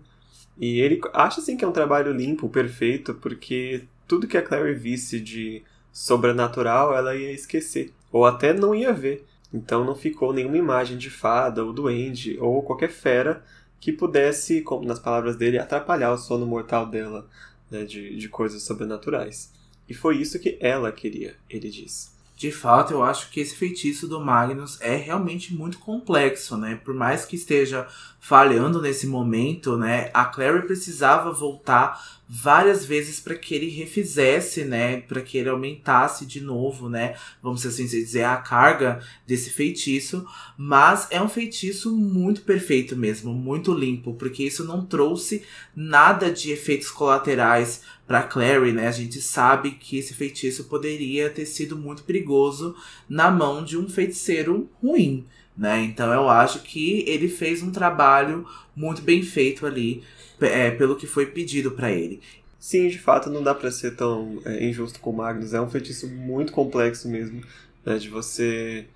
E 0.58 0.80
ele 0.80 1.00
acha, 1.12 1.40
assim, 1.40 1.56
que 1.56 1.64
é 1.64 1.68
um 1.68 1.72
trabalho 1.72 2.12
limpo, 2.12 2.48
perfeito, 2.48 3.14
porque 3.14 3.84
tudo 4.06 4.26
que 4.26 4.38
a 4.38 4.42
Claire 4.42 4.74
visse 4.74 5.20
de 5.20 5.62
sobrenatural, 5.92 6.94
ela 6.96 7.14
ia 7.16 7.32
esquecer. 7.32 7.92
Ou 8.12 8.24
até 8.24 8.52
não 8.52 8.74
ia 8.74 8.92
ver. 8.92 9.26
Então 9.52 9.84
não 9.84 9.94
ficou 9.94 10.32
nenhuma 10.32 10.58
imagem 10.58 10.98
de 10.98 11.10
fada, 11.10 11.64
ou 11.64 11.72
duende, 11.72 12.38
ou 12.38 12.62
qualquer 12.62 12.90
fera 12.90 13.42
que 13.80 13.92
pudesse, 13.92 14.62
como 14.62 14.86
nas 14.86 14.98
palavras 14.98 15.36
dele, 15.36 15.58
atrapalhar 15.58 16.12
o 16.12 16.18
sono 16.18 16.46
mortal 16.46 16.86
dela 16.86 17.28
né, 17.70 17.84
de, 17.84 18.16
de 18.16 18.28
coisas 18.28 18.62
sobrenaturais. 18.62 19.52
E 19.88 19.94
foi 19.94 20.16
isso 20.18 20.38
que 20.38 20.58
ela 20.60 20.90
queria, 20.90 21.36
ele 21.48 21.70
diz. 21.70 22.16
De 22.36 22.52
fato, 22.52 22.92
eu 22.92 23.02
acho 23.02 23.30
que 23.30 23.40
esse 23.40 23.56
feitiço 23.56 24.06
do 24.06 24.20
Magnus 24.20 24.78
é 24.82 24.94
realmente 24.94 25.54
muito 25.54 25.78
complexo, 25.78 26.58
né? 26.58 26.78
Por 26.84 26.92
mais 26.92 27.24
que 27.24 27.34
esteja 27.34 27.88
falhando 28.20 28.82
nesse 28.82 29.06
momento, 29.06 29.78
né? 29.78 30.10
A 30.12 30.26
Clary 30.26 30.66
precisava 30.66 31.32
voltar 31.32 32.20
várias 32.28 32.84
vezes 32.84 33.20
para 33.20 33.36
que 33.36 33.54
ele 33.54 33.68
refizesse, 33.68 34.64
né, 34.64 35.00
para 35.00 35.20
que 35.20 35.38
ele 35.38 35.48
aumentasse 35.48 36.26
de 36.26 36.40
novo, 36.40 36.88
né, 36.88 37.14
vamos 37.42 37.64
assim 37.64 37.86
dizer, 37.86 38.24
a 38.24 38.36
carga 38.36 39.00
desse 39.26 39.50
feitiço, 39.50 40.26
mas 40.56 41.06
é 41.10 41.22
um 41.22 41.28
feitiço 41.28 41.94
muito 41.94 42.42
perfeito 42.42 42.96
mesmo, 42.96 43.32
muito 43.32 43.72
limpo, 43.72 44.14
porque 44.14 44.42
isso 44.42 44.64
não 44.64 44.84
trouxe 44.84 45.42
nada 45.74 46.30
de 46.30 46.50
efeitos 46.50 46.90
colaterais 46.90 47.82
para 48.06 48.22
Clary, 48.22 48.72
né? 48.72 48.86
A 48.86 48.92
gente 48.92 49.20
sabe 49.20 49.72
que 49.72 49.98
esse 49.98 50.14
feitiço 50.14 50.64
poderia 50.64 51.28
ter 51.28 51.44
sido 51.44 51.76
muito 51.76 52.04
perigoso 52.04 52.76
na 53.08 53.30
mão 53.30 53.64
de 53.64 53.76
um 53.76 53.88
feiticeiro 53.88 54.70
ruim, 54.80 55.26
né? 55.56 55.82
Então 55.82 56.12
eu 56.12 56.28
acho 56.28 56.60
que 56.60 57.04
ele 57.06 57.28
fez 57.28 57.62
um 57.62 57.70
trabalho 57.70 58.46
muito 58.74 59.02
bem 59.02 59.22
feito 59.22 59.66
ali 59.66 60.02
é, 60.40 60.70
pelo 60.70 60.96
que 60.96 61.06
foi 61.06 61.26
pedido 61.26 61.70
para 61.70 61.90
ele. 61.90 62.20
Sim, 62.58 62.88
de 62.88 62.98
fato, 62.98 63.30
não 63.30 63.42
dá 63.42 63.54
para 63.54 63.70
ser 63.70 63.94
tão 63.94 64.40
é, 64.44 64.64
injusto 64.64 64.98
com 65.00 65.10
o 65.10 65.16
Magnus. 65.16 65.54
É 65.54 65.60
um 65.60 65.70
feitiço 65.70 66.08
muito 66.08 66.52
complexo 66.52 67.08
mesmo, 67.08 67.42
né, 67.84 67.96
de 67.96 68.08
você 68.08 68.86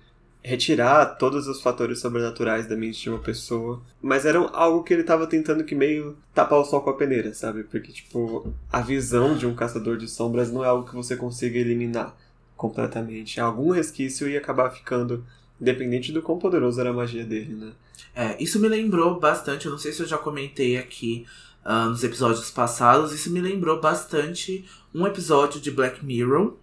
retirar 0.43 1.05
todos 1.17 1.47
os 1.47 1.61
fatores 1.61 1.99
sobrenaturais 1.99 2.65
da 2.65 2.75
mente 2.75 3.01
de 3.01 3.09
uma 3.09 3.19
pessoa. 3.19 3.81
Mas 4.01 4.25
era 4.25 4.39
algo 4.39 4.83
que 4.83 4.93
ele 4.93 5.01
estava 5.01 5.27
tentando 5.27 5.63
que 5.63 5.75
meio 5.75 6.17
tapar 6.33 6.59
o 6.59 6.65
sol 6.65 6.81
com 6.81 6.89
a 6.89 6.97
peneira, 6.97 7.33
sabe? 7.33 7.63
Porque, 7.63 7.91
tipo, 7.91 8.51
a 8.71 8.81
visão 8.81 9.37
de 9.37 9.45
um 9.45 9.55
caçador 9.55 9.97
de 9.97 10.07
sombras 10.07 10.51
não 10.51 10.65
é 10.65 10.67
algo 10.67 10.89
que 10.89 10.95
você 10.95 11.15
consiga 11.15 11.59
eliminar 11.59 12.15
completamente. 12.57 13.39
Algum 13.39 13.71
resquício 13.71 14.27
ia 14.27 14.39
acabar 14.39 14.69
ficando, 14.71 15.25
independente 15.61 16.11
do 16.11 16.21
quão 16.21 16.39
poderoso 16.39 16.79
era 16.81 16.89
a 16.89 16.93
magia 16.93 17.23
dele, 17.23 17.53
né? 17.53 17.71
É, 18.15 18.43
isso 18.43 18.59
me 18.59 18.67
lembrou 18.67 19.19
bastante, 19.19 19.67
eu 19.67 19.71
não 19.71 19.79
sei 19.79 19.93
se 19.93 20.01
eu 20.01 20.07
já 20.07 20.17
comentei 20.17 20.77
aqui 20.77 21.25
uh, 21.63 21.89
nos 21.89 22.03
episódios 22.03 22.49
passados, 22.49 23.13
isso 23.13 23.31
me 23.31 23.39
lembrou 23.39 23.79
bastante 23.79 24.65
um 24.93 25.07
episódio 25.07 25.61
de 25.61 25.71
Black 25.71 26.03
Mirror, 26.03 26.47
uh, 26.47 26.55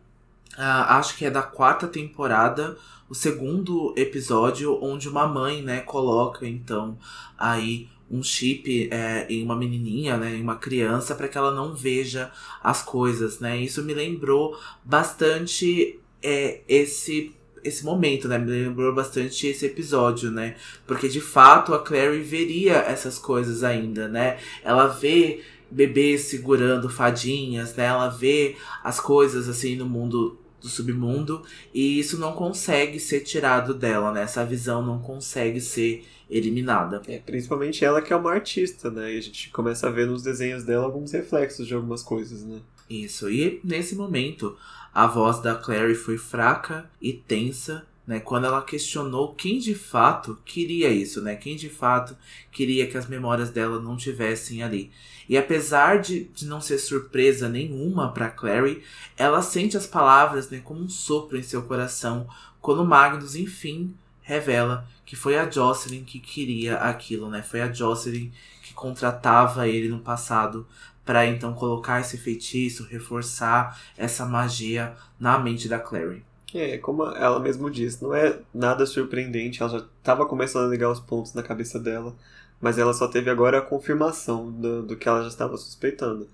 acho 0.59 1.17
que 1.17 1.25
é 1.25 1.31
da 1.31 1.43
quarta 1.43 1.87
temporada, 1.87 2.77
o 3.09 3.15
segundo 3.15 3.95
episódio, 3.97 4.79
onde 4.83 5.09
uma 5.09 5.27
mãe, 5.27 5.63
né, 5.63 5.81
coloca 5.81 6.47
então 6.47 6.99
aí 7.39 7.89
um 8.11 8.23
chip 8.23 8.89
é, 8.91 9.27
em 9.31 9.43
uma 9.43 9.57
menininha, 9.57 10.17
né, 10.17 10.35
em 10.37 10.43
uma 10.43 10.57
criança, 10.57 11.15
para 11.15 11.29
que 11.29 11.37
ela 11.37 11.51
não 11.51 11.75
veja 11.75 12.31
as 12.63 12.83
coisas, 12.83 13.39
né? 13.39 13.59
Isso 13.59 13.83
me 13.85 13.93
lembrou 13.93 14.59
bastante 14.83 15.99
é, 16.23 16.63
esse 16.67 17.35
esse 17.65 17.85
momento, 17.85 18.29
né? 18.29 18.39
Me 18.39 18.51
lembrou 18.51 18.95
bastante 18.95 19.47
esse 19.47 19.67
episódio, 19.67 20.31
né? 20.31 20.57
Porque 20.87 21.09
de 21.09 21.21
fato 21.21 21.75
a 21.75 21.79
Clary 21.79 22.23
veria 22.23 22.77
essas 22.77 23.19
coisas 23.19 23.63
ainda, 23.63 24.09
né? 24.09 24.39
Ela 24.63 24.87
vê 24.87 25.43
bebês 25.71 26.23
segurando 26.23 26.89
fadinhas, 26.89 27.75
né? 27.75 27.85
Ela 27.85 28.09
vê 28.09 28.57
as 28.83 29.01
coisas 29.01 29.49
assim 29.49 29.77
no 29.77 29.87
mundo 29.87 30.39
do 30.61 30.69
submundo 30.69 31.43
e 31.73 32.01
isso 32.01 32.19
não 32.19 32.33
consegue 32.33 32.99
ser 32.99 33.21
tirado 33.21 33.75
dela, 33.75 34.13
né? 34.13 34.23
Essa 34.23 34.45
visão 34.45 34.85
não 34.85 34.99
consegue 34.99 35.61
ser 35.61 36.05
eliminada. 36.29 37.01
É, 37.07 37.19
principalmente 37.19 37.85
ela 37.85 38.03
que 38.03 38.13
é 38.13 38.17
uma 38.17 38.33
artista, 38.33 38.91
né? 38.91 39.15
E 39.15 39.19
a 39.19 39.21
gente 39.21 39.51
começa 39.51 39.87
a 39.87 39.91
ver 39.91 40.07
nos 40.07 40.23
desenhos 40.23 40.65
dela 40.65 40.85
alguns 40.85 41.13
reflexos 41.13 41.67
de 41.67 41.75
algumas 41.75 42.03
coisas, 42.03 42.45
né? 42.45 42.61
Isso. 42.89 43.31
E 43.31 43.61
nesse 43.63 43.95
momento, 43.95 44.57
a 44.93 45.07
voz 45.07 45.41
da 45.41 45.55
Clary 45.55 45.95
foi 45.95 46.19
fraca 46.19 46.91
e 47.01 47.13
tensa, 47.13 47.87
né, 48.07 48.21
quando 48.21 48.47
ela 48.47 48.63
questionou 48.63 49.35
quem 49.35 49.59
de 49.59 49.75
fato 49.75 50.39
queria 50.45 50.89
isso, 50.89 51.21
né? 51.21 51.37
Quem 51.37 51.57
de 51.57 51.69
fato 51.69 52.17
queria 52.51 52.87
que 52.87 52.97
as 52.97 53.07
memórias 53.07 53.51
dela 53.51 53.79
não 53.81 53.99
tivessem 53.99 54.63
ali. 54.63 54.91
E 55.29 55.37
apesar 55.37 56.01
de, 56.01 56.25
de 56.25 56.47
não 56.47 56.59
ser 56.59 56.79
surpresa 56.79 57.51
nenhuma 57.51 58.11
para 58.11 58.31
Clary, 58.31 58.83
ela 59.15 59.43
sente 59.43 59.77
as 59.77 59.87
palavras 59.87 60.49
né, 60.49 60.61
como 60.65 60.81
um 60.81 60.89
sopro 60.89 61.37
em 61.37 61.43
seu 61.43 61.63
coração 61.63 62.27
quando 62.61 62.85
Magnus 62.85 63.37
enfim 63.37 63.95
revela 64.23 64.87
que 65.05 65.17
foi 65.17 65.39
a 65.39 65.49
Jocelyn 65.49 66.05
que 66.05 66.19
queria 66.19 66.77
aquilo, 66.77 67.31
né? 67.31 67.43
Foi 67.43 67.61
a 67.61 67.73
Jocelyn 67.73 68.31
que 68.63 68.75
contratava 68.75 69.67
ele 69.67 69.89
no 69.89 70.01
passado 70.01 70.67
para 71.09 71.25
então 71.25 71.55
colocar 71.55 72.03
esse 72.03 72.19
feitiço, 72.19 72.85
reforçar 72.85 73.81
essa 73.97 74.27
magia 74.27 74.95
na 75.19 75.39
mente 75.39 75.67
da 75.67 75.79
Clary. 75.79 76.23
É, 76.55 76.77
como 76.77 77.03
ela 77.03 77.41
mesmo 77.41 77.71
disse, 77.71 78.03
não 78.03 78.15
é 78.15 78.39
nada 78.53 78.85
surpreendente, 78.85 79.63
ela 79.63 79.71
já 79.71 79.79
estava 79.79 80.27
começando 80.27 80.67
a 80.67 80.71
ligar 80.71 80.91
os 80.91 81.01
pontos 81.01 81.33
na 81.33 81.43
cabeça 81.43 81.81
dela, 81.81 82.15
mas 82.61 82.77
ela 82.77 82.93
só 82.93 83.09
teve 83.09 83.31
agora 83.31 83.57
a 83.57 83.63
confirmação 83.63 84.53
do, 84.53 84.83
do 84.83 84.97
que 84.99 85.09
ela 85.09 85.23
já 85.23 85.29
estava 85.29 85.57
suspeitando. 85.57 86.29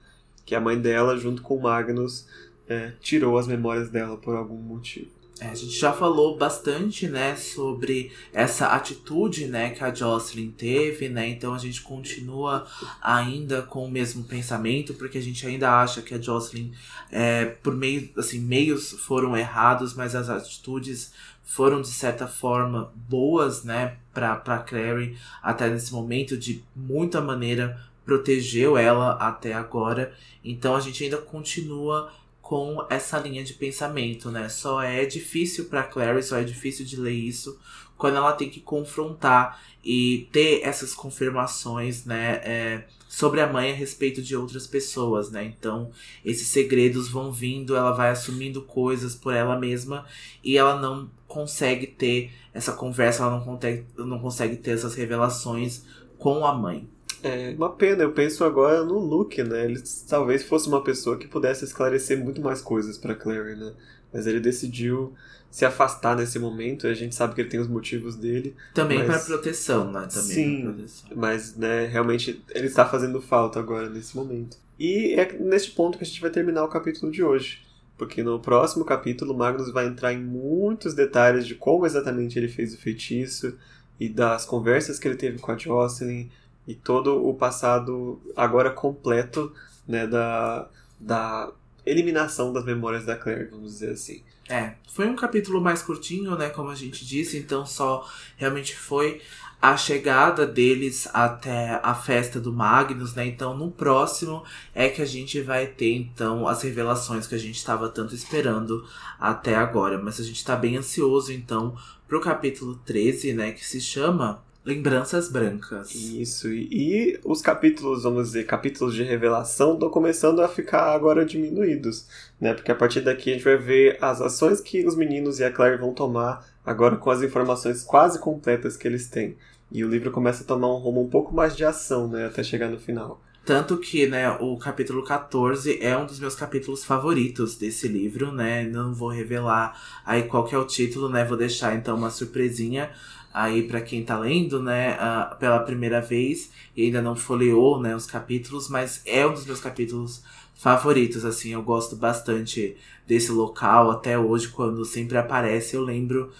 Que 0.44 0.56
a 0.56 0.60
mãe 0.60 0.76
dela, 0.76 1.16
junto 1.16 1.40
com 1.40 1.56
o 1.56 1.62
Magnus, 1.62 2.26
é, 2.68 2.94
tirou 3.00 3.38
as 3.38 3.46
memórias 3.46 3.88
dela 3.90 4.16
por 4.16 4.34
algum 4.34 4.58
motivo. 4.58 5.12
É, 5.40 5.48
a 5.48 5.54
gente 5.54 5.72
já 5.76 5.92
falou 5.92 6.36
bastante, 6.36 7.08
né, 7.08 7.34
sobre 7.34 8.12
essa 8.32 8.68
atitude, 8.68 9.46
né, 9.46 9.70
que 9.70 9.82
a 9.82 9.92
Jocelyn 9.92 10.52
teve, 10.52 11.08
né, 11.08 11.28
então 11.28 11.52
a 11.52 11.58
gente 11.58 11.82
continua 11.82 12.64
ainda 13.02 13.60
com 13.60 13.84
o 13.84 13.90
mesmo 13.90 14.22
pensamento, 14.22 14.94
porque 14.94 15.18
a 15.18 15.22
gente 15.22 15.44
ainda 15.44 15.80
acha 15.80 16.02
que 16.02 16.14
a 16.14 16.20
Jocelyn, 16.20 16.70
é, 17.10 17.46
por 17.46 17.74
meio, 17.74 18.10
assim, 18.16 18.38
meios 18.38 18.92
foram 18.92 19.36
errados, 19.36 19.92
mas 19.92 20.14
as 20.14 20.30
atitudes 20.30 21.12
foram 21.42 21.82
de 21.82 21.88
certa 21.88 22.28
forma 22.28 22.92
boas, 22.94 23.64
né, 23.64 23.96
para 24.12 24.36
para 24.36 24.58
Clary 24.58 25.16
até 25.42 25.68
nesse 25.68 25.92
momento 25.92 26.36
de 26.36 26.62
muita 26.76 27.20
maneira 27.20 27.78
protegeu 28.04 28.76
ela 28.76 29.12
até 29.14 29.52
agora. 29.52 30.12
Então 30.44 30.76
a 30.76 30.80
gente 30.80 31.02
ainda 31.02 31.16
continua 31.16 32.12
com 32.44 32.86
essa 32.90 33.18
linha 33.18 33.42
de 33.42 33.54
pensamento, 33.54 34.30
né? 34.30 34.50
Só 34.50 34.82
é 34.82 35.06
difícil 35.06 35.64
para 35.64 35.82
Clary, 35.82 36.22
só 36.22 36.36
é 36.36 36.44
difícil 36.44 36.84
de 36.84 36.94
ler 36.94 37.14
isso 37.14 37.58
quando 37.96 38.18
ela 38.18 38.34
tem 38.34 38.50
que 38.50 38.60
confrontar 38.60 39.62
e 39.82 40.28
ter 40.30 40.60
essas 40.62 40.92
confirmações, 40.94 42.04
né, 42.04 42.40
é, 42.44 42.84
sobre 43.08 43.40
a 43.40 43.50
mãe 43.50 43.70
a 43.70 43.74
respeito 43.74 44.20
de 44.20 44.36
outras 44.36 44.66
pessoas, 44.66 45.30
né? 45.30 45.44
Então, 45.44 45.90
esses 46.22 46.48
segredos 46.48 47.08
vão 47.08 47.32
vindo, 47.32 47.74
ela 47.76 47.92
vai 47.92 48.10
assumindo 48.10 48.60
coisas 48.60 49.14
por 49.14 49.32
ela 49.32 49.58
mesma 49.58 50.04
e 50.42 50.58
ela 50.58 50.78
não 50.78 51.10
consegue 51.26 51.86
ter 51.86 52.30
essa 52.52 52.72
conversa, 52.72 53.22
ela 53.22 53.38
não 53.38 53.44
consegue, 53.44 53.86
não 53.96 54.18
consegue 54.18 54.56
ter 54.56 54.72
essas 54.72 54.94
revelações 54.94 55.84
com 56.18 56.44
a 56.44 56.52
mãe. 56.52 56.86
É 57.24 57.54
uma 57.56 57.70
pena, 57.70 58.02
eu 58.02 58.12
penso 58.12 58.44
agora 58.44 58.84
no 58.84 58.98
Luke, 58.98 59.42
né? 59.42 59.64
Ele 59.64 59.82
talvez 60.08 60.42
fosse 60.42 60.68
uma 60.68 60.84
pessoa 60.84 61.16
que 61.16 61.26
pudesse 61.26 61.64
esclarecer 61.64 62.22
muito 62.22 62.40
mais 62.40 62.60
coisas 62.60 62.98
para 62.98 63.14
Clary, 63.14 63.56
né? 63.56 63.72
Mas 64.12 64.26
ele 64.26 64.40
decidiu 64.40 65.14
se 65.50 65.64
afastar 65.64 66.16
nesse 66.16 66.38
momento, 66.38 66.86
e 66.86 66.90
a 66.90 66.94
gente 66.94 67.14
sabe 67.14 67.34
que 67.34 67.40
ele 67.40 67.48
tem 67.48 67.60
os 67.60 67.68
motivos 67.68 68.16
dele. 68.16 68.56
Também 68.74 68.98
mas... 68.98 69.06
para 69.06 69.36
proteção, 69.36 69.90
né? 69.90 70.08
Também 70.12 70.34
Sim, 70.34 70.62
proteção. 70.64 71.10
mas 71.14 71.56
né, 71.56 71.86
realmente 71.86 72.42
ele 72.50 72.66
está 72.66 72.84
fazendo 72.84 73.22
falta 73.22 73.60
agora 73.60 73.88
nesse 73.88 74.16
momento. 74.16 74.56
E 74.78 75.14
é 75.14 75.32
neste 75.38 75.70
ponto 75.70 75.96
que 75.96 76.02
a 76.04 76.06
gente 76.06 76.20
vai 76.20 76.30
terminar 76.30 76.64
o 76.64 76.68
capítulo 76.68 77.10
de 77.10 77.22
hoje. 77.22 77.62
Porque 77.96 78.22
no 78.22 78.40
próximo 78.40 78.84
capítulo, 78.84 79.32
Magnus 79.32 79.72
vai 79.72 79.86
entrar 79.86 80.12
em 80.12 80.20
muitos 80.20 80.94
detalhes 80.94 81.46
de 81.46 81.54
como 81.54 81.86
exatamente 81.86 82.36
ele 82.36 82.48
fez 82.48 82.74
o 82.74 82.78
feitiço 82.78 83.56
e 84.00 84.08
das 84.08 84.44
conversas 84.44 84.98
que 84.98 85.06
ele 85.06 85.16
teve 85.16 85.38
com 85.38 85.52
a 85.52 85.56
Jocelyn 85.56 86.28
e 86.66 86.74
todo 86.74 87.26
o 87.28 87.34
passado 87.34 88.20
agora 88.36 88.70
completo 88.70 89.52
né, 89.86 90.06
da, 90.06 90.68
da 90.98 91.52
eliminação 91.84 92.52
das 92.52 92.64
memórias 92.64 93.04
da 93.04 93.16
Claire, 93.16 93.48
vamos 93.50 93.72
dizer 93.72 93.90
assim. 93.90 94.22
É, 94.48 94.74
foi 94.92 95.06
um 95.06 95.16
capítulo 95.16 95.60
mais 95.60 95.82
curtinho, 95.82 96.36
né, 96.36 96.50
como 96.50 96.70
a 96.70 96.74
gente 96.74 97.04
disse, 97.04 97.38
então 97.38 97.64
só 97.64 98.08
realmente 98.36 98.76
foi 98.76 99.20
a 99.60 99.78
chegada 99.78 100.46
deles 100.46 101.08
até 101.14 101.80
a 101.82 101.94
festa 101.94 102.38
do 102.38 102.52
Magnus, 102.52 103.14
né? 103.14 103.24
Então 103.24 103.56
no 103.56 103.70
próximo 103.70 104.44
é 104.74 104.90
que 104.90 105.00
a 105.00 105.06
gente 105.06 105.40
vai 105.40 105.66
ter 105.66 105.94
então 105.94 106.46
as 106.46 106.60
revelações 106.60 107.26
que 107.26 107.34
a 107.34 107.38
gente 107.38 107.56
estava 107.56 107.88
tanto 107.88 108.14
esperando 108.14 108.86
até 109.18 109.54
agora, 109.54 109.96
mas 109.96 110.20
a 110.20 110.22
gente 110.22 110.36
está 110.36 110.54
bem 110.54 110.76
ansioso 110.76 111.32
então 111.32 111.74
pro 112.06 112.20
capítulo 112.20 112.76
13, 112.84 113.32
né, 113.32 113.52
que 113.52 113.64
se 113.64 113.80
chama 113.80 114.43
Lembranças 114.64 115.28
brancas. 115.28 115.94
Isso, 115.94 116.50
e, 116.50 116.68
e, 116.72 117.20
os 117.22 117.42
capítulos, 117.42 118.04
vamos 118.04 118.28
dizer, 118.28 118.46
capítulos 118.46 118.94
de 118.94 119.02
revelação 119.02 119.74
estão 119.74 119.90
começando 119.90 120.40
a 120.40 120.48
ficar 120.48 120.94
agora 120.94 121.22
diminuídos, 121.22 122.06
né? 122.40 122.54
Porque 122.54 122.72
a 122.72 122.74
partir 122.74 123.02
daqui 123.02 123.30
a 123.30 123.34
gente 123.34 123.44
vai 123.44 123.58
ver 123.58 123.98
as 124.00 124.22
ações 124.22 124.62
que 124.62 124.86
os 124.86 124.96
meninos 124.96 125.38
e 125.38 125.44
a 125.44 125.52
Claire 125.52 125.78
vão 125.78 125.92
tomar 125.92 126.46
agora 126.64 126.96
com 126.96 127.10
as 127.10 127.20
informações 127.20 127.82
quase 127.82 128.18
completas 128.18 128.74
que 128.74 128.88
eles 128.88 129.06
têm. 129.06 129.36
E 129.70 129.84
o 129.84 129.88
livro 129.88 130.10
começa 130.10 130.42
a 130.42 130.46
tomar 130.46 130.68
um 130.68 130.78
rumo 130.78 131.02
um 131.02 131.10
pouco 131.10 131.34
mais 131.34 131.54
de 131.54 131.62
ação, 131.62 132.08
né? 132.08 132.24
Até 132.24 132.42
chegar 132.42 132.70
no 132.70 132.80
final. 132.80 133.20
Tanto 133.44 133.76
que, 133.76 134.06
né, 134.06 134.30
o 134.40 134.56
capítulo 134.56 135.04
14 135.04 135.78
é 135.82 135.94
um 135.94 136.06
dos 136.06 136.18
meus 136.18 136.34
capítulos 136.34 136.82
favoritos 136.82 137.56
desse 137.56 137.86
livro, 137.86 138.32
né? 138.32 138.64
Não 138.64 138.94
vou 138.94 139.10
revelar 139.10 139.78
aí 140.06 140.22
qual 140.22 140.44
que 140.44 140.54
é 140.54 140.58
o 140.58 140.66
título, 140.66 141.10
né? 141.10 141.26
Vou 141.26 141.36
deixar 141.36 141.76
então 141.76 141.94
uma 141.94 142.08
surpresinha 142.08 142.90
aí 143.34 143.64
para 143.64 143.80
quem 143.80 144.04
tá 144.04 144.16
lendo, 144.16 144.62
né, 144.62 144.96
pela 145.40 145.58
primeira 145.58 146.00
vez 146.00 146.52
e 146.76 146.84
ainda 146.84 147.02
não 147.02 147.16
folheou, 147.16 147.80
né, 147.80 147.94
os 147.96 148.06
capítulos, 148.06 148.68
mas 148.68 149.02
é 149.04 149.26
um 149.26 149.34
dos 149.34 149.44
meus 149.44 149.60
capítulos 149.60 150.22
favoritos, 150.54 151.24
assim, 151.24 151.50
eu 151.50 151.62
gosto 151.62 151.96
bastante 151.96 152.76
desse 153.04 153.32
local 153.32 153.90
até 153.90 154.16
hoje 154.16 154.48
quando 154.48 154.84
sempre 154.84 155.18
aparece, 155.18 155.74
eu 155.74 155.82
lembro 155.82 156.32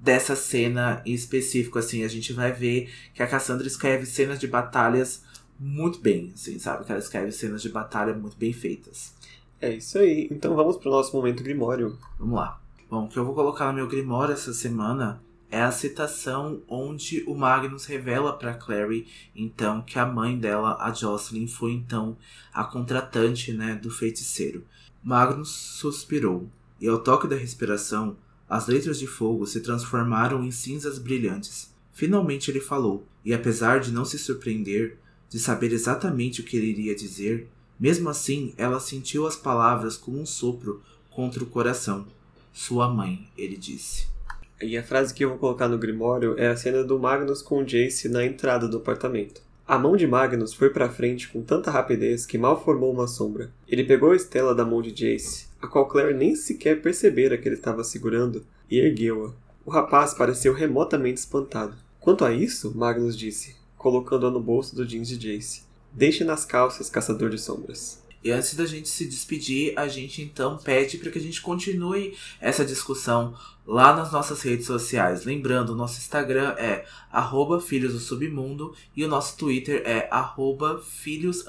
dessa 0.00 0.34
cena 0.34 1.02
em 1.04 1.12
específico, 1.12 1.78
assim, 1.78 2.02
a 2.02 2.08
gente 2.08 2.32
vai 2.32 2.50
ver 2.50 2.90
que 3.12 3.22
a 3.22 3.26
Cassandra 3.26 3.66
escreve 3.66 4.06
cenas 4.06 4.38
de 4.38 4.46
batalhas 4.46 5.22
muito 5.60 6.00
bem, 6.00 6.32
assim, 6.34 6.58
sabe? 6.58 6.84
Que 6.84 6.92
ela 6.92 7.00
escreve 7.00 7.32
cenas 7.32 7.60
de 7.60 7.68
batalha 7.68 8.14
muito 8.14 8.36
bem 8.36 8.52
feitas. 8.52 9.12
É 9.60 9.74
isso 9.74 9.98
aí. 9.98 10.28
Então 10.30 10.54
vamos 10.54 10.76
pro 10.76 10.90
nosso 10.90 11.14
momento 11.14 11.42
Grimório. 11.42 11.98
Vamos 12.16 12.36
lá. 12.36 12.60
Bom, 12.88 13.04
o 13.04 13.08
que 13.08 13.18
eu 13.18 13.24
vou 13.24 13.34
colocar 13.34 13.66
no 13.66 13.72
meu 13.72 13.88
Grimório 13.88 14.32
essa 14.32 14.52
semana 14.54 15.20
é 15.50 15.62
a 15.62 15.72
citação 15.72 16.62
onde 16.68 17.24
o 17.26 17.34
Magnus 17.34 17.86
revela 17.86 18.32
para 18.32 18.54
Clary 18.54 19.06
então 19.34 19.82
que 19.82 19.98
a 19.98 20.04
mãe 20.04 20.38
dela, 20.38 20.76
a 20.80 20.92
Jocelyn, 20.92 21.46
foi 21.46 21.72
então 21.72 22.16
a 22.52 22.64
contratante, 22.64 23.52
né, 23.52 23.74
do 23.74 23.90
feiticeiro. 23.90 24.64
Magnus 25.02 25.50
suspirou, 25.50 26.50
e 26.80 26.86
ao 26.86 26.98
toque 26.98 27.26
da 27.26 27.36
respiração, 27.36 28.16
as 28.48 28.66
letras 28.66 28.98
de 28.98 29.06
fogo 29.06 29.46
se 29.46 29.60
transformaram 29.60 30.44
em 30.44 30.50
cinzas 30.50 30.98
brilhantes. 30.98 31.72
Finalmente 31.92 32.50
ele 32.50 32.60
falou, 32.60 33.06
e 33.24 33.32
apesar 33.32 33.80
de 33.80 33.90
não 33.90 34.04
se 34.04 34.18
surpreender, 34.18 34.98
de 35.28 35.38
saber 35.38 35.72
exatamente 35.72 36.40
o 36.40 36.44
que 36.44 36.56
ele 36.56 36.68
iria 36.68 36.94
dizer, 36.94 37.48
mesmo 37.78 38.08
assim 38.08 38.54
ela 38.56 38.80
sentiu 38.80 39.26
as 39.26 39.36
palavras 39.36 39.96
como 39.96 40.20
um 40.20 40.26
sopro 40.26 40.82
contra 41.10 41.42
o 41.42 41.46
coração. 41.46 42.06
Sua 42.52 42.88
mãe, 42.88 43.30
ele 43.36 43.56
disse. 43.56 44.17
E 44.60 44.76
a 44.76 44.82
frase 44.82 45.14
que 45.14 45.24
eu 45.24 45.28
vou 45.28 45.38
colocar 45.38 45.68
no 45.68 45.78
Grimório 45.78 46.34
é 46.36 46.48
a 46.48 46.56
cena 46.56 46.82
do 46.82 46.98
Magnus 46.98 47.40
com 47.40 47.62
Jace 47.62 48.08
na 48.08 48.24
entrada 48.24 48.66
do 48.66 48.78
apartamento. 48.78 49.40
A 49.64 49.78
mão 49.78 49.96
de 49.96 50.04
Magnus 50.04 50.52
foi 50.52 50.70
para 50.70 50.88
frente 50.88 51.28
com 51.28 51.42
tanta 51.42 51.70
rapidez 51.70 52.26
que 52.26 52.36
mal 52.36 52.60
formou 52.64 52.92
uma 52.92 53.06
sombra. 53.06 53.52
Ele 53.68 53.84
pegou 53.84 54.10
a 54.10 54.16
estela 54.16 54.56
da 54.56 54.64
mão 54.64 54.82
de 54.82 54.90
Jace, 54.90 55.46
a 55.62 55.68
qual 55.68 55.86
Claire 55.86 56.12
nem 56.12 56.34
sequer 56.34 56.82
percebera 56.82 57.38
que 57.38 57.46
ele 57.46 57.54
estava 57.54 57.84
segurando, 57.84 58.44
e 58.68 58.80
ergueu-a. 58.80 59.32
O 59.64 59.70
rapaz 59.70 60.12
pareceu 60.12 60.52
remotamente 60.52 61.20
espantado. 61.20 61.76
Quanto 62.00 62.24
a 62.24 62.32
isso, 62.32 62.76
Magnus 62.76 63.16
disse, 63.16 63.54
colocando-a 63.76 64.30
no 64.30 64.40
bolso 64.40 64.74
do 64.74 64.84
jeans 64.84 65.08
de 65.08 65.16
Jace. 65.16 65.62
Deixe 65.92 66.24
nas 66.24 66.44
calças, 66.44 66.90
caçador 66.90 67.30
de 67.30 67.38
sombras. 67.38 68.02
E 68.22 68.30
antes 68.30 68.54
da 68.54 68.66
gente 68.66 68.88
se 68.88 69.06
despedir, 69.06 69.72
a 69.76 69.86
gente 69.86 70.22
então 70.22 70.56
pede 70.56 70.98
para 70.98 71.10
que 71.10 71.18
a 71.18 71.22
gente 71.22 71.40
continue 71.40 72.16
essa 72.40 72.64
discussão 72.64 73.34
lá 73.66 73.94
nas 73.94 74.10
nossas 74.10 74.40
redes 74.42 74.66
sociais. 74.66 75.24
Lembrando, 75.24 75.72
o 75.72 75.76
nosso 75.76 75.98
Instagram 75.98 76.54
é 76.58 76.84
arroba 77.12 77.60
Filhos 77.60 77.92
do 77.92 78.00
Submundo 78.00 78.74
e 78.96 79.04
o 79.04 79.08
nosso 79.08 79.36
Twitter 79.36 79.82
é 79.84 80.08
arroba 80.10 80.82
Filhos 80.82 81.44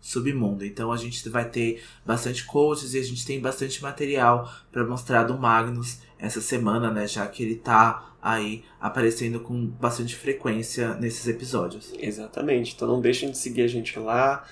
Submundo. 0.00 0.64
Então 0.64 0.90
a 0.90 0.96
gente 0.96 1.28
vai 1.28 1.48
ter 1.48 1.82
bastante 2.04 2.44
coaches 2.44 2.94
e 2.94 2.98
a 2.98 3.04
gente 3.04 3.24
tem 3.24 3.38
bastante 3.40 3.82
material 3.82 4.52
para 4.72 4.84
mostrar 4.84 5.24
do 5.24 5.38
Magnus 5.38 5.98
essa 6.18 6.40
semana, 6.40 6.90
né? 6.90 7.06
Já 7.06 7.26
que 7.26 7.42
ele 7.42 7.56
tá 7.56 8.14
aí 8.22 8.64
aparecendo 8.80 9.40
com 9.40 9.66
bastante 9.66 10.16
frequência 10.16 10.94
nesses 10.94 11.26
episódios. 11.26 11.92
Exatamente. 11.98 12.74
Então 12.74 12.88
não 12.88 13.00
deixem 13.00 13.30
de 13.30 13.38
seguir 13.38 13.62
a 13.62 13.68
gente 13.68 13.98
lá. 13.98 14.44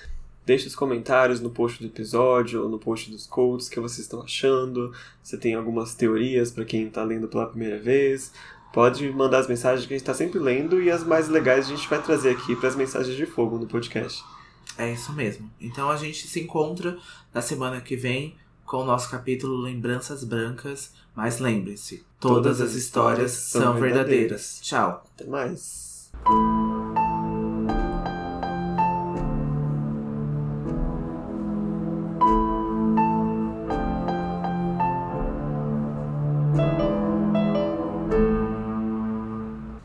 Deixe 0.49 0.67
os 0.67 0.75
comentários 0.75 1.43
no 1.43 1.51
post 1.51 1.79
do 1.79 1.89
episódio 1.89 2.63
ou 2.63 2.71
no 2.71 2.79
post 2.79 3.11
dos 3.11 3.27
codes 3.27 3.69
que 3.69 3.79
vocês 3.79 3.99
estão 3.99 4.23
achando. 4.23 4.95
Você 5.23 5.37
tem 5.37 5.55
algumas 5.55 5.95
teorias 5.95 6.51
para 6.51 6.65
quem 6.65 6.87
está 6.87 7.05
lendo 7.05 7.29
pela 7.29 7.45
primeira 7.45 7.79
vez. 7.79 8.33
Pode 8.73 9.11
mandar 9.11 9.41
as 9.41 9.47
mensagens 9.47 9.87
que 9.87 9.93
a 9.93 9.97
gente 9.99 10.05
está 10.05 10.15
sempre 10.15 10.39
lendo 10.39 10.81
e 10.81 10.91
as 10.91 11.05
mais 11.05 11.29
legais 11.29 11.67
a 11.67 11.69
gente 11.69 11.87
vai 11.87 12.01
trazer 12.01 12.31
aqui 12.31 12.57
para 12.57 12.67
as 12.67 12.77
mensagens 12.77 13.15
de 13.15 13.27
fogo 13.27 13.59
no 13.59 13.67
podcast. 13.67 14.25
É 14.79 14.91
isso 14.91 15.13
mesmo. 15.13 15.51
Então 15.61 15.91
a 15.91 15.97
gente 15.99 16.27
se 16.27 16.41
encontra 16.41 16.97
na 17.35 17.43
semana 17.43 17.83
que 17.83 17.95
vem 17.95 18.35
com 18.65 18.79
o 18.79 18.85
nosso 18.87 19.11
capítulo 19.11 19.55
Lembranças 19.55 20.25
Brancas. 20.25 20.95
Mas 21.15 21.41
lembre-se, 21.41 22.07
todas, 22.19 22.57
todas, 22.57 22.61
as 22.63 22.75
histórias, 22.75 23.33
histórias 23.35 23.65
são 23.67 23.75
verdadeiras. 23.75 24.09
verdadeiras. 24.09 24.61
Tchau. 24.63 25.05
Até 25.15 25.27
mais. 25.27 26.11